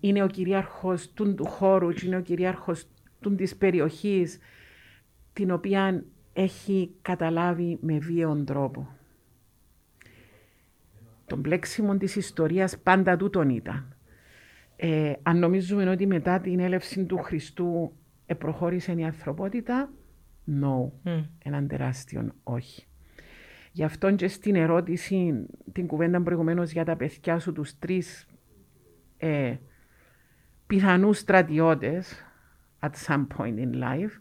είναι 0.00 0.22
ο 0.22 0.26
κυρίαρχος 0.26 1.10
του, 1.12 1.34
του 1.34 1.44
χώρου 1.44 1.90
και 1.92 2.06
είναι 2.06 2.16
ο 2.16 2.20
κυρίαρχος 2.20 2.86
του, 3.20 3.34
της 3.34 3.56
περιοχής 3.56 4.38
την 5.32 5.50
οποία 5.50 6.04
έχει 6.32 6.94
καταλάβει 7.02 7.78
με 7.80 7.98
βίαιον 7.98 8.44
τρόπο. 8.44 8.88
Το 11.26 11.36
μπλέξιμο 11.36 11.96
της 11.96 12.16
ιστορίας 12.16 12.78
πάντα 12.78 13.16
τούτον 13.16 13.48
ήταν. 13.48 13.96
Ε, 14.76 15.12
αν 15.22 15.38
νομίζουμε 15.38 15.90
ότι 15.90 16.06
μετά 16.06 16.40
την 16.40 16.60
έλευση 16.60 17.04
του 17.04 17.16
Χριστού 17.18 17.92
προχώρησε 18.38 18.92
η 18.92 19.04
ανθρωπότητα, 19.04 19.90
no, 20.46 20.90
Mm. 21.04 21.24
έναν 21.44 21.68
τεράστιο 21.68 22.32
όχι. 22.42 22.84
Γι' 23.72 23.84
αυτό 23.84 24.14
και 24.14 24.28
στην 24.28 24.54
ερώτηση, 24.54 25.46
την 25.72 25.86
κουβέντα 25.86 26.22
προηγουμένως 26.22 26.70
για 26.70 26.84
τα 26.84 26.96
παιδιά 26.96 27.38
σου, 27.38 27.52
τους 27.52 27.78
τρεις 27.78 28.26
ε, 29.16 29.54
πιθανούς 30.66 31.18
στρατιώτες 31.18 32.24
at 32.80 32.90
some 33.06 33.26
point 33.36 33.58
in 33.58 33.82
life, 33.82 34.20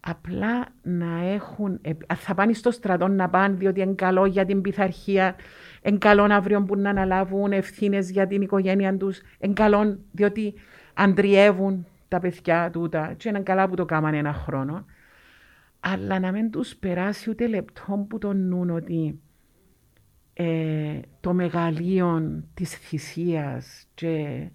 απλά 0.00 0.68
να 0.82 1.24
έχουν, 1.24 1.78
ε, 1.82 1.92
θα 2.14 2.34
πάνε 2.34 2.52
στο 2.52 2.70
στρατό 2.70 3.08
να 3.08 3.28
πάνε 3.28 3.54
διότι 3.54 3.80
είναι 3.80 3.94
καλό 3.94 4.26
για 4.26 4.44
την 4.44 4.60
πειθαρχία, 4.60 5.34
είναι 5.82 5.98
καλό 5.98 6.22
αύριο 6.22 6.62
που 6.62 6.76
να 6.76 6.90
αναλάβουν 6.90 7.52
ευθύνες 7.52 8.10
για 8.10 8.26
την 8.26 8.42
οικογένεια 8.42 8.96
τους, 8.96 9.20
είναι 9.38 9.52
καλό 9.52 9.98
διότι 10.12 10.54
αντριεύουν 10.94 11.86
τα 12.08 12.18
παιδιά 12.18 12.70
τούτα. 12.70 13.14
Και 13.16 13.28
είναι 13.28 13.40
καλά 13.40 13.68
που 13.68 13.74
το 13.74 13.84
κάμανε 13.84 14.16
ένα 14.16 14.32
χρόνο 14.32 14.84
αλλά 15.80 16.18
να 16.18 16.32
μην 16.32 16.50
τους 16.50 16.76
περάσει 16.76 17.30
ούτε 17.30 17.46
λεπτό 17.46 18.06
που 18.08 18.18
τον 18.18 18.48
νουν 18.48 18.70
ότι 18.70 19.20
ε, 20.32 21.00
το 21.20 21.32
μεγαλείο 21.32 22.42
της 22.54 22.74
θυσίας 22.74 23.86
και 23.94 24.46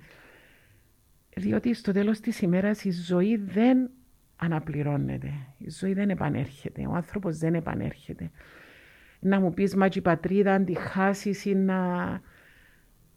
διότι 1.36 1.74
στο 1.74 1.92
τέλος 1.92 2.20
της 2.20 2.42
ημέρας 2.42 2.84
η 2.84 2.92
ζωή 2.92 3.36
δεν 3.36 3.90
αναπληρώνεται, 4.36 5.34
η 5.58 5.70
ζωή 5.70 5.94
δεν 5.94 6.10
επανέρχεται, 6.10 6.88
ο 6.88 6.94
άνθρωπος 6.94 7.38
δεν 7.38 7.56
επανέρχεται. 7.56 8.32
Να 9.20 9.40
μου 9.40 9.54
πεις 9.54 9.76
μα 9.76 9.88
και 9.88 10.00
η 10.00 10.02
πατρίδα 10.02 10.54
αν 10.54 10.66
τη 10.66 10.74
χάσεις 10.74 11.46
ή 11.46 11.56
να... 11.56 12.04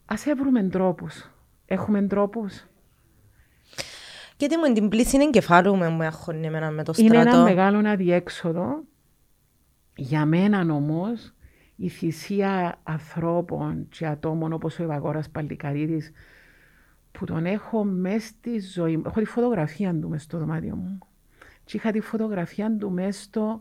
Ας 0.04 0.26
έβρουμε 0.26 0.68
τρόπους. 0.68 1.30
Έχουμε 1.66 2.06
τρόπους. 2.06 2.66
Γιατί 4.38 4.56
μου 4.56 4.72
την 4.72 4.88
πλήση 4.88 5.16
είναι 5.16 5.24
εγκεφάλου 5.24 5.76
με 5.76 5.88
μου 5.88 6.02
αγχώνει 6.02 6.46
εμένα 6.46 6.70
με 6.70 6.82
το 6.84 6.92
Είναι 6.96 7.16
ένα 7.16 7.30
στρατό. 7.30 7.44
μεγάλο 7.44 7.88
αδιέξοδο. 7.88 8.82
Για 9.96 10.26
μένα 10.26 10.74
όμως 10.74 11.32
η 11.76 11.88
θυσία 11.88 12.78
ανθρώπων 12.82 13.88
και 13.88 14.06
ατόμων 14.06 14.52
όπως 14.52 14.78
ο 14.78 14.82
Ευαγόρας 14.82 15.30
Παλικαρίδης 15.30 16.12
που 17.12 17.24
τον 17.24 17.46
έχω 17.46 17.84
μέσα 17.84 18.26
στη 18.26 18.60
ζωή 18.60 18.96
μου. 18.96 19.02
Έχω 19.06 19.20
τη 19.20 19.26
φωτογραφία 19.26 19.98
του 20.00 20.08
μέσα 20.08 20.22
στο 20.22 20.38
δωμάτιο 20.38 20.76
μου. 20.76 20.98
Και 21.64 21.76
είχα 21.76 21.90
τη 21.90 22.00
φωτογραφία 22.00 22.76
του 22.76 22.90
μέσα 22.90 23.22
στο 23.22 23.60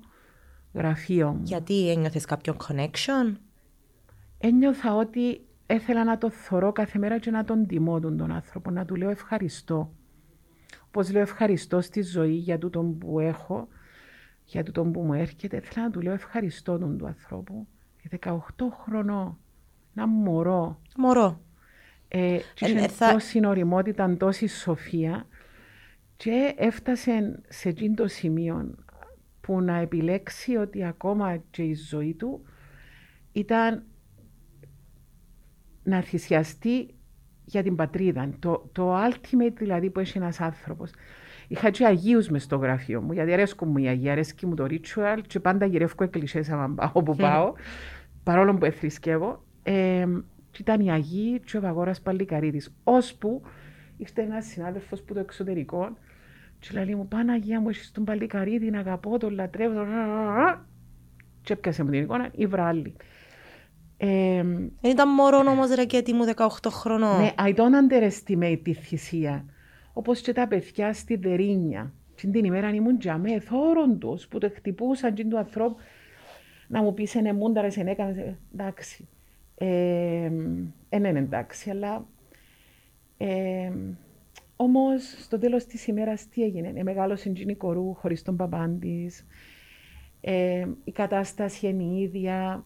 γραφείο 0.74 1.30
μου. 1.32 1.42
Γιατί 1.44 1.90
ένιωθες 1.90 2.26
κάποιο 2.26 2.56
connection; 2.68 3.36
Ένιωθα 4.38 4.96
ότι 4.96 5.42
ήθελα 5.68 6.04
να 6.04 6.18
το 6.18 6.30
θωρώ 6.30 6.72
κάθε 6.72 7.00
μέρα 7.00 7.20
και 7.20 7.32
να 7.32 7.44
τον 7.44 7.68
τιμώ 7.68 8.00
τον, 8.00 8.18
τον 8.18 8.32
άνθρωπο, 8.32 8.72
να 8.72 8.86
του 8.86 8.96
λέω 8.96 9.10
ευχαριστώ. 9.10 9.92
Όπως 10.88 11.12
λέω 11.12 11.22
ευχαριστώ 11.22 11.82
στη 11.82 12.02
ζωή 12.02 12.34
για 12.34 12.58
τούτο 12.58 12.82
που 13.00 13.20
έχω, 13.20 13.68
για 14.46 14.64
τούτο 14.64 14.84
που 14.84 15.02
μου 15.02 15.14
έρχεται, 15.14 15.58
ήθελα 15.58 15.86
να 15.86 15.92
του 15.92 16.02
λέω 16.02 16.14
ευχαριστώ 16.14 16.78
τον 16.78 16.98
του 16.98 17.06
ανθρώπου. 17.08 17.68
Για 18.02 18.20
18 18.56 18.66
χρονών, 18.84 19.38
ένα 19.96 20.08
μωρό, 20.08 20.82
Μωρό. 20.98 21.42
ε, 22.08 22.38
και 22.54 22.66
Ε, 22.66 22.70
είχε 22.70 22.80
ε, 22.84 22.88
θα- 22.88 23.12
τόση 23.12 23.46
οριμότητα, 23.46 24.18
τόση 24.18 24.48
σοφία 24.48 25.28
και 26.18 26.54
έφτασε 26.58 27.40
σε 27.50 27.70
εκείνο 27.70 27.94
το 27.96 28.08
σημείο 28.08 28.76
που 29.42 29.62
να 29.62 29.76
επιλέξει 29.78 30.56
ότι 30.56 30.84
ακόμα 30.84 31.38
και 31.52 31.64
η 31.64 31.74
ζωή 31.74 32.14
του 32.14 32.42
ήταν 33.32 33.84
να 35.84 36.02
θυσιαστεί 36.02 36.96
για 37.48 37.64
την 37.64 37.76
πατρίδα. 37.76 38.30
Το, 38.39 38.70
το 38.72 38.95
ultimate 38.95 39.54
δηλαδή 39.54 39.89
που 39.89 40.00
έχει 40.00 40.18
ένας 40.18 40.41
άνθρωπος. 40.41 40.91
Είχα 41.48 41.70
και 41.70 41.86
Αγίους 41.86 42.30
μες 42.30 42.43
στο 42.43 42.56
γραφείο 42.56 43.02
μου, 43.02 43.12
γιατί 43.12 43.34
αρέσκουν 43.34 43.70
μου 43.70 43.78
οι 43.78 43.88
Αγίοι, 43.88 44.10
αρέσκει 44.10 44.45
μου 44.45 44.56
το 44.56 44.66
ritual 44.70 45.20
και 45.28 45.39
πάντα 45.39 45.66
γυρεύω 45.66 46.04
εκκλησίες 46.04 46.50
άμα 46.50 46.74
πάω 46.76 46.89
όπου 46.93 47.16
πάω, 47.16 47.54
παρόλο 48.24 48.54
που 48.56 48.66
εθρησκεύω. 48.66 49.43
Ε, 49.64 50.06
και 50.52 50.62
ήταν 50.62 50.80
οι 50.80 50.91
Αγίοι 50.91 51.39
και 51.39 51.58
ο 51.58 51.62
Βαγόρας 51.62 52.02
Παλικαρίδης. 52.02 52.76
Ώσπου 52.84 53.41
ήρθε 53.98 54.22
ένας 54.22 54.45
συνάδελφος 54.45 55.02
που 55.02 55.14
το 55.14 55.20
εξωτερικό 55.20 55.98
και 56.60 56.70
λέει 56.84 56.95
μου, 56.95 57.08
Παναγία 57.08 57.62
μου, 57.62 57.70
έχεις 57.70 57.91
τον 57.91 58.04
Παλικαρίδη, 58.04 58.70
να 58.70 58.80
αγαπώ, 58.80 59.18
τον 59.18 59.34
λατρεύω, 59.34 59.74
τον... 59.74 59.88
και 61.41 61.54
έπιασε 61.54 61.84
μου 61.84 61.89
την 61.89 62.02
εικόνα, 62.02 62.30
η 62.32 62.45
βράλη. 62.45 62.95
Ε, 63.98 64.43
Δεν 64.82 64.91
ήταν 64.91 65.10
μωρό 65.10 65.38
όμως 65.38 65.70
ρε 65.70 65.86
και 65.86 66.04
μου 66.14 66.26
18 66.36 66.48
χρονών. 66.70 67.20
ναι, 67.20 67.34
I 67.38 67.56
don't 67.56 67.58
underestimate 67.58 68.60
τη 68.64 68.74
θυσία. 68.74 69.45
Όπως 69.93 70.22
και 70.22 70.34
τα 70.34 70.48
παιδιά 70.48 70.93
στη 70.93 71.16
Δερίνια. 71.16 71.93
Την 72.16 72.32
την 72.32 72.45
ημέρα 72.45 72.70
ήμουν 72.70 72.98
τζαμέ, 72.98 73.39
θόρον 73.39 74.00
τους 74.00 74.28
που 74.28 74.38
το 74.38 74.50
χτυπούσαν 74.56 75.14
και 75.14 75.26
του 75.26 75.38
ανθρώπου. 75.38 75.76
Να 76.68 76.82
μου 76.82 76.93
πεις 76.93 77.14
είναι 77.14 77.34
μούνταρες, 77.34 77.76
είναι 77.76 77.91
έκανες, 77.91 78.36
εντάξει. 78.54 79.08
Ε, 79.56 80.32
ε, 80.89 80.98
ναι, 80.98 81.10
εντάξει, 81.10 81.70
αλλά... 81.70 82.06
Ε, 83.18 83.72
όμως, 84.56 85.16
στο 85.20 85.38
τέλος 85.38 85.66
της 85.66 85.88
ημέρας 85.88 86.28
τι 86.28 86.43
έγινε. 86.43 86.72
Ε, 86.76 86.84
μεγάλωσε 86.84 87.30
η 87.36 87.56
κορού 87.56 87.93
χωρίς 87.93 88.22
τον 88.22 88.36
παπάν 88.36 88.80
της. 88.80 89.26
Ε, 90.22 90.68
η 90.84 90.91
κατάσταση 90.91 91.68
είναι 91.68 91.84
η 91.84 92.02
ίδια. 92.02 92.66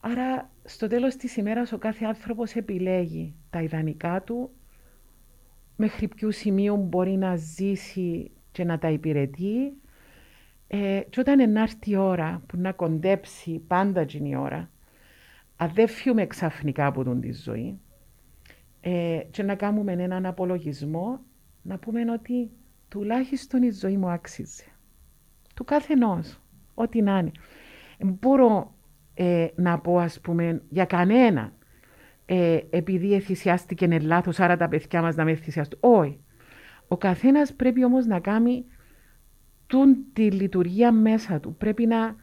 Άρα, 0.00 0.50
στο 0.64 0.86
τέλος 0.86 1.16
της 1.16 1.36
ημέρας 1.36 1.72
ο 1.72 1.78
κάθε 1.78 2.04
άνθρωπος 2.04 2.54
επιλέγει 2.54 3.34
τα 3.50 3.62
ιδανικά 3.62 4.22
του, 4.22 4.50
μέχρι 5.76 6.08
ποιου 6.08 6.30
σημείου 6.30 6.76
μπορεί 6.76 7.16
να 7.16 7.36
ζήσει 7.36 8.30
και 8.52 8.64
να 8.64 8.78
τα 8.78 8.90
υπηρετεί. 8.90 9.72
Ε, 10.66 11.00
και 11.10 11.20
όταν 11.20 11.40
ενάρθει 11.40 11.90
η 11.90 11.96
ώρα 11.96 12.42
που 12.46 12.56
να 12.56 12.72
κοντέψει 12.72 13.58
πάντα 13.66 14.04
την 14.04 14.24
η 14.24 14.36
ώρα, 14.36 14.70
αν 15.56 15.70
δεν 15.74 15.88
φύγουμε 15.88 16.26
ξαφνικά 16.26 16.86
από 16.86 17.04
τον 17.04 17.20
τη 17.20 17.32
ζωή, 17.32 17.78
ε, 18.80 19.20
και 19.30 19.42
να 19.42 19.54
κάνουμε 19.54 19.92
έναν 19.92 20.26
απολογισμό, 20.26 21.20
να 21.62 21.78
πούμε 21.78 22.10
ότι 22.12 22.50
τουλάχιστον 22.88 23.62
η 23.62 23.70
ζωή 23.70 23.96
μου 23.96 24.08
άξιζε. 24.08 24.64
Του 25.54 25.64
καθενός, 25.64 26.40
ό,τι 26.74 27.02
να 27.02 27.18
είναι. 27.18 27.32
Μπορώ 27.98 28.74
ε, 29.20 29.46
να 29.54 29.78
πω, 29.78 29.98
ας 29.98 30.20
πούμε, 30.20 30.62
για 30.68 30.84
κανένα, 30.84 31.52
ε, 32.26 32.58
επειδή 32.70 33.14
εθυσιάστηκε 33.14 33.98
λάθος, 34.00 34.40
άρα 34.40 34.56
τα 34.56 34.68
παιδιά 34.68 35.02
μας 35.02 35.14
να 35.14 35.24
με 35.24 35.30
εθυσιαστούν. 35.30 35.78
Όχι. 35.82 36.20
Ο 36.88 36.96
καθένας 36.96 37.54
πρέπει 37.54 37.84
όμως 37.84 38.06
να 38.06 38.20
κάνει 38.20 38.64
τούν 39.66 39.96
τη 40.12 40.30
λειτουργία 40.30 40.92
μέσα 40.92 41.40
του. 41.40 41.54
Πρέπει 41.56 41.86
να, 41.86 42.16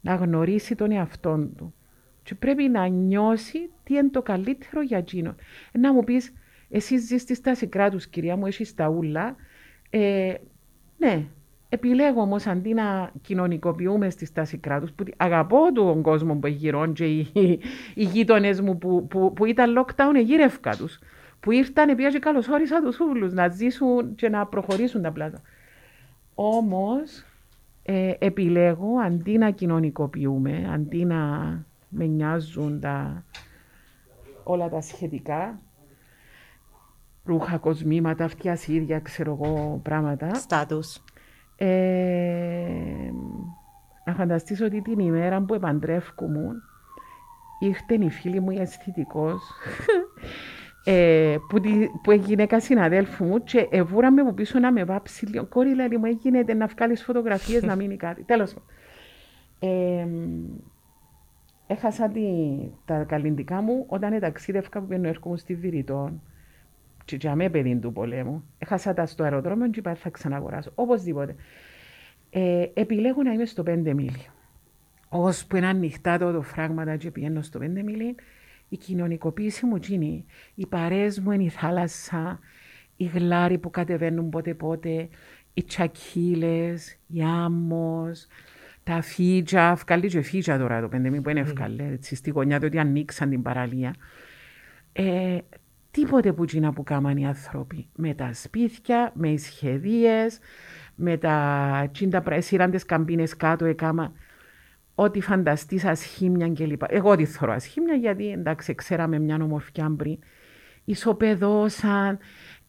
να 0.00 0.14
γνωρίσει 0.14 0.74
τον 0.74 0.90
εαυτό 0.90 1.50
του. 1.56 1.74
Και 2.22 2.34
πρέπει 2.34 2.68
να 2.68 2.86
νιώσει 2.86 3.70
τι 3.82 3.94
είναι 3.94 4.08
το 4.08 4.22
καλύτερο 4.22 4.82
για 4.82 4.98
εκείνον. 4.98 5.34
Ε, 5.72 5.78
να 5.78 5.92
μου 5.92 6.04
πεις, 6.04 6.32
εσύ 6.68 6.98
ζεις 6.98 7.22
στη 7.22 7.34
στάση 7.34 7.66
κράτους, 7.66 8.06
κυρία 8.08 8.36
μου, 8.36 8.46
έχεις 8.46 8.74
τα 8.74 8.88
ούλα. 8.88 9.36
Ε, 9.90 10.34
ναι, 10.96 11.26
επιλέγω 11.68 12.20
όμως 12.20 12.46
αντί 12.46 12.74
να 12.74 13.10
κοινωνικοποιούμε 13.22 14.10
στη 14.10 14.24
στάση 14.24 14.58
κράτους, 14.58 14.92
που 14.92 15.04
αγαπώ 15.16 15.72
τον 15.72 16.02
κόσμο 16.02 16.34
που 16.34 16.46
γύρω 16.46 16.92
και 16.92 17.06
οι, 17.06 17.30
οι 17.94 18.04
γείτονες 18.04 18.60
μου 18.60 18.78
που, 18.78 19.06
που, 19.06 19.32
που, 19.32 19.44
ήταν 19.44 19.74
lockdown 19.78 20.24
γύρευκα 20.24 20.76
τους. 20.76 20.98
Που 21.40 21.50
ήρθαν 21.50 21.96
πια 21.96 22.10
και 22.10 22.18
καλωσόρισα 22.18 22.82
τους 22.82 23.00
ούλους 23.00 23.32
να 23.32 23.48
ζήσουν 23.48 24.14
και 24.14 24.28
να 24.28 24.46
προχωρήσουν 24.46 25.02
τα 25.02 25.12
πλάτα. 25.12 25.42
Όμως 26.34 27.24
ε, 27.82 28.12
επιλέγω 28.18 28.98
αντί 29.04 29.38
να 29.38 29.50
κοινωνικοποιούμε, 29.50 30.70
αντί 30.72 31.04
να 31.04 31.16
με 31.88 32.04
νοιάζουν 32.04 32.80
τα, 32.80 33.24
όλα 34.44 34.68
τα 34.68 34.80
σχετικά, 34.80 35.60
ρούχα, 37.24 37.58
κοσμήματα, 37.58 38.24
αυτιασίδια, 38.24 39.00
ξέρω 39.00 39.38
εγώ, 39.40 39.80
πράγματα. 39.82 40.34
Στάτους. 40.34 41.02
Ε, 41.60 43.10
να 44.04 44.14
φανταστείς 44.14 44.60
ότι 44.60 44.82
την 44.82 44.98
ημέρα 44.98 45.40
που 45.40 45.54
επαντρεύκομαι 45.54 46.62
ήρθε 47.58 47.94
η 47.94 48.10
φίλη 48.10 48.40
μου 48.40 48.50
η 48.50 48.58
αισθητικός 48.60 49.42
ε, 50.84 51.36
που, 51.48 51.60
τη, 51.60 51.70
που 52.02 52.12
γυναίκα 52.12 52.60
συναδέλφου 52.60 53.24
μου 53.24 53.42
και 53.42 53.68
εβούραμε 53.70 54.20
από 54.20 54.32
πίσω 54.32 54.58
να 54.58 54.72
με 54.72 54.84
βάψει 54.84 55.26
λίγο. 55.26 55.44
Κόρη 55.44 55.74
λέει 55.74 55.88
μου 55.88 56.04
έγινε 56.04 56.42
να 56.42 56.66
βγάλεις 56.66 57.02
φωτογραφίες 57.02 57.62
να 57.62 57.76
μείνει 57.76 57.96
κάτι. 57.96 58.22
Τέλος 58.22 58.54
ε, 59.58 60.06
έχασα 61.66 62.08
τη, 62.08 62.22
τα 62.84 63.04
καλλιντικά 63.04 63.60
μου 63.60 63.84
όταν 63.88 64.20
ταξίδευκα 64.20 64.80
που 64.80 64.86
πήγαινε 64.86 65.08
έρχομαι 65.08 65.36
στη 65.36 65.54
Βηρητών 65.54 66.22
και 67.08 67.16
για 67.16 67.34
με 67.34 67.48
παιδί 67.48 67.76
του 67.76 67.92
πολέμου. 67.92 68.44
Έχασα 68.58 68.94
τα 68.94 69.06
στο 69.06 69.22
αεροδρόμιο 69.22 69.70
και 69.70 69.78
είπα 69.78 69.94
θα 69.94 70.10
ξαναγοράσω. 70.10 70.72
Οπωσδήποτε. 70.74 71.34
Ε, 72.30 72.66
επιλέγω 72.74 73.22
να 73.22 73.32
είμαι 73.32 73.44
στο 73.44 73.62
5 73.66 73.68
μίλι. 73.94 74.26
Ώσπου 75.08 75.56
είναι 75.56 75.66
ανοιχτά 75.66 76.18
το, 76.18 76.32
το 76.32 76.42
φράγματα 76.42 76.96
και 76.96 77.10
πηγαίνω 77.10 77.42
στο 77.42 77.60
5 77.62 77.68
μίλι, 77.68 78.14
η 78.68 78.76
κοινωνικοποίηση 78.76 79.66
μου 79.66 79.76
γίνει. 79.76 80.24
Οι 80.54 80.66
παρέες 80.66 81.20
μου 81.20 81.30
είναι 81.30 81.42
η 81.42 81.48
θάλασσα, 81.48 82.38
οι 82.96 83.04
γλάροι 83.04 83.58
που 83.58 83.70
κατεβαίνουν 83.70 84.28
πότε 84.28 84.54
πότε, 84.54 85.08
οι 85.54 85.62
τσακίλες, 85.62 86.98
οι 87.06 87.22
άμμος, 87.22 88.26
τα 88.82 89.02
φύτζα, 89.02 89.74
βγάλει 89.74 90.08
και 90.08 90.20
φύτζα 90.20 90.58
τώρα 90.58 90.80
το 90.80 90.88
πέντε 90.88 91.10
που 91.10 91.30
είναι 91.30 91.40
ευκαλέ, 91.40 91.84
έτσι, 91.84 92.14
στη 92.14 92.30
γωνιά 92.30 92.58
του 92.60 92.66
ότι 92.66 92.78
ανοίξαν 92.78 93.30
την 93.30 93.42
παραλία. 93.42 93.94
Ε, 94.92 95.38
τίποτε 95.98 96.32
που 96.32 96.44
γίνα 96.44 96.72
που 96.72 96.82
κάμαν 96.82 97.16
οι 97.16 97.26
άνθρωποι. 97.26 97.88
Με 97.96 98.14
τα 98.14 98.30
σπίτια, 98.32 99.12
με 99.14 99.28
οι 99.28 99.38
σχεδίες, 99.38 100.38
με 100.94 101.16
τα 101.16 101.88
τσίντα 101.92 102.22
πρέσιραντες 102.22 102.84
καμπίνες 102.84 103.36
κάτω 103.36 103.64
έκαμα 103.64 104.12
ό,τι 104.94 105.20
φανταστείς 105.20 105.84
ασχήμια 105.84 106.52
κλπ. 106.52 106.82
Εγώ 106.88 107.16
τη 107.16 107.24
θέλω 107.24 107.52
ασχήμια 107.52 107.94
γιατί 107.94 108.30
εντάξει 108.30 108.74
ξέραμε 108.74 109.18
μια 109.18 109.38
ομορφιά 109.42 109.94
πριν. 109.96 110.18
Ισοπεδώσαν, 110.84 112.18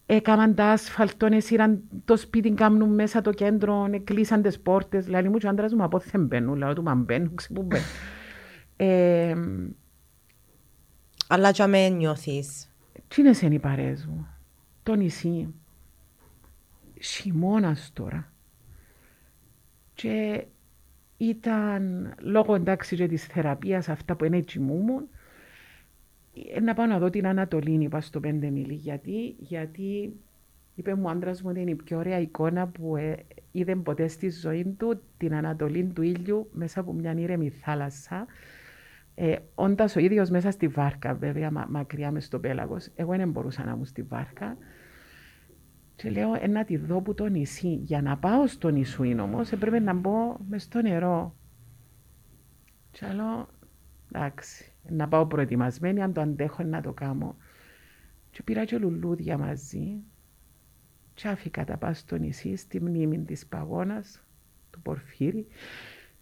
έκαναν 0.05 0.55
τα 0.55 0.65
άσφαλτο, 0.65 1.25
έσυραν 1.25 1.81
το 2.05 2.17
σπίτι, 2.17 2.51
κάνουν 2.51 2.93
μέσα 2.93 3.21
το 3.21 3.31
κέντρο, 3.31 3.89
κλείσαν 4.03 4.41
τις 4.41 4.59
πόρτες. 4.59 5.07
Λέει 5.07 5.23
μου 5.23 5.37
και 5.37 5.45
ο 5.45 5.49
άντρας 5.49 5.73
μου 5.73 5.83
από 5.83 5.99
δεν 6.11 6.25
μπαίνουν, 6.25 6.57
λέω 6.57 6.73
του 6.73 6.83
μα 6.83 6.95
μπαίνουν, 6.95 7.35
ξεπού 7.35 7.61
μπαίνουν. 7.61 7.85
ε, 8.75 9.35
Αλλά 11.27 11.51
και 11.51 11.65
με 11.65 11.89
νιώθεις. 11.89 12.68
Τι 13.09 13.21
είναι 13.21 13.55
οι 13.55 13.59
παρέες 13.59 14.05
μου, 14.05 14.27
το 14.83 14.95
νησί, 14.95 15.53
χειμώνας 17.01 17.91
τώρα. 17.93 18.31
Και 19.93 20.45
ήταν 21.17 22.13
λόγω 22.19 22.55
εντάξει 22.55 22.95
και 22.95 23.07
της 23.07 23.25
θεραπείας 23.25 23.89
αυτά 23.89 24.15
που 24.15 24.25
είναι 24.25 24.41
τσιμούμουν, 24.41 25.07
να 26.61 26.73
πάω 26.73 26.85
να 26.85 26.99
δω 26.99 27.09
την 27.09 27.27
Ανατολή, 27.27 27.83
είπα 27.83 28.01
στο 28.01 28.19
πέντε 28.19 28.49
μίλη. 28.49 28.73
Γιατί, 28.73 29.35
γιατί 29.39 30.13
είπε 30.75 30.95
μου 30.95 31.03
ο 31.05 31.09
άντρας 31.09 31.41
μου 31.41 31.49
ότι 31.49 31.59
είναι 31.59 31.71
η 31.71 31.75
πιο 31.75 31.97
ωραία 31.97 32.19
εικόνα 32.19 32.67
που 32.67 32.95
ε, 32.95 33.15
είδε 33.51 33.75
ποτέ 33.75 34.07
στη 34.07 34.29
ζωή 34.29 34.75
του 34.77 35.01
την 35.17 35.33
Ανατολή 35.33 35.83
του 35.83 36.01
ήλιου 36.01 36.49
μέσα 36.51 36.79
από 36.79 36.93
μια 36.93 37.13
ήρεμη 37.17 37.49
θάλασσα. 37.49 38.25
Ε, 39.21 39.35
Όντας 39.55 39.95
ο 39.95 39.99
ίδιος 39.99 40.29
μέσα 40.29 40.51
στη 40.51 40.67
βάρκα, 40.67 41.13
βέβαια, 41.13 41.51
μα, 41.51 41.65
μακριά 41.69 42.11
μες 42.11 42.25
στο 42.25 42.39
πέλαγος. 42.39 42.89
Εγώ 42.95 43.15
δεν 43.15 43.31
μπορούσα 43.31 43.63
να 43.63 43.75
μου 43.75 43.85
στη 43.85 44.01
βάρκα. 44.01 44.57
Και 45.95 46.09
λέω, 46.09 46.33
ε, 46.39 46.47
να 46.47 46.63
τη 46.63 46.77
δω 46.77 47.01
που 47.01 47.13
το 47.13 47.25
νησί. 47.25 47.73
Για 47.73 48.01
να 48.01 48.17
πάω 48.17 48.47
στο 48.47 48.69
νησί 48.69 49.19
όμως, 49.19 49.51
έπρεπε 49.51 49.79
να 49.79 49.93
μπω 49.93 50.37
μες 50.49 50.63
στο 50.63 50.81
νερό. 50.81 51.35
Και 52.91 53.05
λέω, 53.13 53.49
εντάξει, 54.11 54.71
να 54.89 55.07
πάω 55.07 55.25
προετοιμασμένη, 55.25 56.01
αν 56.01 56.13
το 56.13 56.21
αντέχω 56.21 56.63
να 56.63 56.81
το 56.81 56.93
κάνω. 56.93 57.35
Και 58.31 58.43
πήρα 58.43 58.65
και 58.65 58.77
λουλούδια 58.77 59.37
μαζί 59.37 60.03
και 61.13 61.27
άφηκα 61.27 61.63
τα 61.63 61.77
πάω 61.77 61.93
στο 61.93 62.15
νησί, 62.15 62.55
στη 62.55 62.81
μνήμη 62.81 63.19
της 63.19 63.45
παγώνας, 63.47 64.23
του 64.69 64.81
Πορφύρη 64.81 65.47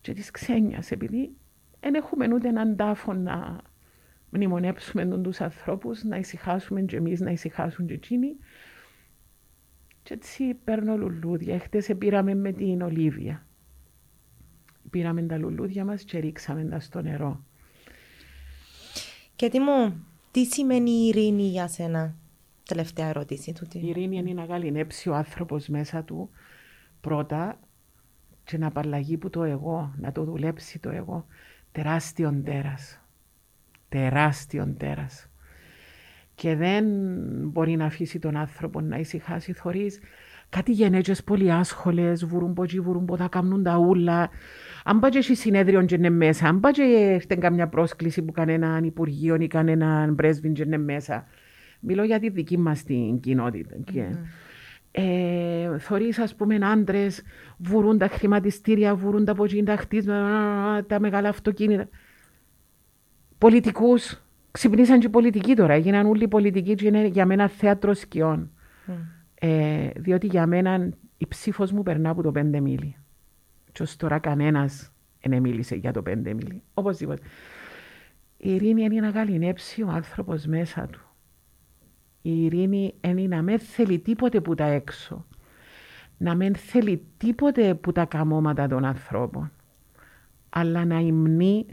και 0.01 0.13
της 0.13 0.31
Ξένιας, 0.31 0.91
επειδή 0.91 1.35
δεν 1.79 1.95
έχουμε 1.95 2.33
ούτε 2.33 2.47
έναν 2.47 2.75
τάφο 2.75 3.13
να 3.13 3.61
μνημονέψουμε 4.29 5.05
τους 5.05 5.41
ανθρώπους, 5.41 6.03
να 6.03 6.17
ησυχάσουμε 6.17 6.81
και 6.81 6.95
εμείς, 6.95 7.19
να 7.19 7.31
ησυχάσουν 7.31 7.87
και 7.87 7.93
εκείνοι. 7.93 8.37
Και 10.03 10.13
έτσι 10.13 10.53
παίρνω 10.63 10.97
λουλούδια. 10.97 11.59
Χτες 11.59 11.89
πήραμε 11.97 12.35
με 12.35 12.51
την 12.51 12.81
Ολίβια. 12.81 13.45
Πήραμε 14.89 15.21
τα 15.21 15.37
λουλούδια 15.37 15.85
μας 15.85 16.03
και 16.03 16.19
ρίξαμε 16.19 16.63
τα 16.63 16.79
στο 16.79 17.01
νερό. 17.01 17.43
Και 19.35 19.49
τι 19.49 19.59
μου, 19.59 20.05
τι 20.31 20.45
σημαίνει 20.45 20.91
η 20.91 21.07
ειρήνη 21.07 21.43
για 21.43 21.67
σένα, 21.67 22.15
τελευταία 22.65 23.07
ερώτηση. 23.07 23.53
Τούτη. 23.53 23.77
Η 23.77 23.87
ειρήνη 23.87 24.17
είναι 24.17 24.33
να 24.33 24.43
γαλινέψει 24.43 25.09
ο 25.09 25.15
άνθρωπος 25.15 25.67
μέσα 25.67 26.03
του 26.03 26.29
πρώτα 27.01 27.59
και 28.43 28.57
να 28.57 28.67
απαλλαγεί 28.67 29.17
που 29.17 29.29
το 29.29 29.43
εγώ, 29.43 29.93
να 29.97 30.11
το 30.11 30.23
δουλέψει 30.23 30.79
το 30.79 30.89
εγώ. 30.89 31.25
Τεράστιον 31.71 32.43
τέρας. 32.43 33.01
Τεράστιον 33.89 34.77
τέρας. 34.77 35.29
Και 36.35 36.55
δεν 36.55 36.85
μπορεί 37.43 37.75
να 37.75 37.85
αφήσει 37.85 38.19
τον 38.19 38.35
άνθρωπο 38.35 38.81
να 38.81 38.97
ησυχάσει 38.97 39.53
θωρείς 39.53 39.99
κάτι 40.49 40.71
γενέτζες 40.71 41.23
πολύ 41.23 41.51
άσχολες, 41.51 42.25
βουρούν 42.25 42.53
ποτζί, 42.53 42.79
βουρούν 42.79 43.05
ποτά, 43.05 43.27
κάνουν 43.27 43.63
τα 43.63 43.77
ούλα. 43.77 44.29
Αν 44.83 44.99
πάει 44.99 45.11
και 45.11 45.21
συνέδριο 45.21 45.85
και 45.85 45.95
είναι 45.95 46.09
μέσα, 46.09 46.47
αν 46.47 46.59
πάει 46.59 46.71
και 46.71 47.11
έρχεται 47.13 47.35
καμιά 47.35 47.67
πρόσκληση 47.67 48.21
που 48.21 48.31
κανέναν 48.31 48.83
υπουργείο 48.83 49.35
ή 49.35 49.47
κανέναν 49.47 50.15
πρέσβη 50.15 50.51
και 50.51 50.63
είναι 50.63 50.77
μέσα. 50.77 51.27
Μιλώ 51.79 52.03
για 52.03 52.19
τη 52.19 52.29
δική 52.29 52.57
μας 52.57 52.83
την 52.83 53.19
κοινότητα. 53.19 53.75
Mm-hmm. 53.85 54.15
Ε, 54.99 55.77
θωρείς 55.77 56.19
ας 56.19 56.35
πούμε 56.35 56.55
άντρες, 56.61 57.21
βουρούν 57.57 57.97
τα 57.97 58.07
χρηματιστήρια, 58.07 58.95
βουρούν 58.95 59.25
τα 59.25 59.35
ποτσίν, 59.35 59.65
τα 59.65 59.75
χτίσματα, 59.75 60.85
τα 60.87 60.99
μεγάλα 60.99 61.29
αυτοκίνητα. 61.29 61.87
Πολιτικούς, 63.37 64.21
ξυπνήσαν 64.51 64.99
και 64.99 65.09
πολιτικοί 65.09 65.55
τώρα, 65.55 65.73
έγιναν 65.73 66.05
όλοι 66.05 66.27
πολιτικοί 66.27 66.75
και 66.75 66.87
είναι 66.87 67.05
για 67.05 67.25
μένα 67.25 67.47
θέατρο 67.47 67.93
σκιών. 67.93 68.51
Mm. 68.87 68.91
Ε, 69.33 69.89
διότι 69.95 70.27
για 70.27 70.47
μένα 70.47 70.89
η 71.17 71.27
ψήφος 71.27 71.71
μου 71.71 71.83
περνά 71.83 72.09
από 72.09 72.21
το 72.21 72.31
πέντε 72.31 72.59
μίλι. 72.59 72.95
Και 73.71 73.83
ως 73.83 73.95
τώρα 73.95 74.19
κανένας 74.19 74.91
δεν 75.21 75.41
μίλησε 75.41 75.75
για 75.75 75.91
το 75.91 76.01
πέντε 76.01 76.33
μίλι. 76.33 76.61
Οπωσδήποτε. 76.73 77.21
Η 78.37 78.53
ειρήνη 78.53 78.83
είναι 78.83 78.99
να 78.99 79.09
γαλινέψει 79.09 79.83
ο 79.83 79.89
άνθρωπος 79.89 80.45
μέσα 80.45 80.87
του. 80.91 81.06
Η 82.21 82.43
ειρήνη 82.43 82.93
είναι 83.01 83.35
να 83.35 83.41
μην 83.41 83.59
θέλει 83.59 83.99
τίποτε 83.99 84.41
που 84.41 84.55
τα 84.55 84.65
έξω. 84.65 85.25
Να 86.17 86.35
μην 86.35 86.55
θέλει 86.55 87.05
τίποτε 87.17 87.75
που 87.75 87.91
τα 87.91 88.05
καμώματα 88.05 88.67
των 88.67 88.85
ανθρώπων. 88.85 89.51
Αλλά 90.49 90.85
να 90.85 90.99
υμνεί 90.99 91.65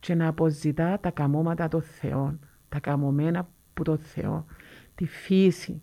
και 0.00 0.14
να 0.14 0.28
αποζητά 0.28 0.98
τα 1.00 1.10
καμώματα 1.10 1.68
των 1.68 1.82
Θεών. 1.82 2.38
Τα 2.68 2.80
καμωμένα 2.80 3.48
που 3.74 3.82
το 3.82 3.96
Θεό. 3.96 4.46
Τη 4.94 5.06
φύση, 5.06 5.82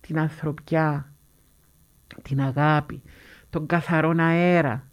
την 0.00 0.18
ανθρωπιά, 0.18 1.12
την 2.22 2.40
αγάπη, 2.40 3.02
τον 3.50 3.66
καθαρό 3.66 4.14
αέρα. 4.18 4.88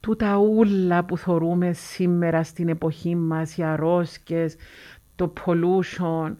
Τούτα 0.00 0.36
ούλα 0.36 1.04
που 1.04 1.16
θορούμε 1.16 1.72
σήμερα 1.72 2.42
στην 2.42 2.68
εποχή 2.68 3.16
μας, 3.16 3.56
οι 3.56 3.62
αρρώσκες, 3.62 4.56
το 5.14 5.32
pollution, 5.44 6.34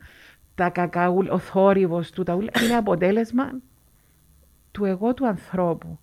τα 0.63 0.71
κακά, 0.71 1.09
ο 1.11 1.39
θόρυβος, 1.39 2.11
τούτα 2.11 2.35
ούλα, 2.35 2.51
είναι 2.65 2.75
αποτέλεσμα 2.75 3.53
του 4.71 4.85
εγώ 4.85 5.15
του 5.15 5.27
ανθρώπου. 5.27 5.99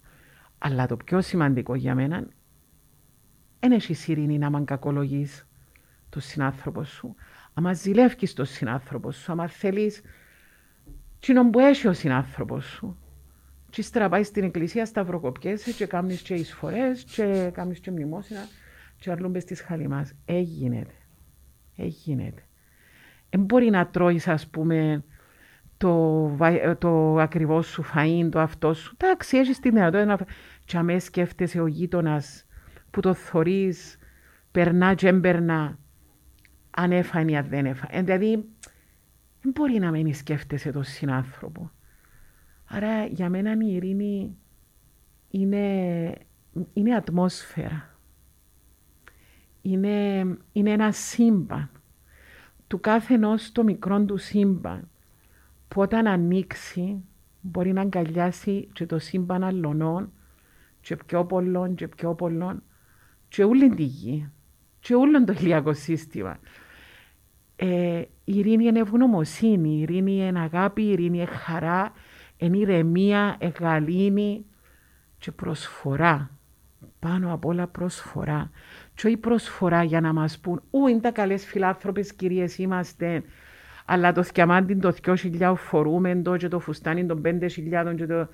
Αλλά 0.58 0.86
το 0.88 0.98
πιο 0.98 1.22
σημαντικό 1.22 1.76
για 1.76 1.96
μένα, 1.96 2.28
δεν 3.60 3.72
έχει 3.72 4.12
ειρήνη 4.12 4.38
να 4.38 4.50
μαν 4.50 4.66
κακολογείς 4.66 5.48
τον 6.10 6.22
συνάνθρωπο 6.22 6.84
σου. 6.84 7.16
Άμα 7.54 7.74
ζηλεύεις 7.74 8.34
τον 8.34 8.46
συνάνθρωπο 8.46 9.12
σου, 9.12 9.32
άμα 9.32 9.48
θέλεις 9.48 10.02
κοινό 11.20 11.50
που 11.50 11.60
έχει 11.60 11.88
ο 11.88 11.94
συνάνθρωπος 11.94 12.66
σου. 12.66 12.98
Και 13.70 13.82
ύστερα 13.82 14.10
πάει 14.10 14.24
στην 14.24 14.44
εκκλησία, 14.44 14.86
σταυροκοπιέσαι 14.86 15.72
και 15.72 15.86
κάνεις 15.86 16.22
και 16.22 16.34
εισφορές 16.34 17.04
και 17.04 17.50
κάνεις 17.54 17.80
και 17.80 17.92
μνημόσυνα 17.92 18.48
και 18.98 19.12
αρλούμπες 19.12 19.46
της 19.46 19.62
χαλιμάς. 19.62 20.14
Έγινεται. 20.26 20.94
Έγινεται. 21.76 22.44
Δεν 23.30 23.42
μπορεί 23.42 23.70
να 23.70 23.88
τρώεις 23.88 24.28
ας 24.28 24.48
πούμε 24.48 25.04
το, 25.78 26.38
το 26.78 27.18
ακριβώς 27.18 27.68
σου 27.68 27.84
φαΐν, 27.84 28.30
το 28.32 28.40
αυτό 28.40 28.74
σου. 28.74 28.96
Εντάξει, 28.98 29.38
έχεις 29.38 29.60
την 29.60 29.74
δυνατότητα 29.74 30.06
να 30.06 30.18
και 30.66 30.78
αμέ 30.78 31.00
σκέφτεσαι 31.00 31.62
ο 31.62 31.68
γείτονας 31.68 32.46
που 32.92 33.00
το 33.00 33.14
θωρείς, 33.14 33.98
περνά 34.52 34.94
και 34.94 35.08
έμπερνα, 35.08 35.78
αν 36.70 36.92
έφανε 36.92 37.32
ή 37.32 37.38
αν 37.38 37.48
δεν 37.50 37.66
έφανε. 37.66 37.98
Ε, 37.98 38.02
δηλαδή, 38.02 38.32
δεν 39.42 39.52
μπορεί 39.56 39.80
να 39.80 39.92
μην 39.92 40.14
σκέφτεσαι 40.14 40.72
τον 40.72 40.84
συνάνθρωπο. 40.84 41.72
Άρα 42.66 43.06
για 43.06 43.30
μένα 43.30 43.52
η 43.52 43.74
ειρήνη 43.74 44.38
είναι, 45.30 46.14
είναι 46.74 46.96
ατμόσφαιρα. 46.96 47.98
Είναι, 49.62 50.20
είναι 50.52 50.72
ένα 50.72 50.92
σύμπαν. 50.92 51.70
Του 52.70 52.80
κάθε 52.80 53.14
ενός 53.14 53.52
το 53.52 53.64
μικρό 53.64 54.04
του 54.06 54.18
σύμπαν 54.18 54.90
που 55.68 55.82
όταν 55.82 56.08
ανοίξει 56.08 57.04
μπορεί 57.42 57.74
να 57.74 57.82
αγκαλιάσει 57.82 58.70
και 58.74 58.86
το 58.86 59.00
σύμπαν 59.00 59.44
αλλωνών 59.44 60.12
και 60.82 60.96
πιο 60.96 61.26
πολλών 61.26 61.76
και 61.76 61.88
πιο 61.88 62.16
πολλών 62.16 62.64
και 63.28 63.44
όλη 63.44 63.70
τη 63.70 63.84
γη 63.84 64.30
και 64.80 64.96
όλο 64.96 65.24
το 65.24 65.34
ηλιακό 65.34 65.74
σύστημα. 65.74 66.40
Ε, 67.56 68.02
η 68.24 68.38
ειρήνη 68.38 68.66
είναι 68.66 68.80
ευγνωμοσύνη, 68.80 69.70
η 69.70 69.82
ειρήνη 69.82 70.28
είναι 70.28 70.40
αγάπη, 70.40 70.82
η 70.82 70.92
ειρήνη 70.92 71.18
είναι 71.18 71.26
χαρά, 71.26 71.92
είναι 72.38 72.58
ηρεμία, 72.58 73.36
εγαλήνη 73.40 74.46
και 75.18 75.32
προσφορά. 75.32 76.32
Πάνω 77.00 77.34
απ' 77.34 77.46
όλα 77.46 77.68
προσφορά. 77.68 78.50
Και 79.00 79.08
όχι 79.08 79.18
προσφορά 79.18 79.84
για 79.84 80.02
να 80.02 80.14
μας 80.14 80.40
πούν 80.40 80.62
«Ού, 80.70 80.88
είναι 80.88 81.00
τα 81.00 81.12
καλές 81.12 81.46
φιλάνθρωπες 81.46 82.14
κυρίες 82.14 82.58
είμαστε», 82.58 83.24
αλλά 83.86 84.12
το 84.12 84.24
θκιαμάντι 84.24 84.76
το 84.76 84.96
2.000 85.04 85.54
φορούμε 85.56 86.16
το 86.16 86.38
και 86.38 86.48
το 86.48 86.60
φουστάνι 86.60 87.06
των 87.06 87.22
5.000 87.26 87.96
και 87.96 88.06
το... 88.06 88.28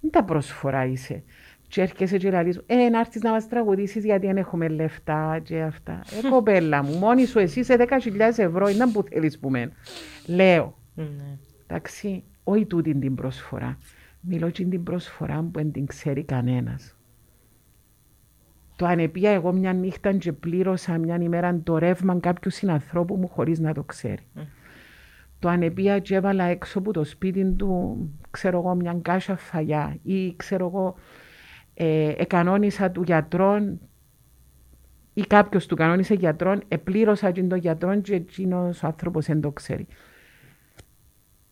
Δεν 0.00 0.10
τα 0.10 0.24
προσφορά 0.24 0.84
είσαι. 0.84 1.22
Και 1.68 1.80
έρχεσαι 1.80 2.18
και 2.18 2.30
λαλείς, 2.30 2.60
ε, 2.66 2.88
να 2.88 2.98
έρθεις 2.98 3.22
να 3.22 3.30
μας 3.30 3.48
τραγουδήσεις 3.48 4.04
γιατί 4.04 4.26
δεν 4.26 4.36
έχουμε 4.36 4.68
λεφτά 4.68 5.40
και 5.42 5.60
αυτά. 5.60 6.00
Ε, 6.24 6.28
κοπέλα 6.28 6.82
μου, 6.82 6.94
μόνη 6.94 7.26
σου 7.26 7.38
εσύ 7.38 7.64
σε 7.64 7.76
10.000 7.78 7.88
ευρώ, 8.36 8.68
είναι 8.68 8.86
που 8.92 9.02
θέλεις 9.02 9.38
που 9.38 9.50
μεν. 9.50 9.72
Λέω, 10.26 10.78
ναι. 10.94 11.38
εντάξει, 11.66 12.24
όχι 12.44 12.66
τούτη 12.66 12.94
την 12.94 13.14
προσφορά. 13.14 13.78
Μιλώ 14.20 14.50
και 14.50 14.64
την 14.64 14.82
προσφορά 14.82 15.40
που 15.40 15.50
δεν 15.52 15.72
την 15.72 15.86
ξέρει 15.86 16.24
κανένας. 16.24 16.94
Το 18.80 18.86
ανεπία 18.86 19.30
εγώ 19.30 19.52
μια 19.52 19.72
νύχτα 19.72 20.12
και 20.12 20.32
πλήρωσα 20.32 20.98
μια 20.98 21.18
ημέρα 21.20 21.60
το 21.62 21.78
ρεύμα 21.78 22.18
κάποιου 22.20 22.50
συνανθρώπου 22.50 23.16
μου 23.16 23.28
χωρίς 23.28 23.58
να 23.58 23.74
το 23.74 23.82
ξέρει. 23.82 24.26
Το 25.38 25.48
ανεπία 25.48 25.98
και 25.98 26.14
έβαλα 26.14 26.44
έξω 26.44 26.78
από 26.78 26.92
το 26.92 27.04
σπίτι 27.04 27.52
του, 27.52 27.98
ξέρω 28.30 28.58
εγώ, 28.58 28.74
μια 28.74 28.98
κάσια 29.02 29.36
φαγιά 29.36 29.96
ή 30.02 30.36
ξέρω 30.36 30.66
εγώ, 30.66 30.94
ε, 31.74 32.12
εκανόνισα 32.16 32.90
του 32.90 33.02
γιατρών 33.02 33.80
ή 35.14 35.20
κάποιος 35.20 35.66
του 35.66 35.76
κανόνισε 35.76 36.14
γιατρών, 36.14 36.62
επλήρωσα 36.68 37.32
τον 37.32 37.58
γιατρών 37.58 38.02
και 38.02 38.14
εκείνος 38.14 38.82
ο 38.82 38.86
άνθρωπος 38.86 39.26
δεν 39.26 39.40
το 39.40 39.50
ξέρει. 39.50 39.86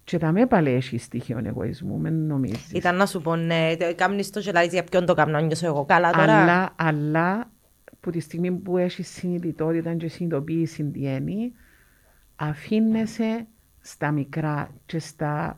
Και 0.08 0.18
τα 0.18 0.32
με 0.32 0.46
πάλι 0.46 0.70
έχει 0.70 0.98
στοιχείο 0.98 1.40
εγωισμού, 1.44 1.98
με 1.98 2.10
νομίζεις. 2.10 2.72
Ήταν 2.72 2.96
να 2.96 3.06
σου 3.06 3.20
πω, 3.20 3.36
ναι, 3.36 3.76
κάμνεις 3.96 4.30
το 4.30 4.40
και 4.40 4.52
για 4.70 4.84
ποιον 4.84 5.06
το 5.06 5.14
κάνω, 5.14 5.40
νιώσω 5.40 5.66
εγώ 5.66 5.84
καλά 5.84 6.10
τώρα. 6.10 6.42
Αλλά, 6.42 6.74
αλλά, 6.76 7.50
που 8.00 8.10
τη 8.10 8.20
στιγμή 8.20 8.52
που 8.52 8.78
έχει 8.78 9.02
συνειδητότητα 9.02 9.94
και 9.94 10.08
συνειδητοποίηση 10.08 10.84
τι 10.84 11.00
είναι, 11.00 11.52
αφήνεσαι 12.36 13.46
στα 13.80 14.10
μικρά 14.10 14.70
και 14.86 14.98
στα 14.98 15.56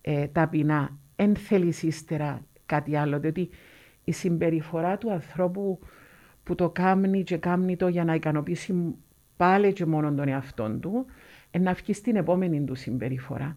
ε, 0.00 0.26
ταπεινά. 0.26 0.98
Εν 1.16 1.36
θέλεις 1.36 1.82
ύστερα 1.82 2.42
κάτι 2.66 2.96
άλλο, 2.96 3.18
διότι 3.18 3.50
η 4.04 4.12
συμπεριφορά 4.12 4.98
του 4.98 5.12
ανθρώπου 5.12 5.78
που 6.42 6.54
το 6.54 6.70
κάνει 6.70 7.22
και 7.22 7.36
κάνει 7.36 7.76
το 7.76 7.88
για 7.88 8.04
να 8.04 8.14
ικανοποιήσει 8.14 8.94
πάλι 9.36 9.72
και 9.72 9.86
μόνο 9.86 10.14
τον 10.14 10.28
εαυτό 10.28 10.70
του, 10.70 11.06
να 11.58 11.72
βγει 11.72 11.92
στην 11.92 12.16
επόμενη 12.16 12.64
του 12.64 12.74
συμπεριφορά. 12.74 13.56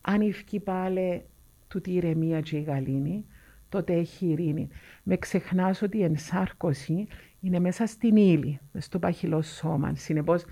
Αν 0.00 0.32
βγει 0.32 0.60
πάλι 0.60 1.24
του 1.68 1.80
τη 1.80 1.92
ηρεμία 1.92 2.40
και 2.40 2.56
η 2.56 2.62
γαλήνη, 2.62 3.24
τότε 3.68 3.92
έχει 3.92 4.26
ειρήνη. 4.26 4.68
Με 5.02 5.16
ξεχνάς 5.16 5.82
ότι 5.82 5.98
η 5.98 6.02
ενσάρκωση 6.02 7.06
είναι 7.40 7.58
μέσα 7.58 7.86
στην 7.86 8.16
ύλη, 8.16 8.60
στο 8.78 8.98
παχυλό 8.98 9.42
σώμα. 9.42 9.94
Συνεπώς, 9.94 10.44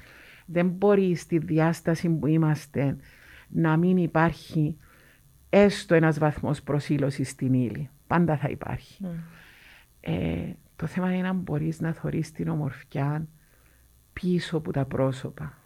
δεν 0.47 0.69
μπορεί 0.69 1.15
στη 1.15 1.39
διάσταση 1.39 2.09
που 2.09 2.27
είμαστε 2.27 2.97
να 3.49 3.77
μην 3.77 3.97
υπάρχει 3.97 4.77
έστω 5.51 5.95
ένας 5.95 6.19
βαθμός 6.19 6.63
προσήλωσης 6.63 7.29
στην 7.29 7.53
ύλη. 7.53 7.91
Πάντα 8.07 8.37
θα 8.37 8.49
υπάρχει. 8.49 9.05
Mm. 9.05 9.09
Ε, 10.01 10.53
το 10.77 10.87
θέμα 10.87 11.13
είναι 11.13 11.23
να 11.23 11.33
μπορείς 11.33 11.81
να 11.81 11.93
θωρείς 11.93 12.33
την 12.33 12.49
ομορφιά 12.49 13.29
πίσω 14.13 14.57
από 14.57 14.73
τα 14.73 14.85
πρόσωπα. 14.85 15.59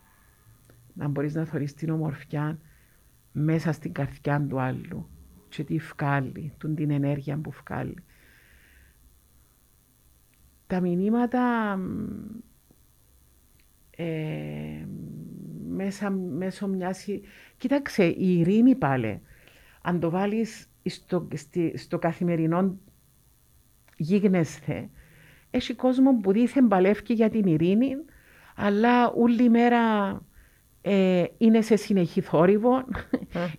Να 0.94 1.08
μπορείς 1.08 1.34
να 1.34 1.44
θωρείς 1.44 1.74
την 1.74 1.90
ομορφιά 1.90 2.58
μέσα 3.32 3.72
στην 3.72 3.92
καρδιά 3.92 4.46
του 4.48 4.60
άλλου 4.60 5.08
και 5.48 5.64
τι 5.64 5.78
βγάλει, 5.78 6.52
την 6.74 6.90
ενέργεια 6.90 7.38
που 7.38 7.50
βγάλει. 7.50 7.94
Τα 10.66 10.80
μηνύματα 10.80 11.78
ε, 13.96 14.86
μέσα, 15.68 16.10
μέσω 16.10 16.68
μιας... 16.68 17.06
Κοίταξε, 17.56 18.04
η 18.04 18.38
ειρήνη 18.38 18.74
πάλι, 18.74 19.20
αν 19.82 20.00
το 20.00 20.10
βάλεις 20.10 20.70
στο, 20.84 21.28
στο 21.74 21.98
καθημερινό 21.98 22.76
γίγνεσθε, 23.96 24.90
έχει 25.50 25.74
κόσμο 25.74 26.16
που 26.20 26.32
δίθεν 26.32 26.68
παλεύει 26.68 27.12
για 27.12 27.30
την 27.30 27.46
ειρήνη, 27.46 27.90
αλλά 28.56 29.10
όλη 29.10 29.50
μέρα 29.50 30.10
ε, 30.82 31.24
είναι 31.38 31.60
σε 31.60 31.76
συνεχή 31.76 32.20
θόρυβο, 32.20 32.84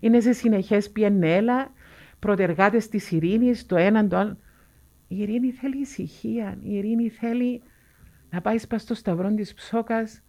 είναι 0.00 0.20
σε 0.20 0.32
συνεχές 0.32 0.90
πιενέλα, 0.90 1.72
προτεργάτες 2.18 2.88
της 2.88 3.10
ειρήνης, 3.10 3.66
το 3.66 3.76
έναν 3.76 4.08
το 4.08 4.16
άλλο. 4.16 4.36
Η 5.08 5.16
ειρήνη 5.20 5.50
θέλει 5.50 5.80
ησυχία, 5.80 6.58
η 6.62 6.76
ειρήνη 6.76 7.08
θέλει 7.08 7.62
να 8.30 8.40
πάει 8.40 8.58
στο 8.58 8.94
σταυρό 8.94 9.34
της 9.34 9.54
ψόκας 9.54 10.22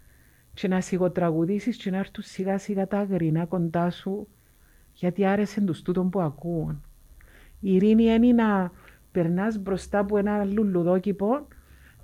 και 0.54 0.68
να 0.68 0.82
σιγοτραγουδήσεις 0.82 1.78
και 1.78 1.92
να 1.92 1.98
έρθουν 1.98 2.24
σιγά 2.24 2.58
σιγά 2.58 2.88
τα 2.88 2.98
αγρινά 2.98 3.46
κοντά 3.46 3.90
σου 3.90 4.28
γιατί 4.94 5.26
άρεσε 5.26 5.62
τους 5.62 5.82
τούτων 5.82 6.10
που 6.10 6.22
ακούουν. 6.22 6.84
Η 7.60 7.76
ειρήνη 7.76 8.04
είναι 8.04 8.44
να 8.44 8.72
περνάς 9.12 9.58
μπροστά 9.58 10.00
από 10.00 10.18
ένα 10.18 10.44
λουλουδόκηπο 10.44 11.48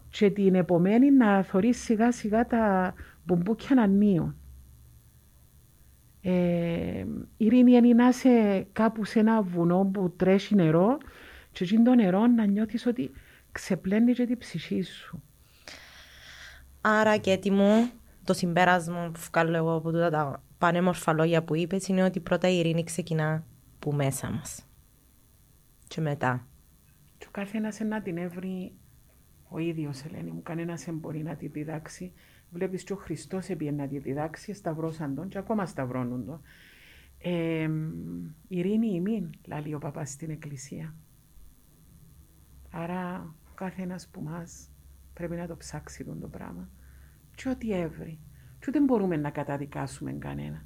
και 0.10 0.30
την 0.30 0.56
επομένη 0.56 1.12
να 1.12 1.44
θωρείς 1.44 1.78
σιγά 1.84 2.12
σιγά 2.12 2.46
τα 2.46 2.94
μπουμπούκια 3.26 3.76
να 3.76 3.88
νίουν. 3.88 4.36
Ε, 6.22 6.32
η 7.38 7.46
ειρήνη 7.46 7.72
είναι 7.72 7.94
να 7.94 8.08
είσαι 8.08 8.68
κάπου 8.74 9.06
σε 9.06 9.20
ένα 9.20 9.42
βουνό 9.42 9.90
που 9.94 10.14
τρέχει 10.16 10.56
νερό 10.56 10.98
και 11.52 11.64
εκεί 11.64 11.78
το 11.82 11.96
νερό 11.96 12.28
να 12.28 12.46
νιώθεις 12.46 12.86
ότι 12.86 13.12
ξεπλένει 13.52 14.14
και 14.14 14.26
την 14.26 14.38
ψυχή 14.38 14.82
σου. 14.82 15.24
Άρα 16.82 17.18
και 17.18 17.32
έτοιμο 17.32 17.90
το 18.24 18.34
συμπέρασμα 18.34 19.12
που 19.14 19.20
βγάλω 19.32 19.56
εγώ 19.56 19.76
από 19.76 19.92
τούτα 19.92 20.10
τα 20.10 20.44
πανέμορφα 20.58 21.14
λόγια 21.14 21.44
που 21.44 21.56
είπες 21.56 21.88
είναι 21.88 22.04
ότι 22.04 22.20
πρώτα 22.20 22.50
η 22.50 22.58
ειρήνη 22.58 22.84
ξεκινά 22.84 23.44
που 23.80 23.94
μέσα 23.94 24.30
μας. 24.30 24.66
Και 25.88 26.02
μετά. 26.02 26.48
Και 27.18 27.26
ο 27.28 27.32
καθένας 27.32 27.80
να 27.80 28.02
την 28.02 28.18
έβρει 28.18 28.72
ο 29.50 29.58
ίδιος, 29.58 30.04
Ελένη 30.04 30.32
μου. 30.32 30.42
Κανένας 30.44 30.84
δεν 30.84 30.98
μπορεί 30.98 31.24
να 31.24 31.36
τη 31.36 31.48
διδάξει. 31.48 32.14
Βλέπεις 32.52 32.84
και 32.84 32.94
ο 32.94 32.96
Χριστός 32.96 33.50
έπιε 33.50 33.72
να 33.72 33.88
τη 33.88 33.98
διδάξει, 33.98 34.54
σταυρώσαν 34.54 35.16
τον 35.16 35.28
και 35.28 35.38
ακόμα 35.38 35.66
σταυρώνουν 35.66 36.26
τον. 36.26 36.42
Ε, 37.18 37.70
ειρήνη 38.48 38.88
ημίν, 38.88 39.30
λέει 39.64 39.74
ο 39.74 39.80
παπάς 39.80 40.10
στην 40.10 40.30
εκκλησία. 40.30 40.96
Άρα 42.72 43.34
ο 43.52 43.54
καθένας 43.56 44.08
που 44.08 44.22
μας 44.22 44.70
πρέπει 45.14 45.36
να 45.36 45.48
το 45.48 45.58
ψάξει 45.58 46.04
το 46.04 46.28
πράγμα. 46.28 46.70
Και 47.36 47.50
ό,τι 47.50 47.74
έβρι. 47.74 48.20
Και 48.60 48.66
ούτε 48.68 48.80
μπορούμε 48.80 49.18
να 49.18 49.30
καταδικάσουμε 49.30 50.12
κανένα. 50.12 50.66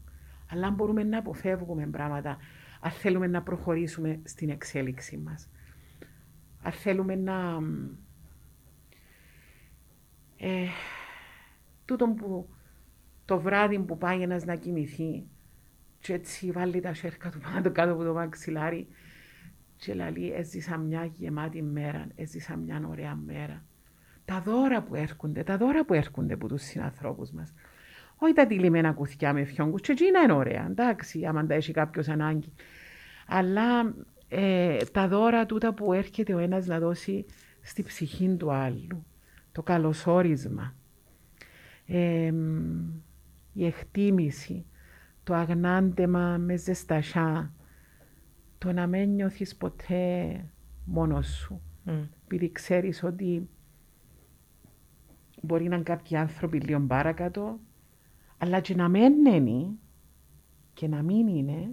Αλλά 0.49 0.69
μπορούμε 0.69 1.03
να 1.03 1.17
αποφεύγουμε 1.17 1.87
πράγματα 1.87 2.37
αν 2.79 2.91
θέλουμε 2.91 3.27
να 3.27 3.43
προχωρήσουμε 3.43 4.19
στην 4.23 4.49
εξέλιξή 4.49 5.17
μας. 5.17 5.49
Αν 6.61 6.71
θέλουμε 6.71 7.15
να... 7.15 7.59
Ε, 10.37 10.67
τούτο 11.85 12.07
που 12.07 12.49
το 13.25 13.39
βράδυ 13.39 13.79
που 13.79 13.97
πάει 13.97 14.21
ένας 14.21 14.45
να 14.45 14.55
κοιμηθεί 14.55 15.27
και 15.99 16.13
έτσι 16.13 16.51
βάλει 16.51 16.79
τα 16.79 16.93
σέρκα 16.93 17.29
του 17.29 17.39
πάνω 17.39 17.71
κάτω 17.71 17.91
από 17.91 18.03
το 18.03 18.13
μαξιλάρι 18.13 18.87
και 19.75 19.93
λέει 19.93 20.33
έζησα 20.35 20.77
μια 20.77 21.05
γεμάτη 21.05 21.61
μέρα, 21.61 22.07
έζησα 22.15 22.55
μια 22.55 22.81
ωραία 22.89 23.15
μέρα. 23.15 23.63
Τα 24.25 24.41
δώρα 24.41 24.81
που 24.81 24.95
έρχονται, 24.95 25.43
τα 25.43 25.57
δώρα 25.57 25.85
που 25.85 25.93
έρχονται 25.93 26.33
από 26.33 26.47
τους 26.47 26.61
συνανθρώπους 26.61 27.31
μας. 27.31 27.53
Όχι 28.17 28.33
τα 28.33 28.47
τυλιμμένα 28.47 28.93
κουθιά 28.93 29.33
με 29.33 29.43
φιόγκους, 29.43 29.81
και 29.81 29.91
εκείνα 29.91 30.21
είναι 30.21 30.33
ωραία, 30.33 30.65
εντάξει, 30.69 31.25
άμα 31.25 31.45
τα 31.45 31.53
έχει 31.53 31.71
κάποιος 31.71 32.07
ανάγκη. 32.07 32.53
Αλλά 33.27 33.95
ε, 34.27 34.77
τα 34.77 35.07
δώρα 35.07 35.45
τούτα 35.45 35.73
που 35.73 35.93
έρχεται 35.93 36.33
ο 36.33 36.37
ένας 36.37 36.65
να 36.65 36.79
δώσει 36.79 37.25
στη 37.61 37.83
ψυχή 37.83 38.35
του 38.35 38.51
άλλου, 38.51 39.05
το 39.51 39.63
καλωσόρισμα, 39.63 40.75
ε, 41.85 42.33
η 43.53 43.65
εκτίμηση, 43.65 44.65
το 45.23 45.33
αγνάντεμα 45.33 46.37
μες 46.37 46.61
ζεστασιά, 46.61 47.53
το 48.57 48.71
να 48.71 48.87
μην 48.87 49.09
νιώθεις 49.09 49.55
ποτέ 49.55 50.45
μόνος 50.85 51.27
σου. 51.27 51.61
Mm. 51.85 52.07
Επειδή 52.23 52.51
ξέρεις 52.51 53.03
ότι 53.03 53.49
μπορεί 55.41 55.67
να 55.67 55.75
είναι 55.75 55.83
κάποιοι 55.83 56.17
άνθρωποι 56.17 56.59
λίγο 56.59 56.79
παρακάτω, 56.79 57.59
αλλά 58.37 58.59
και 58.59 58.75
να 58.75 58.89
μην 58.89 59.25
είναι 59.25 59.69
και 60.73 60.87
να 60.87 61.01
μην 61.01 61.27
είναι, 61.27 61.71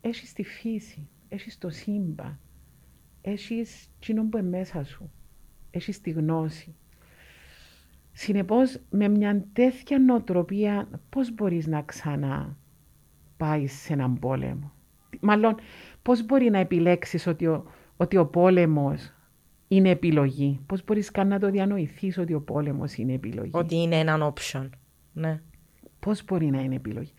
έχεις 0.00 0.32
τη 0.32 0.42
φύση, 0.42 1.08
έχεις 1.28 1.58
το 1.58 1.70
σύμπαν, 1.70 2.38
έχεις 3.20 3.90
κοινό 3.98 4.28
που 4.28 4.36
είναι 4.36 4.48
μέσα 4.48 4.84
σου, 4.84 5.10
έχεις 5.70 6.00
τη 6.00 6.10
γνώση. 6.10 6.74
Συνεπώς, 8.12 8.80
με 8.90 9.08
μια 9.08 9.44
τέτοια 9.52 9.98
νοοτροπία, 9.98 10.88
πώς 11.08 11.34
μπορείς 11.34 11.66
να 11.66 11.82
ξανά 11.82 12.56
πάει 13.36 13.66
σε 13.66 13.92
έναν 13.92 14.18
πόλεμο; 14.18 14.72
Μάλλον, 15.20 15.54
πώς 16.02 16.24
μπορεί 16.26 16.50
να 16.50 16.58
επιλέξεις 16.58 17.26
ότι 17.26 17.46
ο, 17.46 17.64
ότι 17.96 18.16
ο 18.16 18.26
πόλεμος 18.26 19.12
είναι 19.68 19.90
επιλογή; 19.90 20.60
Πώς 20.66 20.84
μπορείς 20.84 21.10
καν 21.10 21.28
να 21.28 21.38
το 21.38 21.50
διανοηθείς 21.50 22.18
ότι 22.18 22.34
ο 22.34 22.40
πόλεμος 22.40 22.94
είναι 22.94 23.12
επιλογή; 23.12 23.50
Ότι 23.54 23.76
είναι 23.76 23.98
έναν 23.98 24.32
option. 24.34 24.68
Ναι. 25.12 25.40
Πώς 25.98 26.24
μπορεί 26.24 26.46
να 26.46 26.60
είναι 26.60 26.74
επιλογή; 26.74 27.12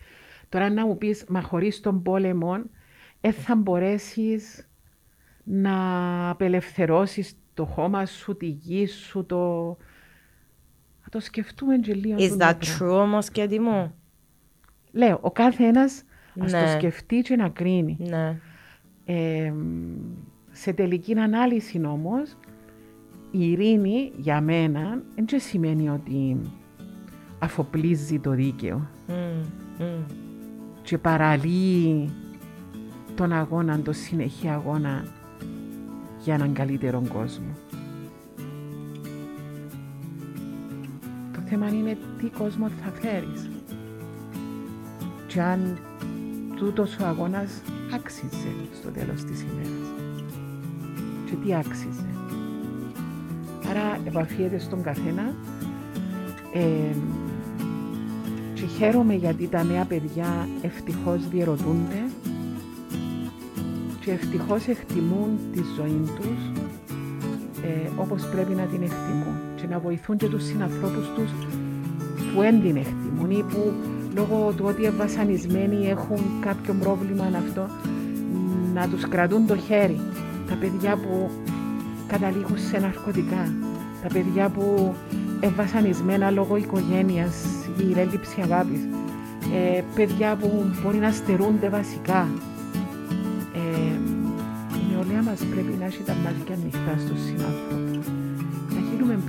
Τώρα 0.48 0.70
να 0.70 0.86
μου 0.86 0.98
πεις, 0.98 1.24
μα 1.28 1.42
χωρίς 1.42 1.80
τον 1.80 2.02
πόλεμο, 2.02 2.62
δεν 3.20 3.32
θα 3.32 3.56
μπορέσεις 3.56 4.68
να 5.44 6.30
απελευθερώσεις 6.30 7.36
το 7.54 7.64
χώμα 7.64 8.06
σου, 8.06 8.36
τη 8.36 8.46
γη 8.46 8.86
σου, 8.86 9.26
το, 9.26 9.76
το 11.12 11.20
σκεφτούμε 11.20 11.76
και 11.78 11.94
λίγο. 11.94 12.16
Is 12.18 12.38
that 12.38 12.54
true 12.54 13.00
όμως 13.00 13.30
και 13.30 13.60
μου; 13.60 13.94
Λέω, 14.92 15.18
ο 15.20 15.30
κάθε 15.30 15.64
ένας 15.64 16.02
ναι. 16.34 16.44
ας 16.44 16.52
το 16.52 16.70
σκεφτεί 16.78 17.20
και 17.20 17.36
να 17.36 17.48
κρίνει. 17.48 17.96
Ναι. 18.00 18.38
Ε, 19.04 19.52
σε 20.50 20.72
τελική 20.72 21.18
ανάλυση 21.18 21.84
όμως, 21.86 22.36
η 23.30 23.50
ειρήνη 23.50 24.12
για 24.16 24.40
μένα 24.40 25.02
δεν 25.14 25.40
σημαίνει 25.40 25.88
ότι 25.88 26.40
αφοπλίζει 27.38 28.18
το 28.18 28.30
δίκαιο 28.30 28.88
mm, 29.08 29.12
mm. 29.78 30.04
και 30.82 30.98
παραλύει 30.98 32.10
τον 33.14 33.32
αγώνα, 33.32 33.80
τον 33.80 33.94
συνεχή 33.94 34.48
αγώνα 34.48 35.04
για 36.18 36.34
έναν 36.34 36.52
καλύτερο 36.52 37.02
κόσμο. 37.12 37.61
Θέμα 41.54 41.68
είναι 41.68 41.96
τι 42.18 42.26
κόσμο 42.26 42.68
θα 42.68 42.92
φέρεις. 43.00 43.50
Και 45.26 45.40
αν 45.40 45.78
τούτος 46.56 46.96
ο 46.98 47.06
αγώνας 47.06 47.62
άξιζε 47.94 48.54
στο 48.80 48.90
τέλος 48.90 49.24
της 49.24 49.42
ημέρας. 49.42 49.88
Και 51.26 51.34
τι 51.44 51.54
άξιζε. 51.54 52.06
Άρα 53.70 53.98
επαφίεται 54.06 54.58
στον 54.58 54.82
καθένα 54.82 55.34
ε, 56.54 56.94
και 58.54 58.66
χαίρομαι 58.66 59.14
γιατί 59.14 59.46
τα 59.46 59.64
νέα 59.64 59.84
παιδιά 59.84 60.48
ευτυχώς 60.62 61.28
διερωτούνται 61.28 62.02
και 64.00 64.10
ευτυχώς 64.10 64.66
εκτιμούν 64.66 65.38
τη 65.52 65.60
ζωή 65.76 66.10
τους 66.16 66.62
ε, 67.62 67.90
όπως 67.96 68.28
πρέπει 68.28 68.52
να 68.52 68.62
την 68.62 68.82
εκτιμούν 68.82 69.51
και 69.62 69.68
να 69.68 69.78
βοηθούν 69.78 70.16
και 70.16 70.26
τους 70.26 70.44
συνανθρώπους 70.44 71.06
τους 71.14 71.30
που 72.34 72.40
δεν 72.40 72.60
την 72.60 72.76
εκτιμούν 72.76 73.30
ή 73.30 73.44
που 73.48 73.72
λόγω 74.14 74.52
του 74.56 74.64
ότι 74.68 74.90
βασανισμένοι 74.90 75.86
έχουν 75.88 76.18
κάποιο 76.40 76.74
πρόβλημα 76.80 77.24
αυτό 77.24 77.66
να 78.74 78.88
τους 78.88 79.08
κρατούν 79.08 79.46
το 79.46 79.56
χέρι. 79.56 80.00
Τα 80.48 80.54
παιδιά 80.54 80.96
που 80.96 81.30
καταλήγουν 82.06 82.58
σε 82.58 82.78
ναρκωτικά, 82.78 83.54
τα 84.02 84.08
παιδιά 84.12 84.48
που 84.48 84.94
ευασανισμένα 85.40 86.30
λόγω 86.30 86.56
οικογένειας 86.56 87.44
ή 87.78 87.98
έλλειψη 88.00 88.40
αγάπης, 88.40 88.80
ε, 89.54 89.82
παιδιά 89.94 90.36
που 90.36 90.64
μπορεί 90.82 90.98
να 90.98 91.10
στερούνται 91.10 91.68
βασικά. 91.68 92.28
Ε, 93.54 93.94
η 94.78 94.92
νεολαία 94.92 95.22
μας 95.22 95.44
πρέπει 95.50 95.76
να 95.78 95.84
έχει 95.84 96.02
τα 96.02 96.14
μάτια 96.14 96.54
ανοιχτά 96.54 96.98
στους 96.98 97.20
συνάνθρωπους 97.20 97.72
γίνουμε 97.72 97.91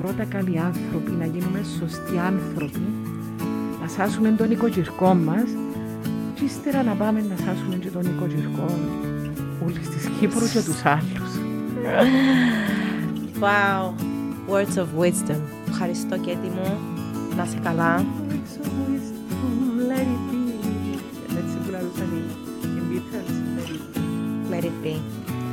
πρώτα 0.04 0.26
καλοί 0.26 0.60
άνθρωποι, 0.60 1.12
να 1.12 1.26
γίνουμε 1.26 1.62
σωστοί 1.80 2.18
άνθρωποι, 2.18 2.88
να 3.82 3.88
σάσουμε 3.88 4.30
τον 4.30 4.52
οικογυρκό 4.52 5.14
μας 5.14 5.50
και 6.36 6.44
ύστερα 6.44 6.84
να 6.84 6.94
πάμε 6.94 7.20
να 7.20 7.36
σάσουμε 7.36 7.76
και 7.76 7.90
τον 7.90 8.02
οικογυρκό 8.02 8.66
όλης 9.66 9.90
της 9.90 10.10
Κύπρου 10.20 10.46
και 10.54 10.62
τους 10.62 10.86
άλλους. 10.86 11.32
Wow, 13.40 13.94
words 14.50 14.78
of 14.84 14.88
wisdom. 15.02 15.40
Ευχαριστώ 15.68 16.18
και 16.18 16.36
μου. 16.36 16.78
Να 17.36 17.44
είσαι 17.44 17.60
καλά. 17.64 18.06
Words 18.30 18.66
of 18.66 18.72
wisdom, 18.88 19.90
let 19.90 20.08
it 20.16 20.24
be. 20.32 20.44
Έτσι 21.38 21.58
που 21.64 21.72
λαλούσαν 21.72 22.10
οι 22.64 22.82
Beatles, 22.90 23.36
let 24.52 24.64
it 24.64 24.86
be. 24.86 24.96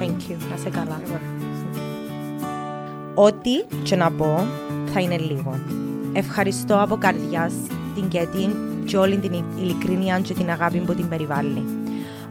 Thank 0.01 0.31
you. 0.31 0.37
Να 0.49 0.55
είσαι 0.55 0.71
καλά. 0.71 1.01
Ό,τι 3.15 3.51
και 3.83 3.97
να 3.97 4.11
πω 4.11 4.47
θα 4.93 5.01
είναι 5.01 5.19
λίγο. 5.19 5.59
Ευχαριστώ 6.13 6.83
από 6.83 6.97
καρδιάς 6.97 7.53
την 7.95 8.09
Κέτη 8.09 8.57
και 8.85 8.97
όλη 8.97 9.17
την 9.17 9.45
ειλικρίνεια 9.59 10.21
και 10.21 10.35
την 10.35 10.51
αγάπη 10.51 10.79
που 10.79 10.95
την 10.95 11.09
περιβάλλει. 11.09 11.65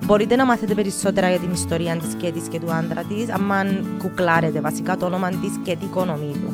Μπορείτε 0.05 0.35
να 0.35 0.45
μάθετε 0.45 0.73
περισσότερα 0.73 1.29
για 1.29 1.39
την 1.39 1.51
ιστορία 1.51 1.95
της 1.95 2.13
Κέτης 2.13 2.47
και 2.47 2.59
του 2.59 2.71
άντρα 2.71 3.03
της, 3.03 3.29
αν 3.29 3.85
κουκλάρετε 3.97 4.61
βασικά 4.61 4.97
το 4.97 5.05
όνομα 5.05 5.29
της 5.29 5.59
Κέτη 5.63 5.85
Οικονομίδου. 5.85 6.53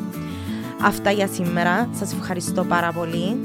Αυτά 0.82 1.10
για 1.10 1.26
σήμερα. 1.26 1.88
Σας 1.98 2.12
ευχαριστώ 2.12 2.64
πάρα 2.64 2.92
πολύ. 2.92 3.36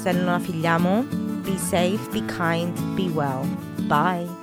Στέλνω 0.00 0.20
ένα 0.20 0.38
φιλιά 0.38 0.78
μου. 0.78 1.04
Be 1.44 1.74
safe, 1.74 2.14
be 2.14 2.20
kind, 2.20 2.72
be 2.96 3.18
well. 3.18 3.44
Bye. 3.88 4.37